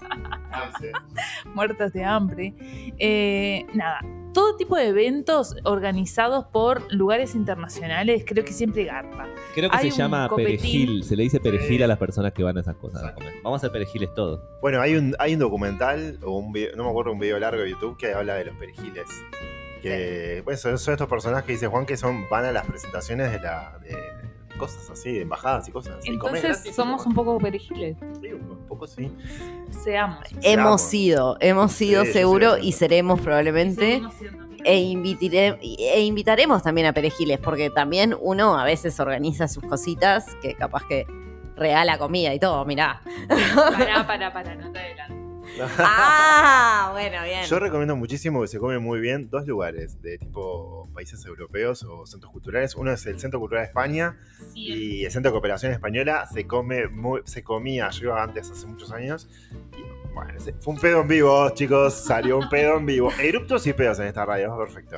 Muertas 1.56 1.94
de 1.94 2.04
hambre. 2.04 2.54
Eh, 3.00 3.66
nada, 3.74 4.00
todo 4.36 4.58
tipo 4.58 4.76
de 4.76 4.90
eventos 4.90 5.56
organizados 5.64 6.46
por 6.52 6.94
lugares 6.94 7.36
internacionales, 7.36 8.26
creo 8.28 8.44
que 8.44 8.52
siempre 8.52 8.84
garpa. 8.84 9.28
Creo 9.54 9.70
que 9.70 9.78
Hay 9.78 9.90
se 9.90 9.98
llama 9.98 10.28
copetín. 10.28 10.58
perejil. 10.58 11.04
Se 11.06 11.16
le 11.16 11.24
dice 11.24 11.40
perejil 11.40 11.82
a 11.84 11.88
las 11.88 11.98
personas 11.98 12.34
que 12.34 12.44
van 12.44 12.58
a 12.58 12.60
esas 12.60 12.76
cosas 12.76 13.02
a 13.02 13.14
comer. 13.16 13.32
Vamos 13.44 13.58
a 13.58 13.60
hacer 13.62 13.72
perejiles 13.72 14.14
todos. 14.14 14.42
Bueno, 14.62 14.82
hay 14.82 14.96
un, 14.96 15.16
hay 15.20 15.36
un 15.36 15.40
documental, 15.40 16.20
o 16.22 16.38
un 16.38 16.52
video, 16.52 16.76
no 16.76 16.84
me 16.84 16.90
acuerdo, 16.90 17.14
un 17.14 17.20
video 17.20 17.40
largo 17.40 17.64
de 17.64 17.70
YouTube 17.70 17.98
que 17.98 18.14
habla 18.14 18.36
de 18.36 18.44
los 18.46 18.56
perejiles. 18.58 19.08
Que, 19.82 20.42
pues, 20.44 20.60
son, 20.60 20.78
son 20.80 20.96
estos 20.96 21.08
personajes 21.08 21.46
que 21.46 21.54
dice 21.54 21.68
Juan 21.68 21.86
que 21.86 21.96
son, 21.96 22.28
van 22.30 22.44
a 22.44 22.52
las 22.52 22.66
presentaciones 22.66 23.32
de 23.32 23.40
la. 23.40 23.80
de 23.82 24.25
cosas 24.56 24.90
así, 24.90 25.12
de 25.14 25.22
embajadas 25.22 25.68
y 25.68 25.72
cosas 25.72 25.98
así. 26.00 26.10
Entonces 26.10 26.44
gratis, 26.44 26.76
somos 26.76 27.06
un 27.06 27.14
poco 27.14 27.38
perejiles. 27.38 27.98
Sí, 28.22 28.28
un 28.34 28.66
poco 28.68 28.88
sí. 28.88 29.12
Seamos. 29.84 30.20
Hemos 30.32 30.44
Seamos. 30.44 30.82
sido, 30.82 31.38
hemos 31.40 31.72
sido 31.72 32.06
Sí, 32.06 32.14
seguro 32.14 32.58
y 32.58 32.72
seremos 32.72 33.22
probablemente. 33.22 34.02
E, 34.64 34.80
invitire- 34.80 35.60
e 35.62 36.02
invitaremos 36.06 36.64
también 36.64 36.88
a 36.88 36.94
perejiles, 36.94 37.38
porque 37.40 37.70
también 37.70 38.16
uno 38.20 38.58
a 38.58 38.64
veces 38.64 39.00
organiza 39.00 39.48
sus 39.48 39.64
cositas 39.64 40.26
que 40.42 40.56
capaz 40.56 40.84
que 40.88 41.06
regala 41.56 41.98
comida 42.00 42.34
y 42.34 42.40
todo, 42.40 42.66
mirá. 42.66 43.02
Pará, 43.56 44.08
pará, 44.08 44.34
pará, 44.34 44.56
no 44.56 44.72
te 44.72 44.80
adelantes. 44.80 45.25
ah, 45.80 46.90
bueno, 46.92 47.24
bien. 47.24 47.46
Yo 47.46 47.60
recomiendo 47.60 47.96
muchísimo 47.96 48.42
que 48.42 48.48
se 48.48 48.60
come 48.60 48.80
muy 48.80 49.00
bien 49.00 49.30
dos 49.30 49.46
lugares 49.48 50.02
de 50.02 50.18
tipo 50.18 50.88
países 50.94 51.26
europeos 51.26 51.84
o 51.84 52.06
centros 52.06 52.32
culturales. 52.32 52.76
Uno 52.76 52.92
es 52.92 53.06
el 53.06 53.20
Centro 53.20 53.40
Cultural 53.40 53.64
de 53.64 53.68
España 53.68 54.18
y 54.54 55.06
el 55.06 55.12
Centro 55.12 55.32
de 55.32 55.34
Cooperación 55.34 55.72
Española. 55.72 56.26
Se 56.32 56.48
come 56.48 56.88
muy, 56.88 57.22
se 57.26 57.44
comía, 57.44 57.90
yo 57.90 58.06
iba 58.06 58.24
antes 58.24 58.50
hace 58.50 58.66
muchos 58.66 58.92
años. 58.92 59.30
Y, 59.78 60.14
bueno, 60.14 60.34
fue 60.60 60.74
un 60.74 60.80
pedo 60.80 61.02
en 61.02 61.08
vivo, 61.08 61.50
chicos. 61.52 61.94
Salió 61.94 62.38
un 62.38 62.50
pedo 62.50 62.78
en 62.78 62.86
vivo. 62.86 63.12
Eruptos 63.20 63.68
y 63.68 63.74
pedos 63.74 64.00
en 64.00 64.08
esta 64.08 64.26
radio, 64.26 64.58
perfecto. 64.58 64.98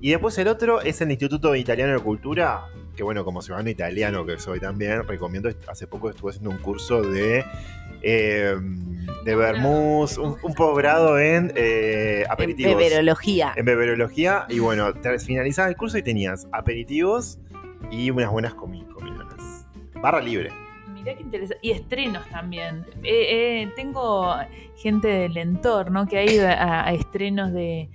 Y 0.00 0.10
después 0.10 0.38
el 0.38 0.48
otro 0.48 0.80
es 0.80 1.00
el 1.00 1.10
Instituto 1.10 1.54
Italiano 1.56 1.92
de 1.92 1.98
Cultura. 1.98 2.66
Que 2.94 3.02
bueno, 3.02 3.24
como 3.24 3.42
ciudadano 3.42 3.70
italiano 3.70 4.26
que 4.26 4.38
soy 4.38 4.60
también, 4.60 5.06
recomiendo. 5.06 5.50
Hace 5.68 5.86
poco 5.86 6.10
estuve 6.10 6.30
haciendo 6.30 6.50
un 6.50 6.58
curso 6.58 7.02
de. 7.02 7.44
Eh, 8.02 8.54
de 9.24 9.36
Bermús, 9.36 10.16
un, 10.18 10.36
un 10.42 10.54
posgrado 10.54 11.18
en 11.18 11.52
eh, 11.54 12.22
en 12.24 12.30
aperitivos. 12.30 12.76
beberología. 12.76 13.52
En 13.56 13.64
beberología. 13.64 14.46
Y 14.48 14.58
bueno, 14.58 14.94
te 14.94 15.18
finalizabas 15.18 15.70
el 15.70 15.76
curso 15.76 15.98
y 15.98 16.02
tenías 16.02 16.46
aperitivos 16.52 17.38
y 17.90 18.10
unas 18.10 18.30
buenas 18.30 18.54
comi 18.54 18.84
comilonas. 18.84 19.66
Barra 20.00 20.20
libre. 20.20 20.50
Mirá 20.92 21.14
qué 21.14 21.22
interesante. 21.22 21.58
Y 21.66 21.72
estrenos 21.72 22.28
también. 22.30 22.86
Eh, 23.02 23.62
eh, 23.62 23.72
tengo 23.76 24.34
gente 24.76 25.08
del 25.08 25.36
entorno 25.36 26.06
que 26.06 26.18
ha 26.18 26.24
ido 26.24 26.46
a, 26.48 26.86
a 26.86 26.92
estrenos 26.92 27.52
de, 27.52 27.90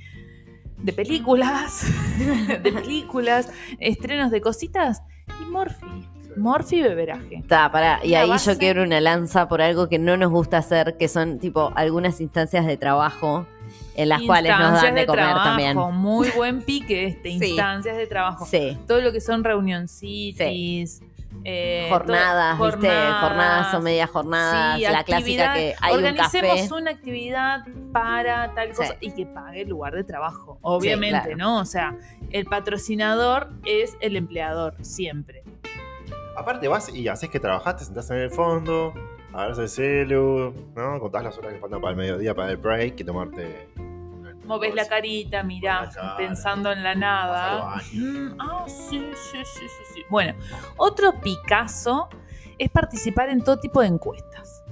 de 0.78 0.94
películas, 0.94 1.86
de 2.64 2.72
películas, 2.72 3.52
estrenos 3.80 4.32
de 4.32 4.42
cositas 4.42 5.02
y 5.42 5.46
Morphy. 5.50 6.13
Morphy 6.38 6.82
beberaje. 6.82 7.36
Está, 7.38 7.72
pará. 7.72 8.00
Y 8.04 8.14
ahí 8.16 8.30
base- 8.30 8.54
yo 8.54 8.58
quiero 8.60 8.84
una 8.84 9.00
lanza 9.02 9.48
por 9.48 9.62
algo 9.62 9.90
que 9.90 10.00
no 10.00 10.18
nos 10.18 10.32
gusta 10.32 10.58
hacer, 10.58 10.98
que 10.98 11.08
son 11.08 11.40
tipo 11.40 11.72
algunas 11.76 12.20
instancias 12.22 12.66
de 12.66 12.78
trabajo 12.78 13.46
en 13.96 14.10
las 14.10 14.22
cuales 14.24 14.52
nos 14.58 14.82
dan 14.82 14.96
de, 14.96 15.06
comer 15.06 15.26
trabajo, 15.26 15.44
también. 15.50 15.78
Muy 15.78 16.30
buen 16.36 16.62
pique 16.64 17.06
este, 17.06 17.38
Sí. 17.40 17.46
instancias 17.50 17.96
de 17.98 18.08
trabajo. 18.08 18.46
Sí. 18.46 18.78
Todo 18.88 19.02
lo 19.02 19.12
que 19.12 19.22
son 19.22 19.44
reunioncitis. 19.44 21.02
eh, 21.46 21.88
jornadas, 21.90 22.60
¿viste? 22.60 22.88
Jornadas 23.20 23.74
o 23.74 23.82
media 23.82 24.06
jornadas, 24.08 24.78
Sí, 24.78 24.84
la 24.84 25.04
clásica 25.04 25.54
que 25.56 25.74
hay 25.82 25.92
un 25.94 25.98
Organicemos 26.06 26.62
café. 26.62 26.74
una 26.76 26.92
actividad 26.92 27.66
para 27.92 28.54
tal 28.54 28.70
cosa 28.70 28.96
Sí. 29.00 29.08
y 29.08 29.12
que 29.14 29.26
pague 29.26 29.62
el 29.64 29.70
lugar 29.70 29.94
de 29.96 30.04
trabajo. 30.04 30.60
Obviamente, 30.62 31.20
claro. 31.22 31.38
¿no? 31.38 31.60
O 31.60 31.66
sea, 31.66 31.98
el 32.32 32.46
patrocinador 32.46 33.50
es 33.66 33.98
el 34.00 34.16
empleador, 34.16 34.76
siempre. 34.82 35.43
Aparte 36.36 36.68
vas 36.68 36.94
y 36.94 37.08
haces 37.08 37.30
que 37.30 37.40
trabajás, 37.40 37.78
te 37.78 37.86
sentás 37.86 38.10
en 38.12 38.18
el 38.18 38.30
fondo, 38.32 38.94
agarras 39.32 39.60
el 39.60 39.70
celu, 39.70 40.54
¿no? 40.76 41.00
Contás 41.00 41.24
las 41.24 41.38
horas 41.38 41.54
que 41.54 41.60
faltan 41.60 41.80
para 41.80 41.92
el 41.92 41.98
mediodía, 41.98 42.34
para 42.34 42.52
el 42.52 42.58
break, 42.58 43.00
y 43.00 43.04
tomarte... 43.04 43.70
Moves 44.46 44.76
la 44.76 44.86
carita, 44.88 45.46
cara. 45.62 46.18
pensando 46.18 46.70
en 46.72 46.84
la 46.84 46.96
nada. 46.96 47.78
Mm, 47.94 48.36
ah, 48.40 48.66
sí, 48.68 49.10
sí, 49.32 49.38
sí, 49.46 49.68
sí, 49.68 49.84
sí. 49.94 50.02
Bueno, 50.10 50.34
otro 50.76 51.14
Picasso 51.22 52.10
es 52.58 52.70
participar 52.70 53.30
en 53.30 53.42
todo 53.42 53.58
tipo 53.58 53.80
de 53.80 53.88
encuestas. 53.88 54.64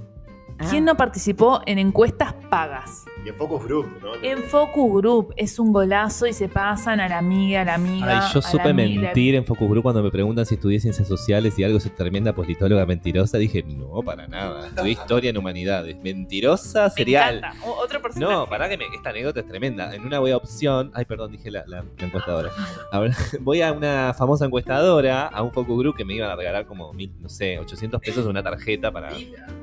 Ah. 0.59 0.67
¿Quién 0.69 0.83
no 0.83 0.95
participó 0.97 1.61
en 1.65 1.79
encuestas 1.79 2.33
pagas? 2.49 3.05
Y 3.23 3.29
en 3.29 3.35
Focus 3.35 3.63
Group, 3.65 3.99
¿no? 4.01 4.15
En 4.23 4.41
Focus 4.43 4.97
Group 5.01 5.33
es 5.37 5.59
un 5.59 5.71
golazo 5.71 6.25
y 6.25 6.33
se 6.33 6.49
pasan 6.49 6.99
a 6.99 7.07
la 7.07 7.19
amiga, 7.19 7.61
a 7.61 7.65
la 7.65 7.75
amiga. 7.75 8.25
Ay, 8.25 8.31
yo 8.33 8.39
a 8.39 8.41
supe 8.41 8.69
amiga. 8.69 9.01
mentir 9.01 9.35
en 9.35 9.45
Focus 9.45 9.69
Group 9.69 9.83
cuando 9.83 10.01
me 10.01 10.09
preguntan 10.09 10.43
si 10.47 10.55
estudié 10.55 10.79
ciencias 10.79 11.07
sociales 11.07 11.57
y 11.59 11.63
algo 11.63 11.77
es 11.77 11.95
tremenda 11.95 12.33
politóloga 12.33 12.83
mentirosa. 12.87 13.37
Dije, 13.37 13.61
no, 13.61 14.01
para 14.01 14.27
nada. 14.27 14.65
Estudié 14.69 14.93
historia 14.93 15.29
en 15.29 15.37
humanidades. 15.37 15.97
Mentirosa 16.01 16.85
Me 16.85 16.89
serial. 16.89 17.41
O- 17.63 17.73
Otro 17.83 18.01
personaje. 18.01 18.33
No, 18.33 18.47
pará 18.47 18.67
que 18.67 18.77
me- 18.79 18.85
esta 18.95 19.11
anécdota 19.11 19.41
es 19.41 19.47
tremenda. 19.47 19.93
En 19.93 20.03
una 20.03 20.19
web 20.19 20.35
opción, 20.37 20.89
ay, 20.95 21.05
perdón, 21.05 21.31
dije 21.31 21.51
la, 21.51 21.63
la- 21.67 21.83
la 21.99 22.05
encuestadora. 22.05 22.49
Ahora, 22.91 23.15
voy 23.39 23.61
a 23.61 23.71
una 23.71 24.15
famosa 24.17 24.45
encuestadora, 24.45 25.27
a 25.27 25.43
un 25.43 25.51
focus 25.51 25.77
group 25.77 25.95
que 25.95 26.05
me 26.05 26.15
iban 26.15 26.31
a 26.31 26.35
regalar 26.35 26.65
como 26.65 26.91
mil, 26.93 27.11
no 27.19 27.29
sé, 27.29 27.59
800 27.59 28.01
pesos 28.01 28.23
de 28.23 28.31
una 28.31 28.41
tarjeta 28.41 28.91
para. 28.91 29.11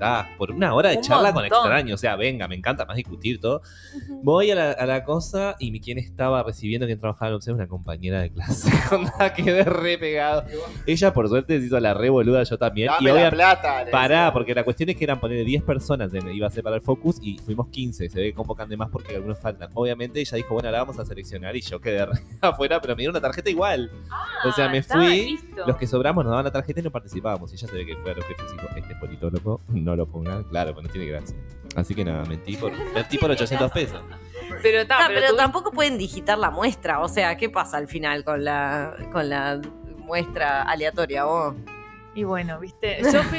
Ah, 0.01 0.29
por 0.39 0.53
una 0.53 0.75
hora 0.75 0.91
de 0.91 0.99
Un 0.99 1.03
charla 1.03 1.33
con 1.33 1.45
extraños. 1.45 1.95
O 1.95 1.99
sea, 1.99 2.15
venga, 2.15 2.47
me 2.47 2.55
encanta 2.55 2.85
más 2.87 2.97
discutir 2.97 3.41
todo. 3.41 3.48
Voy 4.23 4.51
a 4.51 4.55
la, 4.55 4.71
a 4.73 4.87
la 4.87 5.05
cosa 5.05 5.57
y 5.59 5.71
mi- 5.71 5.81
quien 5.81 5.99
estaba 5.99 6.43
recibiendo, 6.43 6.87
quien 6.87 6.99
trabajaba 7.01 7.29
en 7.29 7.33
la 7.33 7.37
opción, 7.37 7.57
una 7.57 7.67
compañera 7.69 8.21
de 8.21 8.31
clase. 8.31 8.71
Quedé 9.37 9.65
re 9.65 9.99
pegado. 9.99 10.45
Ella, 10.87 11.13
por 11.13 11.29
suerte, 11.29 11.59
se 11.61 11.67
hizo 11.67 11.79
la 11.81 11.95
re 11.95 12.11
boluda, 12.11 12.43
yo 12.43 12.59
también. 12.59 12.89
Dame 12.89 13.11
y 13.11 13.23
la 13.23 13.31
plata. 13.31 13.85
Pará, 13.91 14.17
decía. 14.25 14.33
porque 14.33 14.55
la 14.55 14.65
cuestión 14.65 14.89
es 14.91 14.97
que 14.97 15.05
eran 15.05 15.21
poner 15.21 15.45
10 15.45 15.63
personas, 15.63 16.13
en- 16.15 16.29
iba 16.31 16.47
a 16.47 16.51
ser 16.51 16.63
para 16.65 16.77
el 16.77 16.83
focus 16.83 17.19
y 17.23 17.39
fuimos 17.39 17.69
15. 17.69 18.09
Se 18.11 18.19
ve 18.21 18.27
que 18.29 18.35
convocan 18.35 18.69
de 18.69 18.77
más 18.77 18.89
porque 18.91 19.15
algunos 19.17 19.39
faltan. 19.39 19.71
Obviamente 19.75 20.21
ella 20.21 20.37
dijo, 20.37 20.55
bueno, 20.55 20.71
la 20.71 20.79
vamos 20.79 20.99
a 20.99 21.05
seleccionar 21.05 21.55
y 21.57 21.61
yo 21.61 21.81
quedé 21.81 22.05
re 22.07 22.13
afuera, 22.41 22.81
pero 22.81 22.95
me 22.95 23.01
dieron 23.01 23.15
una 23.17 23.21
tarjeta 23.23 23.49
igual. 23.51 23.91
o 24.45 24.53
sea, 24.53 24.67
Ah, 24.67 24.69
me 24.71 24.83
fui, 24.83 25.31
listo. 25.33 25.67
Los 25.67 25.77
que 25.77 25.87
sobramos 25.87 26.25
nos 26.25 26.31
daban 26.33 26.45
la 26.45 26.53
tarjeta 26.53 26.81
y 26.81 26.83
no 26.83 26.91
participábamos. 26.91 27.53
Y 27.53 27.57
ya 27.57 27.67
se 27.69 27.75
ve 27.75 27.87
que 27.87 27.97
fue 27.97 28.13
a 28.13 28.15
los 28.15 28.25
y 28.29 28.53
dijo, 28.53 28.67
este 28.77 28.93
es 28.93 28.99
politólogo, 28.99 29.61
no 29.69 29.97
lo 29.97 30.07
pongan. 30.07 30.45
Claro, 30.45 30.75
pues 30.75 30.87
no 30.87 30.93
tiene 30.93 31.07
gracia. 31.07 31.37
Así 31.75 31.95
que 31.95 32.05
nada, 32.05 32.25
mentí 32.25 32.57
por, 32.57 32.73
mentí 32.95 33.19
por 33.19 33.31
800 33.31 33.71
pesos. 33.73 34.01
Pero, 34.63 34.87
ta, 34.87 35.09
pero 35.09 35.37
tampoco 35.37 35.71
pueden 35.71 35.99
digitar 35.99 36.39
la 36.39 36.51
muestra. 36.51 37.01
O 37.01 37.09
sea, 37.09 37.37
¿qué 37.37 37.49
pasa 37.49 37.77
al 37.77 37.87
final 37.87 38.25
con 38.25 38.45
la, 38.45 38.97
con 39.13 39.29
la 39.29 39.61
muestra 39.99 40.63
aleatoria? 40.63 41.25
vos? 41.25 41.55
Y 42.19 42.25
bueno, 42.25 42.59
viste, 42.61 42.99
yo 43.13 43.23
fui, 43.23 43.39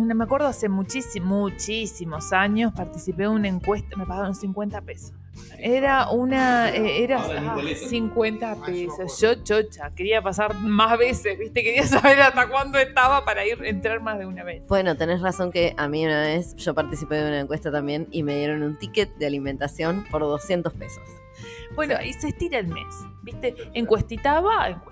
me 0.00 0.24
acuerdo 0.24 0.48
hace 0.48 0.68
muchísimos, 0.68 1.52
muchísimos 1.52 2.32
años, 2.32 2.72
participé 2.74 3.22
en 3.22 3.30
una 3.30 3.46
encuesta, 3.46 3.96
me 3.96 4.04
pagaron 4.04 4.34
50 4.34 4.80
pesos. 4.80 5.12
Era 5.60 6.10
una, 6.10 6.70
eh, 6.74 7.04
era 7.04 7.22
Ahora 7.22 7.38
en 7.38 7.44
un 7.44 7.50
ah, 7.50 7.54
boleto. 7.54 7.88
50 7.88 8.56
pesos. 8.66 9.20
Yo 9.20 9.34
chocha, 9.44 9.90
quería 9.90 10.22
pasar 10.22 10.56
más 10.56 10.98
veces, 10.98 11.38
viste, 11.38 11.62
quería 11.62 11.86
saber 11.86 12.20
hasta 12.20 12.48
cuándo 12.48 12.78
estaba 12.78 13.24
para 13.24 13.46
ir 13.46 13.64
entrar 13.64 14.00
más 14.02 14.18
de 14.18 14.26
una 14.26 14.42
vez. 14.42 14.66
Bueno, 14.66 14.96
tenés 14.96 15.20
razón 15.20 15.52
que 15.52 15.74
a 15.76 15.86
mí 15.86 16.04
una 16.04 16.22
vez 16.22 16.56
yo 16.56 16.74
participé 16.74 17.14
de 17.16 17.28
una 17.28 17.38
encuesta 17.38 17.70
también 17.70 18.08
y 18.10 18.24
me 18.24 18.36
dieron 18.36 18.64
un 18.64 18.76
ticket 18.76 19.14
de 19.18 19.26
alimentación 19.26 20.04
por 20.10 20.22
200 20.22 20.72
pesos. 20.72 21.04
Bueno, 21.76 21.94
y 22.04 22.12
se 22.12 22.28
estira 22.28 22.58
el 22.58 22.66
mes, 22.66 22.86
viste, 23.22 23.54
encuestita 23.74 24.40
va, 24.40 24.82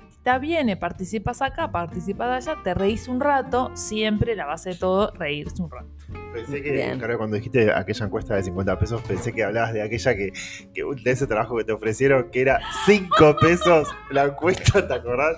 viene, 0.40 0.76
participas 0.76 1.42
acá, 1.42 1.70
participas 1.70 2.46
allá, 2.46 2.58
te 2.62 2.74
reís 2.74 3.08
un 3.08 3.20
rato, 3.20 3.70
siempre 3.74 4.34
la 4.34 4.46
base 4.46 4.70
de 4.70 4.76
todo, 4.76 5.12
reírse 5.12 5.62
un 5.62 5.70
rato. 5.70 5.88
Pensé 6.32 6.62
que, 6.62 6.72
Bien. 6.72 6.98
claro, 6.98 7.16
cuando 7.16 7.36
dijiste 7.36 7.72
aquella 7.72 8.06
encuesta 8.06 8.34
de 8.34 8.42
50 8.42 8.78
pesos, 8.78 9.02
pensé 9.02 9.32
que 9.32 9.44
hablabas 9.44 9.72
de 9.72 9.82
aquella 9.82 10.16
que, 10.16 10.32
que 10.74 10.82
de 11.02 11.10
ese 11.10 11.26
trabajo 11.26 11.56
que 11.56 11.64
te 11.64 11.72
ofrecieron, 11.72 12.30
que 12.30 12.40
era 12.40 12.60
5 12.86 13.36
pesos 13.40 13.88
la 14.10 14.24
encuesta, 14.24 14.86
¿te 14.86 14.94
acordás? 14.94 15.36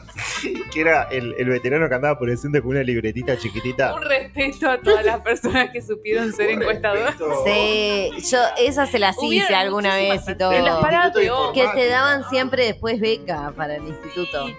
Que 0.72 0.80
era 0.80 1.02
el, 1.04 1.34
el 1.38 1.48
veterano 1.48 1.88
que 1.88 1.94
andaba 1.94 2.18
por 2.18 2.30
el 2.30 2.38
centro 2.38 2.62
con 2.62 2.70
una 2.72 2.82
libretita 2.82 3.36
chiquitita. 3.36 3.94
Un 3.94 4.02
respeto 4.02 4.70
a 4.70 4.78
todas 4.78 5.04
las 5.04 5.20
personas 5.20 5.70
que 5.70 5.82
supieron 5.82 6.32
ser 6.32 6.50
encuestadoras. 6.50 7.16
Sí, 7.44 8.10
yo 8.30 8.38
esa 8.58 8.86
se 8.86 8.98
las 8.98 9.16
hice 9.22 9.54
alguna 9.54 9.96
vez 9.96 10.22
y 10.28 10.34
todo. 10.34 10.52
En 10.52 10.64
las 10.64 10.78
paradas. 10.78 11.12
Que 11.54 11.66
te 11.74 11.88
daban 11.88 12.28
siempre 12.30 12.64
después 12.66 13.00
beca 13.00 13.52
para 13.56 13.76
el 13.76 13.86
instituto. 13.86 14.46
Sí, 14.46 14.54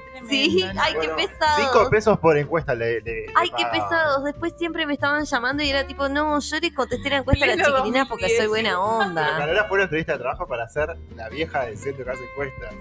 ¿no? 0.74 0.82
ay, 0.82 0.94
qué 1.02 1.10
pesados. 1.10 1.72
5 1.74 1.90
pesos 1.90 2.20
por 2.20 2.38
encuesta 2.38 2.76
le, 2.76 3.02
le- 3.02 3.26
Ay, 3.36 3.50
qué 3.56 3.66
pesados. 3.72 4.24
Después 4.24 4.54
siempre 4.58 4.86
me 4.86 4.94
estaban 4.94 5.26
llamando 5.26 5.64
y 5.64 5.70
era 5.70 5.86
tipo, 5.88 6.08
no, 6.10 6.40
yo 6.40 6.58
les 6.60 6.74
contesté 6.74 7.10
la 7.10 7.18
encuesta 7.18 7.46
a 7.46 7.48
la 7.48 7.56
chiquilina 7.64 8.06
porque 8.08 8.26
2010. 8.26 8.38
soy 8.38 8.48
buena 8.48 8.70
Pero 8.70 8.82
onda. 8.84 9.38
Carola 9.38 9.64
fue 9.66 9.70
a 9.70 9.74
una 9.76 9.84
entrevista 9.84 10.12
de 10.14 10.20
trabajo 10.20 10.48
para 10.48 10.68
ser 10.68 10.96
la 11.16 11.30
vieja 11.30 11.66
del 11.66 11.78
centro 11.78 12.06
que 12.06 12.12
hace 12.12 12.24
encuestas. 12.24 12.76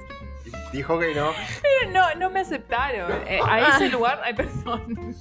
Y 0.73 0.77
dijo 0.77 0.99
que 0.99 1.15
no. 1.15 1.31
Pero 1.63 1.91
no, 1.93 2.15
no 2.19 2.31
me 2.31 2.41
aceptaron. 2.41 3.11
Eh, 3.27 3.41
a 3.45 3.69
ese 3.77 3.89
lugar, 3.89 4.21
ay, 4.25 4.35
perdón. 4.35 5.15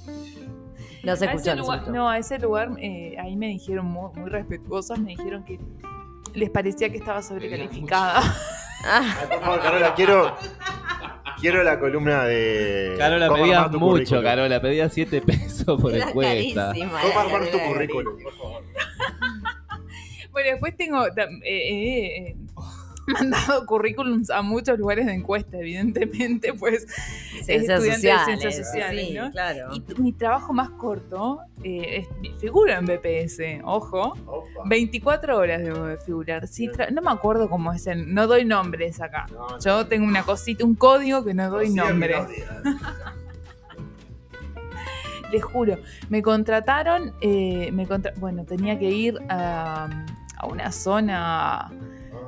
No 1.02 1.14
se 1.14 1.28
A 1.28 1.32
ese 1.32 1.54
lugar, 1.56 1.78
escuchó. 1.78 1.92
no, 1.96 2.08
a 2.10 2.18
ese 2.18 2.38
lugar, 2.38 2.70
eh, 2.78 3.16
ahí 3.20 3.36
me 3.36 3.46
dijeron 3.46 3.86
muy, 3.86 4.12
muy 4.14 4.28
respetuosas, 4.28 4.98
me 4.98 5.10
dijeron 5.10 5.44
que 5.44 5.60
les 6.34 6.50
parecía 6.50 6.90
que 6.90 6.96
estaba 6.98 7.22
sobrecalificada. 7.22 8.22
Ah, 8.88 9.16
Ay, 9.20 9.26
por 9.28 9.40
favor, 9.40 9.60
Carola, 9.62 9.94
quiero. 9.94 10.36
Quiero 11.40 11.62
la 11.62 11.78
columna 11.78 12.24
de. 12.24 12.94
Carola, 12.96 13.28
cómo 13.28 13.44
armar 13.58 13.70
tu 13.70 13.78
mucho, 13.78 13.92
currículum. 13.92 14.22
Carola, 14.24 14.60
pedías 14.62 14.92
7 14.92 15.20
pesos 15.20 15.80
por 15.80 15.94
era 15.94 16.08
encuesta. 16.08 16.68
carísima. 16.68 17.00
¿Cómo 17.02 17.14
la 17.14 17.20
armar 17.20 17.50
tu 17.50 17.58
currículum? 17.58 18.22
Por 18.22 18.32
favor. 18.36 18.62
Bueno, 20.32 20.50
después 20.50 20.76
tengo 20.76 20.98
tam- 21.08 21.40
eh, 21.42 21.68
eh, 21.68 22.16
eh, 22.28 22.36
mandado 23.20 23.64
currículums 23.66 24.30
a 24.30 24.42
muchos 24.42 24.78
lugares 24.78 25.06
de 25.06 25.14
encuesta, 25.14 25.58
evidentemente, 25.58 26.52
pues 26.54 26.86
Ciencias 27.42 27.82
estudiante 27.84 27.84
de 27.86 27.92
sociales. 27.92 28.24
ciencias 28.26 28.56
sociales, 28.56 29.06
sí, 29.08 29.14
¿no? 29.14 29.30
claro. 29.30 29.68
Y 29.74 29.82
mi 30.00 30.12
trabajo 30.12 30.52
más 30.52 30.70
corto 30.70 31.40
eh, 31.62 32.04
es- 32.22 32.40
figura 32.40 32.78
en 32.78 32.86
BPS, 32.86 33.60
ojo. 33.64 34.16
Opa. 34.26 34.62
24 34.66 35.36
horas 35.38 35.62
debo 35.62 35.84
de 35.86 35.96
figurar. 35.98 36.46
Sí, 36.48 36.68
no 36.92 37.00
me 37.02 37.10
acuerdo 37.10 37.48
cómo 37.48 37.72
es 37.72 37.86
el. 37.86 38.12
No 38.12 38.26
doy 38.26 38.44
nombres 38.44 39.00
acá. 39.00 39.26
No, 39.32 39.48
no. 39.48 39.58
Yo 39.60 39.86
tengo 39.86 40.04
una 40.06 40.22
cosita, 40.22 40.64
un 40.64 40.74
código 40.74 41.24
que 41.24 41.34
no 41.34 41.48
doy 41.50 41.70
nombres. 41.70 42.18
Les 45.32 45.42
juro. 45.42 45.78
Me 46.08 46.22
contrataron. 46.22 47.12
eh, 47.20 47.70
me 47.72 47.86
contra- 47.86 48.12
bueno, 48.18 48.44
tenía 48.44 48.78
que 48.78 48.90
ir 48.90 49.18
a, 49.28 49.88
a 50.36 50.46
una 50.46 50.70
zona 50.70 51.72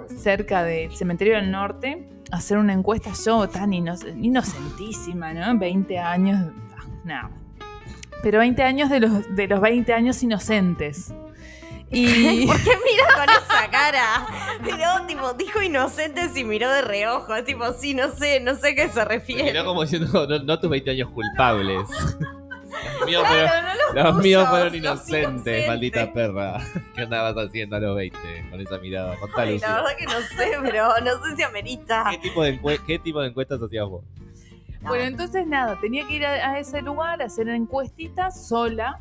cerca 0.08 0.62
del 0.64 0.94
cementerio 0.96 1.36
del 1.36 1.50
norte 1.50 2.08
a 2.30 2.36
hacer 2.36 2.58
una 2.58 2.72
encuesta. 2.72 3.10
Yo, 3.24 3.48
tan 3.48 3.70
inoc- 3.72 4.14
inocentísima, 4.22 5.32
¿no? 5.34 5.58
20 5.58 5.98
años. 5.98 6.52
ah, 6.76 6.84
Nada. 7.04 7.30
Pero 8.22 8.40
20 8.40 8.62
años 8.62 8.90
de 8.90 9.00
los, 9.00 9.34
de 9.36 9.46
los 9.46 9.60
20 9.60 9.92
años 9.94 10.22
inocentes. 10.22 11.12
Y. 11.90 12.46
¿Por 12.46 12.56
qué 12.62 12.70
mira 12.84 13.06
con 13.14 13.30
esa 13.30 13.70
cara? 13.70 14.26
Pero, 14.62 15.06
tipo, 15.06 15.32
dijo 15.34 15.62
inocentes 15.62 16.36
y 16.36 16.44
miró 16.44 16.68
de 16.70 16.82
reojo. 16.82 17.34
Es 17.34 17.44
tipo, 17.44 17.72
sí, 17.72 17.94
no 17.94 18.10
sé, 18.10 18.40
no 18.40 18.54
sé 18.56 18.70
a 18.70 18.74
qué 18.74 18.88
se 18.90 19.04
refiere. 19.04 19.44
Miró 19.44 19.64
como 19.64 19.82
diciendo, 19.82 20.26
no, 20.28 20.38
no 20.40 20.58
tus 20.60 20.68
20 20.68 20.90
años 20.90 21.10
culpables. 21.10 21.80
Los 22.98 23.06
míos 23.06 23.22
Claro, 23.28 23.48
fueron, 23.48 23.64
no 23.64 23.94
los 24.02 24.14
los 24.14 24.22
míos 24.24 24.48
fueron 24.48 24.74
inocentes, 24.74 25.22
inocentes. 25.22 25.68
maldita 25.68 26.12
perra. 26.12 26.60
¿Qué 26.94 27.02
andabas 27.02 27.34
haciendo 27.46 27.76
a 27.76 27.80
los 27.80 27.96
20 27.96 28.18
con 28.50 28.60
esa 28.60 28.78
mirada? 28.78 29.16
Contá, 29.16 29.42
Ay, 29.42 29.52
Lucía. 29.54 29.68
la 29.68 29.74
verdad 29.76 29.96
que 29.96 30.04
no 30.06 30.20
sé, 30.20 30.52
pero 30.62 30.88
no 31.00 31.24
sé 31.26 31.36
si 31.36 31.42
amerita. 31.42 32.04
¿Qué 32.10 32.18
tipo, 32.18 32.42
de 32.42 32.80
¿Qué 32.86 32.98
tipo 32.98 33.20
de 33.20 33.28
encuestas 33.28 33.60
hacías 33.62 33.86
vos? 33.88 34.04
Bueno, 34.82 35.04
entonces 35.04 35.46
nada, 35.46 35.78
tenía 35.80 36.06
que 36.06 36.14
ir 36.14 36.26
a, 36.26 36.52
a 36.52 36.58
ese 36.60 36.82
lugar 36.82 37.20
a 37.20 37.24
hacer 37.26 37.48
encuestitas 37.48 38.46
sola. 38.48 38.98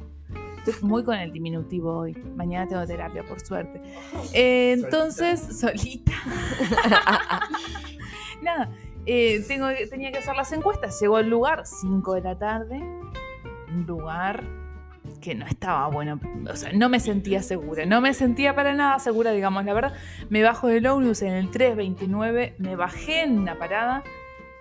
Estoy 0.65 0.89
muy 0.89 1.03
con 1.03 1.15
el 1.15 1.31
diminutivo 1.31 1.99
hoy. 1.99 2.13
Mañana 2.35 2.67
tengo 2.67 2.85
terapia, 2.85 3.23
por 3.23 3.39
suerte. 3.39 3.79
Eh, 4.33 4.73
entonces, 4.73 5.59
solita. 5.59 6.11
nada, 8.41 8.69
eh, 9.05 9.43
tengo, 9.47 9.67
tenía 9.89 10.11
que 10.11 10.17
hacer 10.17 10.35
las 10.35 10.51
encuestas. 10.51 10.99
Llegó 10.99 11.17
al 11.17 11.29
lugar, 11.29 11.63
5 11.65 12.15
de 12.15 12.21
la 12.21 12.37
tarde. 12.37 12.81
Un 13.77 13.85
lugar 13.85 14.43
que 15.21 15.35
no 15.35 15.45
estaba 15.45 15.87
bueno. 15.87 16.19
O 16.49 16.55
sea, 16.55 16.71
no 16.73 16.89
me 16.89 16.99
sentía 16.99 17.41
segura. 17.41 17.85
No 17.85 18.01
me 18.01 18.13
sentía 18.13 18.55
para 18.55 18.73
nada 18.73 18.97
segura, 18.99 19.31
digamos 19.31 19.65
la 19.65 19.73
verdad. 19.73 19.93
Me 20.29 20.41
bajo 20.41 20.67
del 20.67 20.87
ómnibus 20.87 21.21
en 21.21 21.33
el 21.33 21.51
329, 21.51 22.55
me 22.57 22.75
bajé 22.75 23.23
en 23.23 23.39
una 23.39 23.57
parada. 23.57 24.03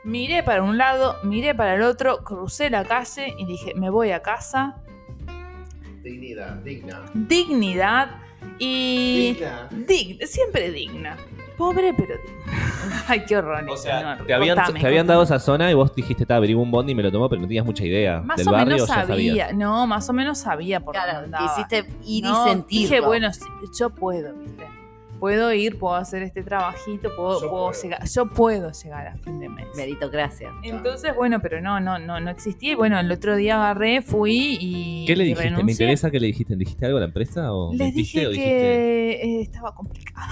Miré 0.05 0.43
para 0.43 0.63
un 0.63 0.77
lado, 0.79 1.17
miré 1.25 1.55
para 1.55 1.75
el 1.75 1.83
otro, 1.83 2.23
crucé 2.25 2.71
la 2.71 2.85
calle 2.85 3.35
y 3.39 3.47
dije, 3.47 3.73
me 3.75 3.91
voy 3.91 4.11
a 4.11 4.21
casa. 4.21 4.83
Dignidad, 6.03 6.57
digna. 6.57 7.03
Dignidad 7.15 8.11
y... 8.59 9.33
Digna. 9.33 9.69
Digna, 9.73 10.27
siempre 10.27 10.71
digna. 10.71 11.17
Pobre 11.57 11.95
pero. 11.95 12.15
Ay, 13.09 13.25
qué 13.27 13.37
horror. 13.37 13.65
O 13.71 13.77
sea, 13.77 14.17
no, 14.17 14.25
te 14.25 14.35
habían, 14.35 14.59
te 14.75 14.87
habían 14.87 15.07
dado 15.07 15.23
esa 15.23 15.39
zona 15.39 15.71
y 15.71 15.75
vos 15.75 15.95
dijiste, 15.95 16.25
está, 16.25 16.37
averiguo 16.37 16.63
un 16.63 16.71
bondi 16.71 16.93
y 16.93 16.95
me 16.95 17.03
lo 17.03 17.11
tomo, 17.11 17.29
pero 17.29 17.41
no 17.41 17.47
tenías 17.49 17.65
mucha 17.65 17.85
idea. 17.85 18.21
Más 18.21 18.37
Del 18.37 18.49
o 18.49 18.53
barrio 18.53 18.75
menos 18.75 18.89
sabía. 18.89 19.07
sabías. 19.07 19.55
No, 19.55 19.87
más 19.87 20.09
o 20.09 20.13
menos 20.13 20.39
sabía 20.39 20.81
por 20.81 20.95
Claro, 20.95 21.21
dónde 21.23 21.37
andaba. 21.37 21.55
quisiste 21.55 21.87
ir 22.05 22.25
No, 22.25 22.47
y 22.47 22.51
sentirlo. 22.51 22.83
Dije, 22.89 23.01
bueno, 23.01 23.31
yo 23.79 23.91
puedo, 23.91 24.35
¿viste? 24.35 24.67
Puedo 25.19 25.53
ir, 25.53 25.79
puedo 25.79 25.95
hacer 25.95 26.23
este 26.23 26.43
trabajito, 26.43 27.15
puedo, 27.17 27.41
Yo 27.41 27.51
puedo 27.51 27.67
puedo. 27.71 27.83
llegar, 27.83 28.07
yo 28.09 28.27
puedo 28.27 28.73
llegar 28.73 29.07
a 29.09 29.17
fin 29.17 29.39
de 29.41 29.49
mes. 29.49 29.67
Meritocracia. 29.77 30.53
Entonces, 30.63 31.15
bueno, 31.17 31.41
pero 31.41 31.61
no, 31.61 31.81
no, 31.81 31.99
no, 31.99 32.21
no 32.21 32.31
existía. 32.31 32.73
Y 32.73 32.75
bueno, 32.75 32.99
el 33.01 33.11
otro 33.11 33.37
día 33.37 33.57
agarré, 33.57 34.03
fui 34.03 34.59
y. 34.61 35.05
¿Qué 35.07 35.17
le 35.17 35.25
y 35.25 35.29
dijiste? 35.35 35.63
Me 35.63 35.73
interesa 35.73 36.11
que 36.11 36.21
le 36.21 36.27
dijiste. 36.29 36.53
¿Le 36.55 36.61
dijiste 36.61 36.87
algo 36.87 36.99
a 36.99 37.01
la 37.01 37.07
empresa 37.07 37.53
o 37.53 37.73
Les 37.75 37.95
dije 37.95 38.27
o 38.27 38.31
dijiste? 38.31 38.49
que 38.51 39.11
eh, 39.13 39.41
estaba 39.43 39.75
complicado. 39.75 40.27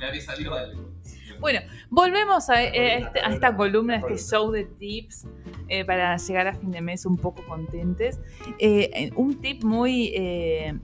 Me 0.00 0.06
había 0.08 0.20
salido 0.20 0.54
algo. 0.54 0.90
Bueno, 1.38 1.60
volvemos 1.90 2.48
a, 2.48 2.62
eh, 2.64 2.70
a 2.92 2.98
este- 2.98 3.20
a 3.20 3.32
esta 3.34 3.54
columna, 3.56 3.94
a 3.94 3.98
este 3.98 4.16
show 4.16 4.50
de 4.50 4.64
tips 4.64 5.26
eh, 5.68 5.84
para 5.84 6.16
llegar 6.16 6.46
a 6.48 6.54
fin 6.54 6.70
de 6.70 6.80
mes 6.80 7.04
un 7.04 7.18
poco 7.18 7.44
contentes. 7.46 8.18
Eh, 8.58 9.10
un 9.16 9.38
tip 9.40 9.62
muy 9.62 10.12
eh, 10.14 10.78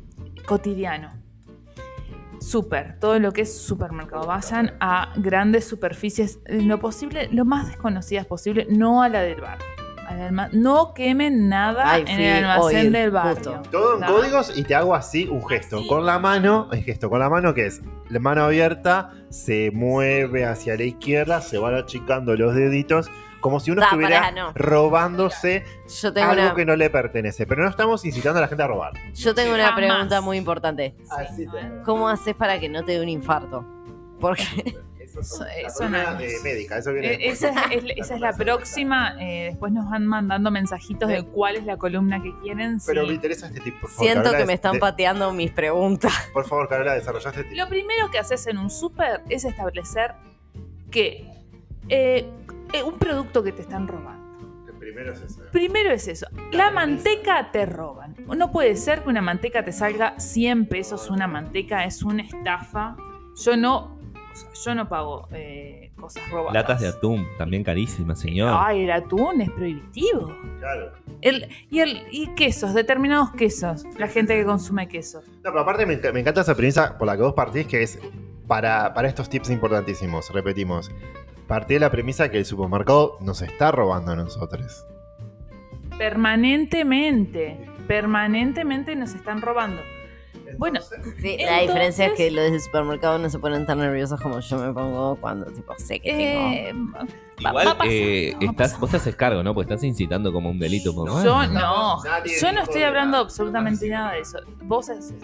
cotidiano. 0.47 1.11
Súper, 2.43 2.99
todo 2.99 3.19
lo 3.19 3.33
que 3.33 3.43
es 3.43 3.57
supermercado. 3.57 4.27
Vayan 4.27 4.75
a 4.81 5.13
grandes 5.17 5.65
superficies, 5.67 6.41
lo 6.47 6.79
posible, 6.81 7.29
lo 7.33 7.45
más 7.45 7.69
desconocidas 7.69 8.27
posible, 8.27 8.67
no 8.69 9.03
a 9.03 9.09
la 9.09 9.21
del 9.23 9.43
alma- 10.09 10.49
No 10.53 10.93
quemen 10.95 11.49
nada 11.49 11.91
Ay, 11.91 12.05
en 12.07 12.21
el 12.21 12.45
almacén 12.45 12.93
del 12.93 13.11
barrio. 13.11 13.63
Todo 13.71 13.97
en 13.97 14.03
códigos 14.03 14.57
y 14.57 14.63
te 14.65 14.75
hago 14.75 14.95
así 14.95 15.27
un 15.27 15.47
gesto. 15.47 15.79
Así. 15.79 15.89
Con 15.89 16.05
la 16.05 16.19
mano, 16.19 16.69
el 16.73 16.83
gesto 16.83 17.09
con 17.09 17.21
la 17.21 17.31
mano 17.31 17.55
que 17.55 17.67
es 17.67 17.81
la 18.11 18.19
mano 18.19 18.43
abierta, 18.45 19.11
se 19.31 19.71
mueve 19.73 20.45
hacia 20.45 20.77
la 20.77 20.83
izquierda, 20.85 21.41
se 21.41 21.57
van 21.59 21.75
achicando 21.75 22.37
los 22.37 22.55
deditos, 22.55 23.09
como 23.43 23.61
si 23.61 23.71
uno 23.71 23.81
Da, 23.83 23.89
estuviera 23.89 24.21
pará, 24.21 24.31
no. 24.33 24.53
robándose 24.55 25.65
Yo 26.01 26.13
tengo, 26.15 26.31
algo 26.31 26.43
una, 26.45 26.55
que 26.55 26.65
no 26.65 26.77
le 26.77 26.89
pertenece. 26.89 27.47
Pero 27.47 27.63
no 27.65 27.69
estamos 27.69 28.03
incitando 28.07 28.39
a 28.39 28.43
la 28.43 28.49
gente 28.49 28.63
a 28.63 28.67
robar. 28.69 28.93
yo 29.15 29.35
tengo 29.35 29.53
una 29.53 29.69
Jamás. 29.71 29.77
pregunta 29.87 30.21
muy 30.23 30.39
importante. 30.39 30.95
Así 31.11 31.47
¿Cómo 31.85 32.09
haces 32.09 32.35
para 32.35 32.59
que 32.59 32.71
no 32.71 32.83
te 32.85 32.93
dé 32.93 33.01
un 33.03 33.09
infarto? 33.11 33.67
Porque 34.19 34.45
Eso 35.21 35.89
la 35.91 36.13
no 36.15 36.19
de 36.19 36.33
médica, 36.43 36.79
eso 36.79 36.93
viene 36.93 37.15
Eh, 37.15 37.29
esa 37.31 37.51
es, 37.71 37.85
es- 37.85 37.93
esa 37.97 38.15
es 38.15 38.21
la 38.21 38.33
próxima. 38.37 39.15
eh, 39.21 39.49
después 39.51 39.71
nos 39.73 39.91
van 39.91 40.07
mandando 40.07 40.51
mensajitos 40.51 41.09
de 41.09 41.23
cuál 41.25 41.57
es 41.57 41.67
la 41.67 41.77
columna 41.77 42.23
que 42.23 42.33
quieren. 42.41 42.81
sí. 42.81 42.87
Pero 42.87 43.07
me 43.07 43.13
interesa 43.15 43.47
este 43.49 43.61
tip, 43.61 43.79
por 43.81 43.91
favor. 43.91 44.05
siento 44.05 44.23
Carola, 44.23 44.39
que 44.39 44.47
me 44.47 44.53
están 44.55 44.73
de- 44.75 44.79
pateando 44.79 45.33
mis 45.33 45.51
preguntas. 45.51 46.13
Por 46.33 46.47
favor, 46.47 46.69
Carola, 46.69 46.95
desarrolla 46.95 47.29
este 47.31 47.45
tip. 47.45 47.59
Lo 47.59 47.69
primero 47.69 48.11
que 48.11 48.19
haces 48.21 48.47
en 48.47 48.57
un 48.57 48.71
súper 48.71 49.21
es 49.29 49.45
establecer 49.45 50.13
que 50.91 51.27
eh, 51.89 52.25
eh, 52.29 52.31
un 52.85 52.99
producto 52.99 53.43
que 53.43 53.53
te 53.53 53.63
están 53.63 53.89
robando. 53.89 54.23
Primero 54.83 55.13
es 55.13 55.21
ese. 55.21 55.43
Primero 55.53 55.93
es 55.93 56.09
eso. 56.09 56.27
La 56.51 56.73
manteca 56.73 57.53
te 57.53 57.67
roban. 57.67 58.17
No 58.27 58.51
puede 58.51 58.75
ser 58.77 59.03
que 59.03 59.11
una 59.11 59.23
manteca 59.23 59.65
te 59.65 59.73
salga 59.73 60.19
100 60.19 60.67
pesos 60.67 61.09
una 61.09 61.29
manteca. 61.29 61.85
Es 61.85 62.03
una 62.03 62.23
estafa. 62.23 62.97
Yo 63.45 63.57
no, 63.57 63.97
o 64.33 64.35
sea, 64.35 64.51
yo 64.65 64.75
no 64.75 64.89
pago 64.89 65.29
eh, 65.31 65.93
cosas 65.97 66.29
robadas. 66.31 66.55
Latas 66.55 66.81
de 66.81 66.89
atún, 66.89 67.27
también 67.39 67.63
carísimas, 67.63 68.19
señor. 68.19 68.53
Ay, 68.59 68.83
el 68.83 68.91
atún 68.91 69.41
es 69.41 69.51
prohibitivo. 69.51 70.37
Claro. 70.59 70.93
El, 71.21 71.49
y, 71.71 71.79
el, 71.79 72.03
y 72.11 72.35
quesos, 72.35 72.75
determinados 72.75 73.31
quesos. 73.33 73.85
La 73.99 74.09
gente 74.09 74.37
que 74.37 74.45
consume 74.45 74.89
quesos. 74.89 75.25
No, 75.29 75.51
pero 75.53 75.61
aparte 75.61 75.87
me 75.87 75.95
encanta 75.95 76.41
esa 76.41 76.57
premisa 76.57 76.99
por 76.99 77.07
la 77.07 77.17
que 77.17 77.23
vos 77.23 77.35
partís, 77.35 77.69
que 77.69 77.83
es 77.85 78.01
para, 78.49 78.93
para 78.95 79.07
estos 79.07 79.31
tips 79.31 79.51
importantísimos. 79.51 80.29
Repetimos. 80.33 80.91
Partí 81.47 81.75
de 81.75 81.81
la 81.81 81.91
premisa 81.91 82.31
que 82.31 82.39
el 82.39 82.45
supermercado 82.47 83.19
nos 83.21 83.43
está 83.43 83.71
robando 83.73 84.13
a 84.13 84.17
nosotros. 84.17 84.87
Permanentemente. 85.99 87.59
Permanentemente 87.87 88.95
nos 88.97 89.15
están 89.15 89.43
robando. 89.43 89.83
Bueno, 90.59 90.81
Sí, 91.21 91.37
la 91.45 91.61
diferencia 91.61 92.07
es 92.07 92.13
que 92.13 92.31
los 92.31 92.51
del 92.51 92.61
supermercado 92.61 93.19
no 93.19 93.29
se 93.31 93.39
ponen 93.39 93.65
tan 93.67 93.79
nerviosos 93.79 94.21
como 94.21 94.41
yo 94.41 94.59
me 94.59 94.73
pongo 94.73 95.17
cuando 95.17 95.47
tipo 95.47 95.75
sé 95.79 95.99
que 96.01 96.11
tengo. 96.11 96.49
eh, 96.51 96.75
Igual 97.39 97.69
va 97.69 97.77
eh, 97.87 98.35
va 98.37 98.51
estás, 98.51 98.79
vos 98.79 98.91
te 98.91 98.99
haces 98.99 99.17
cargo, 99.17 99.43
¿no? 99.43 99.55
Porque 99.55 99.73
estás 99.73 99.85
incitando 99.85 100.33
como 100.33 100.51
un 100.51 100.59
delito. 100.59 100.95
Como, 100.95 101.23
Yo 101.23 101.35
ah, 101.35 101.47
no, 101.47 101.99
yo 102.41 102.53
no 102.53 102.63
estoy 102.63 102.83
hablando 102.83 103.13
nada. 103.13 103.25
absolutamente 103.25 103.89
nada 103.89 104.13
de 104.13 104.21
eso. 104.21 104.39
Vos 104.65 104.91
haces 104.91 105.15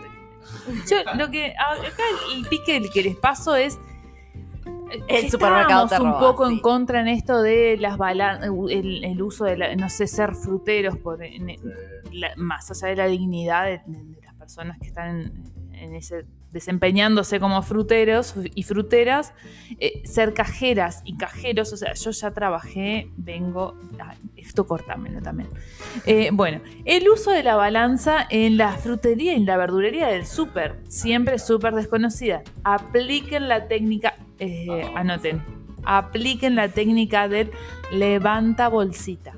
Yo 0.89 0.97
lo 1.17 1.31
que 1.31 1.51
acá 1.53 2.03
el 2.35 2.47
pique 2.47 2.89
que 2.93 3.03
les 3.03 3.17
paso 3.17 3.55
es 3.55 3.79
El 5.09 5.31
supermercado 5.31 5.89
un 6.03 6.19
poco 6.19 6.47
sí. 6.49 6.55
en 6.55 6.61
contra 6.61 7.01
en 7.01 7.09
esto 7.09 7.43
de 7.43 7.77
las 7.79 7.97
balan 7.99 8.43
el, 8.71 9.05
el 9.05 9.23
uso 9.23 9.45
de 9.45 9.57
la, 9.59 9.75
no 9.77 9.89
sé 9.91 10.07
ser 10.07 10.35
fruteros 10.35 10.97
por 10.97 11.23
en- 11.23 11.57
la- 12.13 12.33
más 12.37 12.71
allá 12.71 12.89
de 12.89 12.97
la 12.97 13.07
dignidad 13.07 13.65
de, 13.67 13.81
de 13.87 14.21
las 14.23 14.35
personas 14.35 14.79
que 14.79 14.87
están 14.87 15.21
en, 15.21 15.75
en 15.75 15.95
ese 15.95 16.25
desempeñándose 16.51 17.41
como 17.41 17.61
fruteros 17.63 18.35
y 18.55 18.63
fruteras, 18.63 19.35
eh, 19.81 20.01
ser 20.07 20.33
cajeras 20.33 21.03
y 21.05 21.19
cajeros, 21.19 21.75
o 21.75 21.77
sea, 21.77 21.93
yo 21.93 22.11
ya 22.11 22.31
trabajé, 22.31 23.11
vengo, 23.19 23.77
ay, 23.99 24.17
esto 24.37 24.67
cortámelo 24.67 25.21
también. 25.21 25.51
Eh, 26.07 26.31
bueno, 26.33 26.63
el 26.87 27.07
uso 27.11 27.33
de 27.33 27.43
la 27.43 27.55
balanza 27.55 28.27
en 28.31 28.57
la 28.57 28.73
frutería 28.73 29.35
y 29.35 29.37
en 29.37 29.45
la 29.45 29.59
verdulería 29.59 30.07
del 30.09 30.25
súper, 30.25 30.77
siempre 30.89 31.39
súper 31.39 31.75
desconocida. 31.75 32.43
Apliquen 32.65 33.47
la 33.47 33.69
técnica, 33.69 34.15
eh, 34.39 34.83
anoten, 34.95 35.43
apliquen 35.85 36.55
la 36.57 36.69
técnica 36.69 37.29
del 37.29 37.51
levanta 37.93 38.69
bolsita. 38.69 39.33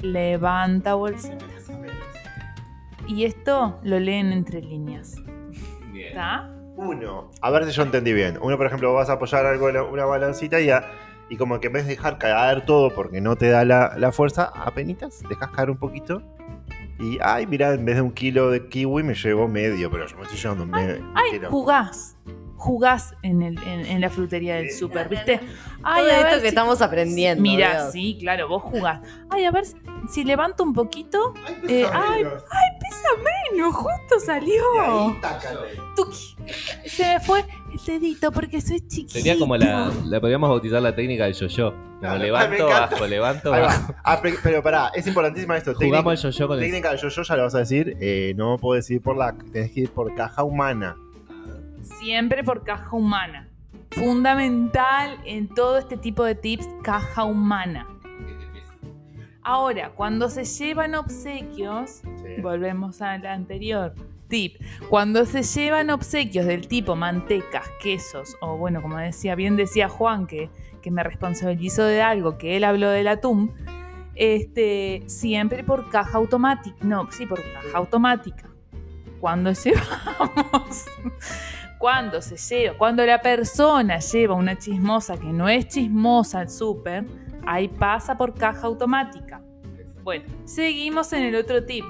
Levanta 0.00 0.94
bolsita. 0.94 1.44
Y 3.06 3.24
esto 3.24 3.78
lo 3.82 3.98
leen 3.98 4.32
entre 4.32 4.60
líneas. 4.62 5.16
¿Está? 5.94 6.50
Uno, 6.76 7.30
a 7.42 7.50
ver 7.50 7.64
si 7.66 7.72
yo 7.72 7.82
entendí 7.82 8.12
bien. 8.12 8.38
Uno, 8.40 8.56
por 8.56 8.66
ejemplo, 8.66 8.94
vas 8.94 9.10
a 9.10 9.14
apoyar 9.14 9.44
algo 9.46 9.68
en 9.68 9.76
una 9.78 10.04
balancita 10.06 10.60
y, 10.60 10.70
a- 10.70 10.84
y 11.28 11.36
como 11.36 11.60
que 11.60 11.66
en 11.66 11.74
vez 11.74 11.84
de 11.84 11.90
dejar 11.90 12.16
caer 12.18 12.64
todo 12.64 12.94
porque 12.94 13.20
no 13.20 13.36
te 13.36 13.50
da 13.50 13.64
la, 13.64 13.94
la 13.98 14.12
fuerza, 14.12 14.44
apenitas, 14.54 15.22
dejas 15.28 15.50
caer 15.50 15.70
un 15.70 15.76
poquito. 15.76 16.22
Y, 16.98 17.18
ay, 17.22 17.46
mira, 17.46 17.72
en 17.74 17.84
vez 17.84 17.96
de 17.96 18.02
un 18.02 18.12
kilo 18.12 18.50
de 18.50 18.68
kiwi 18.68 19.02
me 19.02 19.14
llevo 19.14 19.48
medio, 19.48 19.90
pero 19.90 20.06
yo 20.06 20.16
me 20.16 20.22
estoy 20.22 20.38
llevando 20.38 20.66
medio 20.66 21.00
un 21.02 21.12
Ay, 21.16 21.30
kilo. 21.32 21.50
jugás. 21.50 22.16
Jugás 22.60 23.14
en, 23.22 23.40
el, 23.40 23.58
en, 23.62 23.86
en 23.86 24.00
la 24.02 24.10
frutería 24.10 24.56
del 24.56 24.70
súper, 24.70 25.08
¿viste? 25.08 25.40
Ay, 25.82 26.02
Todo 26.02 26.10
a 26.12 26.14
esto 26.16 26.24
ver 26.24 26.34
que 26.34 26.40
si- 26.42 26.46
estamos 26.48 26.82
aprendiendo. 26.82 27.42
Mira, 27.42 27.72
Dios. 27.84 27.92
sí, 27.92 28.18
claro, 28.20 28.48
vos 28.48 28.62
jugás. 28.64 29.00
Ay, 29.30 29.46
a 29.46 29.50
ver 29.50 29.64
si, 30.12 30.24
levanto 30.24 30.62
un 30.62 30.74
poquito. 30.74 31.32
Ay, 31.46 31.54
Eh, 31.54 31.84
pesa 31.86 32.02
ay, 32.04 32.24
menos. 32.24 32.42
Pesa 32.42 33.08
menos, 33.54 33.74
justo 33.74 34.20
salió. 34.26 34.62
Tuki. 35.96 36.36
Se 36.86 37.04
me 37.14 37.20
fue 37.20 37.44
el 37.72 37.78
dedito 38.00 38.30
porque 38.30 38.60
soy 38.60 38.80
chiquito. 38.86 39.12
Sería 39.14 39.38
como 39.38 39.56
la, 39.56 39.90
la 40.04 40.20
podríamos 40.20 40.50
bautizar 40.50 40.82
la 40.82 40.94
técnica 40.94 41.24
del 41.24 41.32
yo-yo. 41.34 41.70
Como 41.72 41.90
Claro. 42.00 42.14
Ay, 42.14 42.18
me 42.20 42.26
levanto, 42.26 42.66
bajo, 42.66 43.06
levanto, 43.06 43.50
bajo. 43.50 43.94
Ah, 44.04 44.20
pe- 44.22 44.34
pero 44.42 44.62
pará, 44.62 44.90
es 44.94 45.06
importantísima 45.06 45.56
esto. 45.56 45.74
Jugamos 45.74 46.14
Técnica- 46.14 46.28
el 46.28 46.32
yo-yo 46.34 46.48
con 46.48 46.58
el... 46.58 46.64
Técnica 46.64 46.90
del 46.90 46.98
yo-yo 46.98 47.22
ya 47.22 47.36
lo 47.36 47.42
vas 47.44 47.54
a 47.54 47.58
decir. 47.58 47.96
eh, 48.00 48.34
no 48.36 48.56
puedo 48.58 48.76
decir 48.76 49.00
por 49.02 49.16
la. 49.16 49.34
Tenés 49.52 49.72
que 49.72 49.80
ir 49.80 49.90
por 49.90 50.14
caja 50.14 50.42
humana. 50.44 50.96
Siempre 51.82 52.42
por 52.44 52.64
caja 52.64 52.94
humana. 52.94 53.48
Fundamental 53.90 55.18
en 55.24 55.48
todo 55.48 55.78
este 55.78 55.96
tipo 55.96 56.24
de 56.24 56.34
tips, 56.34 56.68
caja 56.82 57.24
humana. 57.24 57.86
Ahora, 59.42 59.90
cuando 59.90 60.28
se 60.28 60.44
llevan 60.44 60.94
obsequios, 60.94 62.02
Sí. 62.02 62.40
volvemos 62.42 63.00
al 63.02 63.26
anterior 63.26 63.94
tip. 64.28 64.56
Cuando 64.88 65.24
se 65.24 65.42
llevan 65.42 65.90
obsequios 65.90 66.46
del 66.46 66.68
tipo 66.68 66.94
mantecas, 66.94 67.66
quesos, 67.82 68.36
o 68.40 68.56
bueno, 68.56 68.80
como 68.80 68.96
decía, 68.98 69.34
bien 69.34 69.56
decía 69.56 69.88
Juan, 69.88 70.26
que, 70.26 70.50
que 70.82 70.90
me 70.90 71.02
responsabilizó 71.02 71.84
de 71.84 72.00
algo, 72.02 72.38
que 72.38 72.56
él 72.56 72.64
habló 72.64 72.90
del 72.90 73.08
atún, 73.08 73.52
este, 74.14 75.02
siempre 75.06 75.64
por 75.64 75.88
caja 75.90 76.18
automática. 76.18 76.76
No, 76.82 77.10
sí, 77.10 77.26
por 77.26 77.40
caja 77.42 77.78
automática. 77.78 78.48
Cuando 79.20 79.52
llevamos, 79.64 80.84
cuando 81.80 82.20
se 82.20 82.36
lleva, 82.36 82.76
cuando 82.76 83.06
la 83.06 83.22
persona 83.22 84.00
lleva 84.00 84.34
una 84.34 84.58
chismosa 84.58 85.16
que 85.18 85.32
no 85.32 85.48
es 85.48 85.66
chismosa 85.66 86.40
al 86.40 86.50
súper, 86.50 87.06
ahí 87.46 87.68
pasa 87.68 88.18
por 88.18 88.34
caja 88.34 88.66
automática. 88.66 89.40
Bueno, 90.02 90.26
seguimos 90.44 91.10
en 91.14 91.22
el 91.22 91.36
otro 91.36 91.64
tip. 91.64 91.86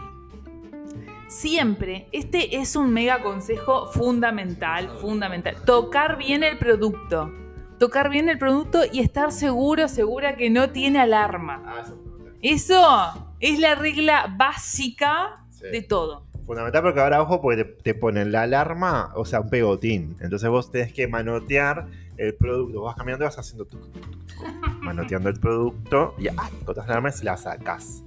Siempre, 1.27 2.07
este 2.13 2.57
es 2.61 2.77
un 2.77 2.93
mega 2.93 3.21
consejo 3.21 3.87
fundamental, 3.87 4.91
fundamental. 5.01 5.57
Tocar 5.67 6.17
bien 6.17 6.45
el 6.45 6.57
producto. 6.57 7.33
Tocar 7.81 8.11
bien 8.11 8.29
el 8.29 8.39
producto 8.39 8.83
y 8.93 9.01
estar 9.01 9.33
seguro, 9.33 9.89
segura 9.89 10.37
que 10.37 10.51
no 10.51 10.71
tiene 10.71 11.01
alarma. 11.01 11.65
Ah, 11.67 11.81
eso 11.83 11.99
Eso 12.43 13.35
es 13.41 13.59
la 13.59 13.75
regla 13.75 14.33
básica 14.39 15.45
Sí. 15.51 15.67
de 15.67 15.83
todo. 15.83 16.30
Fundamental 16.51 16.83
porque 16.83 16.99
ahora, 17.01 17.23
ojo, 17.23 17.41
porque 17.41 17.63
te, 17.63 17.65
te 17.65 17.95
ponen 17.95 18.33
la 18.33 18.43
alarma, 18.43 19.13
o 19.15 19.25
sea, 19.25 19.39
un 19.39 19.51
pegotín. 19.51 20.17
Entonces 20.19 20.49
vos 20.51 20.69
tenés 20.69 20.93
que 20.93 21.07
manotear 21.07 21.87
el 22.17 22.35
producto. 22.35 22.83
Vas 22.83 22.97
caminando 22.97 23.25
y 23.25 23.27
vas 23.29 23.39
haciendo 23.39 23.67
tuc, 23.67 23.81
tuc, 23.81 24.03
tuc, 24.03 24.27
tuc, 24.27 24.83
manoteando 24.83 25.29
el 25.29 25.39
producto. 25.39 26.17
Y 26.19 26.27
ah, 26.27 26.51
encontrás 26.61 26.89
la 26.89 26.95
alarma 26.95 27.11
y 27.17 27.25
la 27.25 27.37
sacás. 27.37 28.03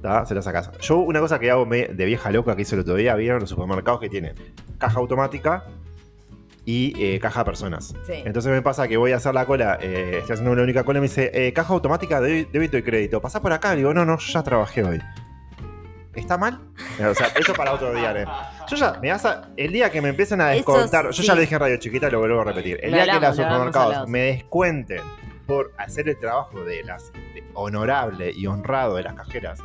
¿tá? 0.00 0.24
se 0.24 0.34
lo 0.34 0.40
sacas. 0.40 0.70
Yo 0.80 1.00
una 1.00 1.20
cosa 1.20 1.38
que 1.38 1.50
hago 1.50 1.66
me- 1.66 1.88
de 1.88 2.04
vieja 2.06 2.30
loca 2.30 2.56
que 2.56 2.62
hice 2.62 2.74
el 2.74 2.80
otro 2.80 2.94
día, 2.94 3.14
vieron 3.16 3.40
los 3.40 3.50
supermercados 3.50 4.00
que 4.00 4.08
tienen 4.08 4.34
caja 4.78 4.98
automática 4.98 5.64
y 6.64 6.94
eh, 6.96 7.20
caja 7.20 7.44
personas. 7.44 7.94
Sí. 8.06 8.14
Entonces 8.24 8.50
me 8.50 8.62
pasa 8.62 8.88
que 8.88 8.96
voy 8.96 9.12
a 9.12 9.16
hacer 9.16 9.34
la 9.34 9.44
cola, 9.44 9.76
eh, 9.78 10.20
estoy 10.20 10.32
haciendo 10.32 10.52
una 10.52 10.62
única 10.62 10.84
cola 10.84 11.00
y 11.00 11.02
me 11.02 11.08
dice, 11.08 11.30
eh, 11.34 11.52
caja 11.52 11.74
automática 11.74 12.18
de 12.22 12.46
débito 12.50 12.78
y 12.78 12.82
crédito, 12.82 13.20
pasá 13.20 13.42
por 13.42 13.52
acá. 13.52 13.72
Le 13.72 13.76
digo, 13.80 13.92
no, 13.92 14.06
no, 14.06 14.16
ya 14.16 14.42
trabajé 14.42 14.82
hoy. 14.84 14.98
¿Está 16.14 16.36
mal? 16.38 16.60
O 17.10 17.14
sea, 17.14 17.28
eso 17.28 17.54
para 17.54 17.72
otro 17.72 17.92
día, 17.94 18.12
¿eh? 18.20 18.26
Yo 18.68 18.76
ya, 18.76 18.98
me 19.00 19.10
vas 19.10 19.24
a, 19.24 19.48
el 19.56 19.72
día 19.72 19.90
que 19.90 20.00
me 20.02 20.10
empiecen 20.10 20.40
a 20.40 20.52
Eso 20.54 20.72
descontar, 20.72 21.06
yo 21.06 21.12
sí. 21.12 21.22
ya 21.26 21.34
lo 21.34 21.40
dije 21.40 21.54
en 21.54 21.60
Radio 21.60 21.76
Chiquita, 21.78 22.10
lo 22.10 22.18
vuelvo 22.20 22.40
a 22.40 22.44
repetir. 22.44 22.78
El 22.82 22.90
Lo 22.92 22.96
día 23.02 23.12
que 23.14 23.20
los 23.20 23.36
supermercados 23.36 24.08
me 24.08 24.18
descuenten 24.20 25.00
por 25.46 25.72
hacer 25.78 26.08
el 26.08 26.18
trabajo 26.18 26.62
de 26.64 26.82
las 26.84 27.12
de 27.12 27.42
honorable 27.54 28.30
y 28.34 28.46
honrado 28.46 28.96
de 28.96 29.02
las 29.04 29.14
cajeras, 29.14 29.58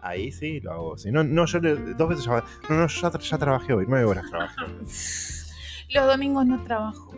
ahí 0.00 0.32
sí 0.32 0.60
lo 0.60 0.72
hago. 0.72 0.98
Si 0.98 1.12
no, 1.12 1.22
no, 1.24 1.44
yo 1.46 1.58
le- 1.60 1.76
dos 1.94 2.08
veces 2.08 2.24
ya, 2.24 2.42
no, 2.68 2.76
no, 2.76 2.86
yo 2.86 3.10
ya, 3.10 3.18
ya 3.18 3.38
trabajé 3.38 3.72
hoy, 3.74 3.84
nueve 3.88 4.04
horas 4.06 4.24
trabajé. 4.30 4.56
Los 5.92 6.06
domingos 6.06 6.46
no 6.46 6.62
trabajo. 6.64 7.10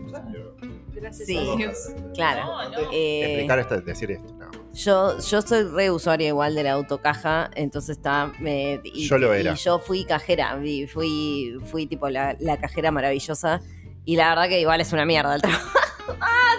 Gracias 0.92 1.26
Sí. 1.26 1.36
a 1.38 1.56
Dios. 1.56 1.76
Claro. 2.14 2.44
No, 2.46 2.68
no. 2.70 2.78
Eh, 2.92 3.24
Explicar 3.34 3.58
esto, 3.58 3.80
decir 3.80 4.10
esto. 4.12 4.34
Yo, 4.72 5.18
yo 5.18 5.42
soy 5.42 5.62
re 5.64 5.90
usuaria 5.90 6.28
igual 6.28 6.54
de 6.54 6.64
la 6.64 6.72
autocaja, 6.72 7.50
entonces 7.54 7.96
está. 7.98 8.32
me- 8.40 8.80
y, 8.84 9.06
Yo 9.06 9.18
lo 9.18 9.32
era. 9.32 9.52
Y 9.52 9.56
yo 9.56 9.78
fui 9.78 10.04
cajera, 10.04 10.58
fui, 10.92 11.56
fui 11.64 11.86
tipo 11.86 12.08
la, 12.08 12.36
la 12.40 12.56
cajera 12.58 12.90
maravillosa. 12.90 13.60
Y 14.04 14.16
la 14.16 14.30
verdad 14.30 14.48
que 14.48 14.60
igual 14.60 14.80
es 14.80 14.92
una 14.92 15.04
mierda 15.04 15.34
el 15.36 15.42
trabajo. 15.42 15.78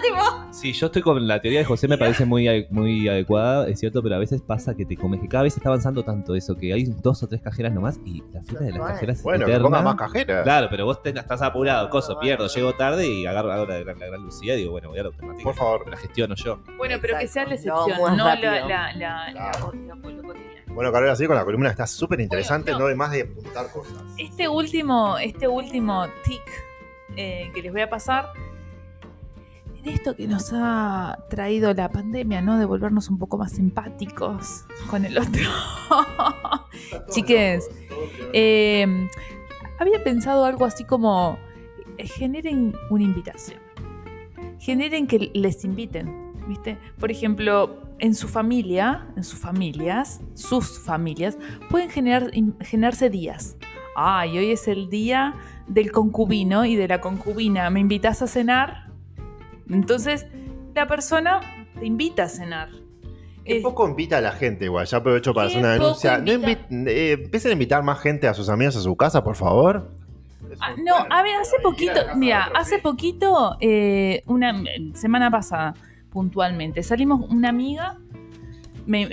Tipo. 0.02 0.52
Sí, 0.52 0.72
yo 0.72 0.86
estoy 0.86 1.02
con 1.02 1.26
la 1.26 1.40
teoría 1.40 1.58
de 1.60 1.64
José, 1.64 1.86
me 1.88 1.98
parece 1.98 2.24
muy, 2.24 2.66
muy 2.70 3.08
adecuada, 3.08 3.68
es 3.68 3.78
cierto, 3.80 4.02
pero 4.02 4.14
a 4.14 4.18
veces 4.18 4.40
pasa 4.42 4.74
que 4.74 4.84
te 4.86 4.96
comes, 4.96 5.20
que 5.20 5.28
cada 5.28 5.44
vez 5.44 5.56
está 5.56 5.68
avanzando 5.68 6.02
tanto 6.02 6.34
eso, 6.34 6.54
que 6.56 6.72
hay 6.72 6.84
dos 6.84 7.22
o 7.22 7.26
tres 7.28 7.40
cajeras 7.42 7.72
nomás 7.74 7.98
y 8.04 8.22
la 8.32 8.42
fila 8.42 8.60
de 8.60 8.70
las 8.70 8.78
Bueno. 8.78 8.94
cajeras 8.94 9.22
Bueno, 9.22 9.44
es 9.44 9.50
eterna. 9.50 9.64
ponga 9.64 9.82
más 9.82 9.94
cajeras. 9.96 10.42
Claro, 10.44 10.68
pero 10.70 10.84
vos 10.86 11.02
te- 11.02 11.10
estás 11.10 11.42
apurado, 11.42 11.88
coso, 11.90 12.08
Bueno, 12.14 12.20
pierdo, 12.20 12.44
bueno. 12.44 12.54
llego 12.54 12.72
tarde 12.74 13.06
y 13.06 13.26
agarro, 13.26 13.48
la, 13.48 13.56
gran- 13.80 13.98
la 13.98 14.06
gran 14.06 14.22
Lucía 14.22 14.54
y 14.54 14.58
digo, 14.58 14.72
bueno, 14.72 14.88
voy 14.88 14.98
a 14.98 15.02
la 15.02 15.08
automática. 15.08 15.44
Por 15.44 15.54
favor. 15.54 15.90
La 15.90 15.96
gestiono 15.96 16.34
yo. 16.34 16.58
Bueno, 16.78 16.96
pero 17.00 17.18
que 17.18 17.28
sea 17.28 17.44
la 17.46 17.54
Exacto. 17.54 17.80
Excepción, 17.86 18.08
más 18.08 18.16
no 18.16 18.24
la, 18.24 18.34
la, 18.36 18.66
la, 18.66 18.92
la- 18.94 19.32
Claro. 19.32 19.72
Bueno, 20.68 20.92
Carola, 20.92 21.12
así 21.12 21.26
con 21.26 21.36
la 21.36 21.44
columna 21.44 21.70
está 21.70 21.86
súper 21.86 22.20
interesante, 22.20 22.70
Bueno, 22.72 22.78
no. 22.80 22.84
no. 22.84 22.90
hay 22.90 22.96
más 22.96 23.10
de 23.12 23.22
apuntar 23.22 23.70
cosas. 23.72 23.94
Este 24.18 24.46
último, 24.48 25.16
este 25.18 25.48
último 25.48 26.06
tic 26.24 26.42
eh, 27.16 27.50
que 27.54 27.62
les 27.62 27.72
voy 27.72 27.80
a 27.80 27.88
pasar, 27.88 28.26
esto 29.88 30.16
que 30.16 30.26
nos 30.26 30.52
ha 30.52 31.18
traído 31.28 31.72
la 31.74 31.90
pandemia, 31.90 32.40
¿no? 32.42 32.58
De 32.58 32.64
volvernos 32.64 33.08
un 33.08 33.18
poco 33.18 33.38
más 33.38 33.52
simpáticos 33.52 34.64
con 34.88 35.04
el 35.04 35.18
otro. 35.18 35.42
Chiques, 37.10 37.68
eh, 38.32 39.08
había 39.78 40.02
pensado 40.02 40.44
algo 40.44 40.64
así 40.64 40.84
como, 40.84 41.38
generen 41.98 42.74
una 42.90 43.04
invitación. 43.04 43.60
Generen 44.58 45.06
que 45.06 45.30
les 45.34 45.64
inviten, 45.64 46.32
¿viste? 46.48 46.78
Por 46.98 47.10
ejemplo, 47.10 47.82
en 47.98 48.14
su 48.14 48.28
familia, 48.28 49.06
en 49.16 49.24
sus 49.24 49.38
familias, 49.38 50.20
sus 50.34 50.78
familias, 50.78 51.38
pueden 51.70 51.90
generar, 51.90 52.30
generarse 52.60 53.10
días. 53.10 53.56
Ay, 53.94 54.38
hoy 54.38 54.50
es 54.50 54.68
el 54.68 54.90
día 54.90 55.34
del 55.66 55.90
concubino 55.90 56.64
y 56.64 56.76
de 56.76 56.88
la 56.88 57.00
concubina. 57.00 57.70
¿Me 57.70 57.80
invitas 57.80 58.22
a 58.22 58.26
cenar? 58.26 58.85
Entonces, 59.70 60.26
la 60.74 60.86
persona 60.86 61.40
te 61.78 61.86
invita 61.86 62.24
a 62.24 62.28
cenar. 62.28 62.68
Qué 63.44 63.58
Eh, 63.58 63.62
poco 63.62 63.88
invita 63.88 64.18
a 64.18 64.20
la 64.20 64.32
gente, 64.32 64.64
igual. 64.64 64.86
Ya 64.86 64.98
aprovecho 64.98 65.32
para 65.32 65.46
hacer 65.48 65.60
una 65.60 65.72
denuncia. 65.72 66.18
No 66.18 66.32
eh, 66.32 67.12
empiecen 67.12 67.50
a 67.50 67.52
invitar 67.52 67.82
más 67.82 68.00
gente 68.00 68.26
a 68.28 68.34
sus 68.34 68.48
amigos 68.48 68.76
a 68.76 68.80
su 68.80 68.96
casa, 68.96 69.22
por 69.22 69.36
favor. 69.36 69.90
Ah, 70.60 70.74
no, 70.84 70.94
a 71.10 71.22
ver, 71.22 71.36
hace 71.36 71.56
poquito, 71.62 72.00
mira, 72.16 72.50
hace 72.54 72.78
poquito, 72.78 73.56
eh, 73.60 74.22
una 74.26 74.62
semana 74.94 75.30
pasada, 75.30 75.74
puntualmente, 76.10 76.82
salimos 76.82 77.28
una 77.30 77.48
amiga, 77.50 77.98
me- 78.86 79.08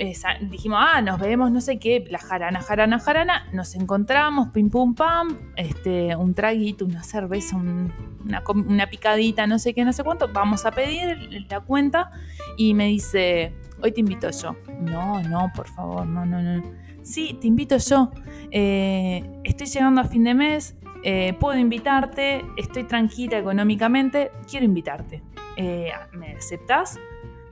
dijimos, 0.50 0.78
ah, 0.80 1.00
nos 1.02 1.18
vemos, 1.20 1.50
no 1.50 1.60
sé 1.60 1.78
qué, 1.78 2.04
la 2.10 2.18
jarana, 2.18 2.60
jarana, 2.62 2.98
jarana, 2.98 3.46
nos 3.52 3.74
encontramos, 3.74 4.48
pim 4.48 4.70
pum 4.70 4.94
pam, 4.94 5.36
este, 5.56 6.14
un 6.16 6.34
traguito, 6.34 6.84
una 6.84 7.02
cerveza, 7.02 7.56
un- 7.56 7.92
una, 8.24 8.42
una 8.54 8.86
picadita, 8.86 9.46
no 9.46 9.58
sé 9.58 9.74
qué, 9.74 9.84
no 9.84 9.92
sé 9.92 10.02
cuánto, 10.04 10.28
vamos 10.32 10.64
a 10.64 10.70
pedir 10.70 11.46
la 11.50 11.60
cuenta 11.60 12.10
y 12.56 12.72
me 12.74 12.86
dice, 12.86 13.54
hoy 13.82 13.92
te 13.92 14.00
invito 14.00 14.30
yo. 14.30 14.56
No, 14.80 15.22
no, 15.22 15.52
por 15.54 15.68
favor, 15.68 16.06
no, 16.06 16.24
no, 16.24 16.40
no. 16.40 16.62
Sí, 17.02 17.36
te 17.40 17.46
invito 17.48 17.76
yo. 17.76 18.10
Eh, 18.50 19.22
estoy 19.44 19.66
llegando 19.66 20.00
a 20.00 20.04
fin 20.04 20.24
de 20.24 20.32
mes, 20.34 20.76
eh, 21.02 21.34
puedo 21.38 21.58
invitarte, 21.58 22.42
estoy 22.56 22.84
tranquila 22.84 23.36
económicamente, 23.38 24.30
quiero 24.48 24.64
invitarte. 24.64 25.22
Eh, 25.56 25.90
¿Me 26.12 26.32
aceptas? 26.32 26.98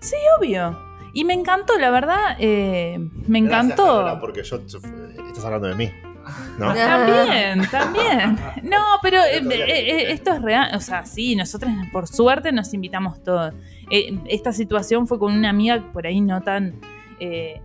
Sí, 0.00 0.16
obvio. 0.38 0.78
Y 1.12 1.24
me 1.24 1.34
encantó, 1.34 1.78
la 1.78 1.90
verdad, 1.90 2.36
eh, 2.38 2.98
me 3.26 3.38
encantó. 3.38 3.84
Gracias, 3.84 4.04
Carola, 4.04 4.20
porque 4.20 4.42
yo 4.42 4.56
estás 4.56 5.44
hablando 5.44 5.68
de 5.68 5.74
mí. 5.74 5.90
¿No? 6.58 6.72
También, 6.74 7.68
también. 7.70 8.38
No, 8.62 8.78
pero 9.02 9.18
eh, 9.18 9.38
eh, 9.38 9.64
eh, 9.68 10.12
esto 10.12 10.32
es 10.32 10.42
real. 10.42 10.70
O 10.74 10.80
sea, 10.80 11.04
sí, 11.04 11.34
nosotros 11.34 11.72
por 11.92 12.06
suerte 12.06 12.52
nos 12.52 12.72
invitamos 12.74 13.22
todos. 13.22 13.52
Eh, 13.90 14.18
esta 14.26 14.52
situación 14.52 15.06
fue 15.06 15.18
con 15.18 15.32
una 15.32 15.50
amiga 15.50 15.82
por 15.92 16.06
ahí 16.06 16.20
no 16.20 16.40
tan, 16.40 16.80
eh, 17.18 17.60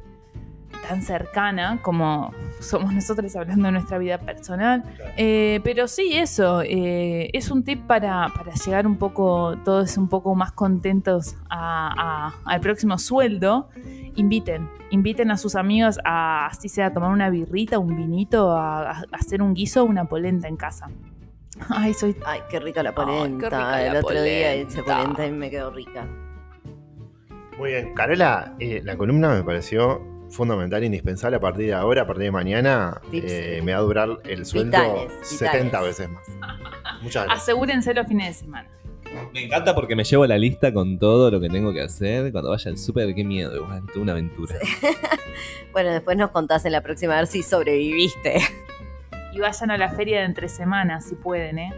tan 0.88 1.02
cercana 1.02 1.80
como 1.82 2.32
somos 2.60 2.94
nosotros 2.94 3.36
hablando 3.36 3.66
de 3.66 3.72
nuestra 3.74 3.98
vida 3.98 4.18
personal. 4.18 4.84
Eh, 5.18 5.60
pero 5.64 5.88
sí, 5.88 6.14
eso. 6.18 6.62
eh, 6.64 7.30
es 7.34 7.52
un 7.52 7.64
tip 7.64 7.86
para, 7.86 8.30
para 8.36 8.54
llegar 8.54 8.88
un 8.88 8.98
poco, 8.98 9.58
todos 9.66 9.98
un 9.98 10.08
poco 10.08 10.34
más 10.36 10.52
contentos 10.52 11.36
a- 11.50 12.30
a- 12.30 12.34
al 12.52 12.60
próximo 12.62 12.98
sueldo. 12.98 13.70
Inviten, 14.16 14.68
inviten 14.90 15.30
a 15.32 15.38
sus 15.38 15.56
amigos 15.56 16.00
a, 16.04 16.48
así 16.48 16.70
sea, 16.70 16.88
a 16.88 16.94
tomar 16.94 17.12
una 17.12 17.30
birrita, 17.30 17.78
un 17.78 17.96
vinito, 17.96 18.52
a, 18.52 18.92
a 18.92 19.04
hacer 19.12 19.42
un 19.42 19.54
guiso 19.54 19.84
o 19.84 19.86
una 19.86 20.06
polenta 20.06 20.48
en 20.48 20.58
casa. 20.58 20.90
Ay, 21.70 21.94
soy 21.94 22.16
Ay, 22.26 22.40
qué 22.50 22.60
rica 22.60 22.82
la 22.84 22.90
Ay, 22.90 22.96
qué 22.96 23.02
polenta. 23.04 23.50
rica 23.50 23.86
el 23.86 23.94
la 23.94 24.00
otro 24.00 24.22
día 24.22 24.56
hice 24.56 24.82
polenta. 24.84 24.96
polenta 24.96 25.26
y 25.28 25.32
me 25.32 25.50
quedó 25.50 25.70
rica. 25.72 26.08
Muy 27.58 27.72
bien. 27.72 27.94
Carola, 27.96 28.54
eh, 28.60 28.82
la 28.84 28.96
columna 28.98 29.30
me 29.34 29.44
pareció 29.44 30.02
fundamental, 30.30 30.84
indispensable 30.84 31.38
a 31.38 31.40
partir 31.40 31.68
de 31.68 31.74
ahora, 31.74 32.04
a 32.04 32.08
partir 32.08 32.24
de 32.26 32.32
mañana. 32.32 33.00
Tips. 33.12 33.32
eh, 33.32 33.62
me 33.64 33.74
va 33.74 33.80
a 33.80 33.82
durar 33.82 34.10
el 34.26 34.46
sueldo 34.46 34.78
Vitales, 34.78 35.14
70 35.24 35.64
vitales. 35.64 35.88
veces 35.88 36.10
más. 36.10 36.28
Muchas 37.02 37.26
gracias. 37.26 37.44
Asegúrense 37.44 37.94
los 37.94 38.08
fines 38.08 38.28
de 38.28 38.46
semana. 38.46 38.70
Me 39.34 39.46
encanta 39.46 39.74
porque 39.74 39.96
me 39.96 40.04
llevo 40.04 40.28
la 40.28 40.38
lista 40.38 40.74
con 40.74 41.00
todo 41.00 41.32
lo 41.32 41.40
que 41.40 41.50
tengo 41.50 41.74
que 41.74 41.82
hacer. 41.82 42.32
Cuando 42.32 42.50
vaya 42.52 42.70
al 42.70 42.78
súper, 42.78 43.16
qué 43.16 43.24
miedo, 43.24 43.56
igual, 43.56 43.84
toda 43.88 44.02
una 44.02 44.12
aventura. 44.14 44.56
Bueno, 45.72 45.92
después 45.92 46.18
nos 46.18 46.32
contás 46.32 46.66
en 46.66 46.72
la 46.72 46.82
próxima 46.82 47.14
a 47.14 47.18
ver 47.18 47.28
si 47.28 47.44
sobreviviste. 47.44 48.40
Y 49.34 49.40
vayan 49.40 49.70
a 49.70 49.78
la 49.78 49.90
feria 49.92 50.20
de 50.20 50.26
entre 50.26 50.50
semanas 50.50 51.06
si 51.08 51.14
pueden, 51.14 51.60
¿eh? 51.60 51.72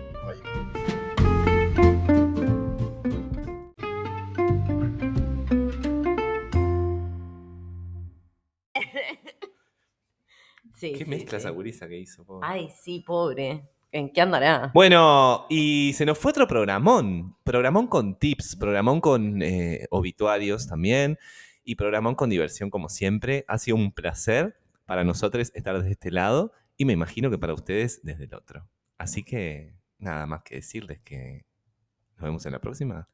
Sí, 10.75 10.93
Qué 10.93 11.03
sí, 11.03 11.09
mezcla 11.09 11.39
sí. 11.39 11.87
que 11.89 11.97
hizo. 11.99 12.23
pobre. 12.23 12.47
Ay, 12.47 12.69
sí, 12.69 13.03
pobre. 13.05 13.67
¿En 13.91 14.13
qué 14.13 14.21
andará? 14.21 14.71
Bueno, 14.73 15.45
y 15.49 15.91
se 15.93 16.05
nos 16.05 16.17
fue 16.17 16.29
otro 16.31 16.47
programón. 16.47 17.35
Programón 17.43 17.87
con 17.87 18.17
tips, 18.17 18.55
programón 18.55 19.01
con 19.01 19.41
eh, 19.41 19.87
obituarios 19.89 20.67
también. 20.67 21.17
Y 21.65 21.75
programón 21.75 22.15
con 22.15 22.29
diversión, 22.29 22.69
como 22.69 22.87
siempre. 22.87 23.43
Ha 23.49 23.57
sido 23.57 23.75
un 23.75 23.91
placer 23.91 24.57
para 24.85 25.03
nosotros 25.03 25.51
estar 25.53 25.75
desde 25.77 25.91
este 25.91 26.11
lado. 26.11 26.53
Y 26.77 26.85
me 26.85 26.93
imagino 26.93 27.29
que 27.29 27.37
para 27.37 27.53
ustedes 27.53 27.99
desde 28.03 28.23
el 28.25 28.33
otro. 28.33 28.65
Así 28.97 29.23
que 29.23 29.73
nada 29.97 30.25
más 30.27 30.43
que 30.43 30.55
decirles 30.55 30.99
que 31.01 31.45
nos 32.15 32.23
vemos 32.23 32.45
en 32.45 32.53
la 32.53 32.61
próxima. 32.61 33.09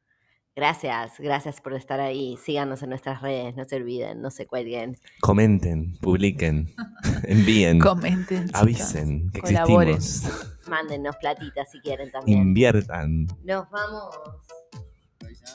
Gracias, 0.55 1.13
gracias 1.19 1.59
por 1.59 1.73
estar 1.73 1.99
ahí. 1.99 2.37
Síganos 2.43 2.81
en 2.81 2.89
nuestras 2.89 3.21
redes, 3.21 3.55
no 3.57 3.65
se 3.65 3.75
olviden, 3.75 4.21
no 4.21 4.31
se 4.31 4.47
cuelguen. 4.47 4.97
Comenten, 5.19 5.97
publiquen, 5.99 6.73
envíen, 7.23 7.77
Comenten. 7.79 8.45
chicas. 8.47 8.61
avisen 8.61 9.29
que 9.31 9.41
Colaboren. 9.41 9.95
existimos. 9.95 10.47
Mándennos 10.67 11.17
platitas 11.17 11.69
si 11.69 11.79
quieren 11.81 12.09
también. 12.09 12.39
Inviertan. 12.39 13.27
Nos 13.43 13.69
vamos 13.69 14.15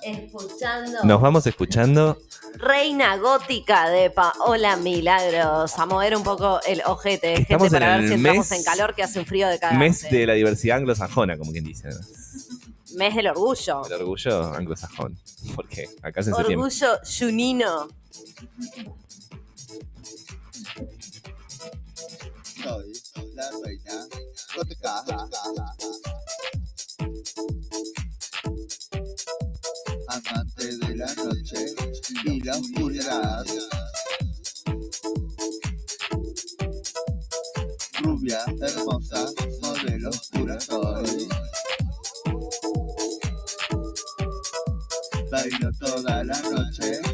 escuchando 0.03 0.99
Nos 1.05 1.21
vamos 1.21 1.47
escuchando. 1.47 2.19
Reina 2.57 3.17
Gótica 3.17 3.89
de 3.89 4.11
Paola 4.11 4.77
Milagros. 4.77 5.79
A 5.79 5.87
mover 5.87 6.15
un 6.15 6.23
poco 6.23 6.61
el 6.67 6.83
ojete, 6.85 7.29
gente, 7.37 7.43
Estamos 7.43 7.71
para 7.71 7.97
en 7.97 8.01
ver 8.03 8.11
si 8.13 8.19
mes- 8.19 8.53
en 8.53 8.65
calor 8.65 8.95
que 8.95 9.03
hace 9.03 9.19
un 9.19 9.25
frío 9.27 9.49
de 9.49 9.59
cagarse. 9.59 9.79
Mes 9.79 10.03
de 10.11 10.27
la 10.27 10.35
diversidad 10.35 10.77
anglosajona, 10.77 11.39
como 11.39 11.53
quien 11.53 11.65
dice. 11.65 11.89
Mes 12.97 13.15
del 13.15 13.29
orgullo. 13.29 13.85
El 13.87 13.93
orgullo 13.93 14.53
anglosajón. 14.55 15.19
Porque 15.55 15.89
acá 16.03 16.21
es 16.21 16.29
en 16.29 16.35
septiembre. 16.35 16.67
Orgullo 16.67 16.99
junino. 17.19 17.89
Soy 22.63 22.93
la 23.35 23.51
reina 23.65 24.07
gótica. 24.57 25.05
Amante 30.09 30.77
de 30.77 30.97
la 30.97 31.15
noche 31.15 31.75
y 32.25 32.41
la 32.43 32.57
oscuridad. 32.57 33.45
Rubia, 38.03 38.41
hermosa, 38.61 39.31
modelo 39.63 40.11
oscura 40.11 40.61
soy. 40.61 41.29
Toda 45.91 46.23
la 46.23 46.41
noche 46.51 47.10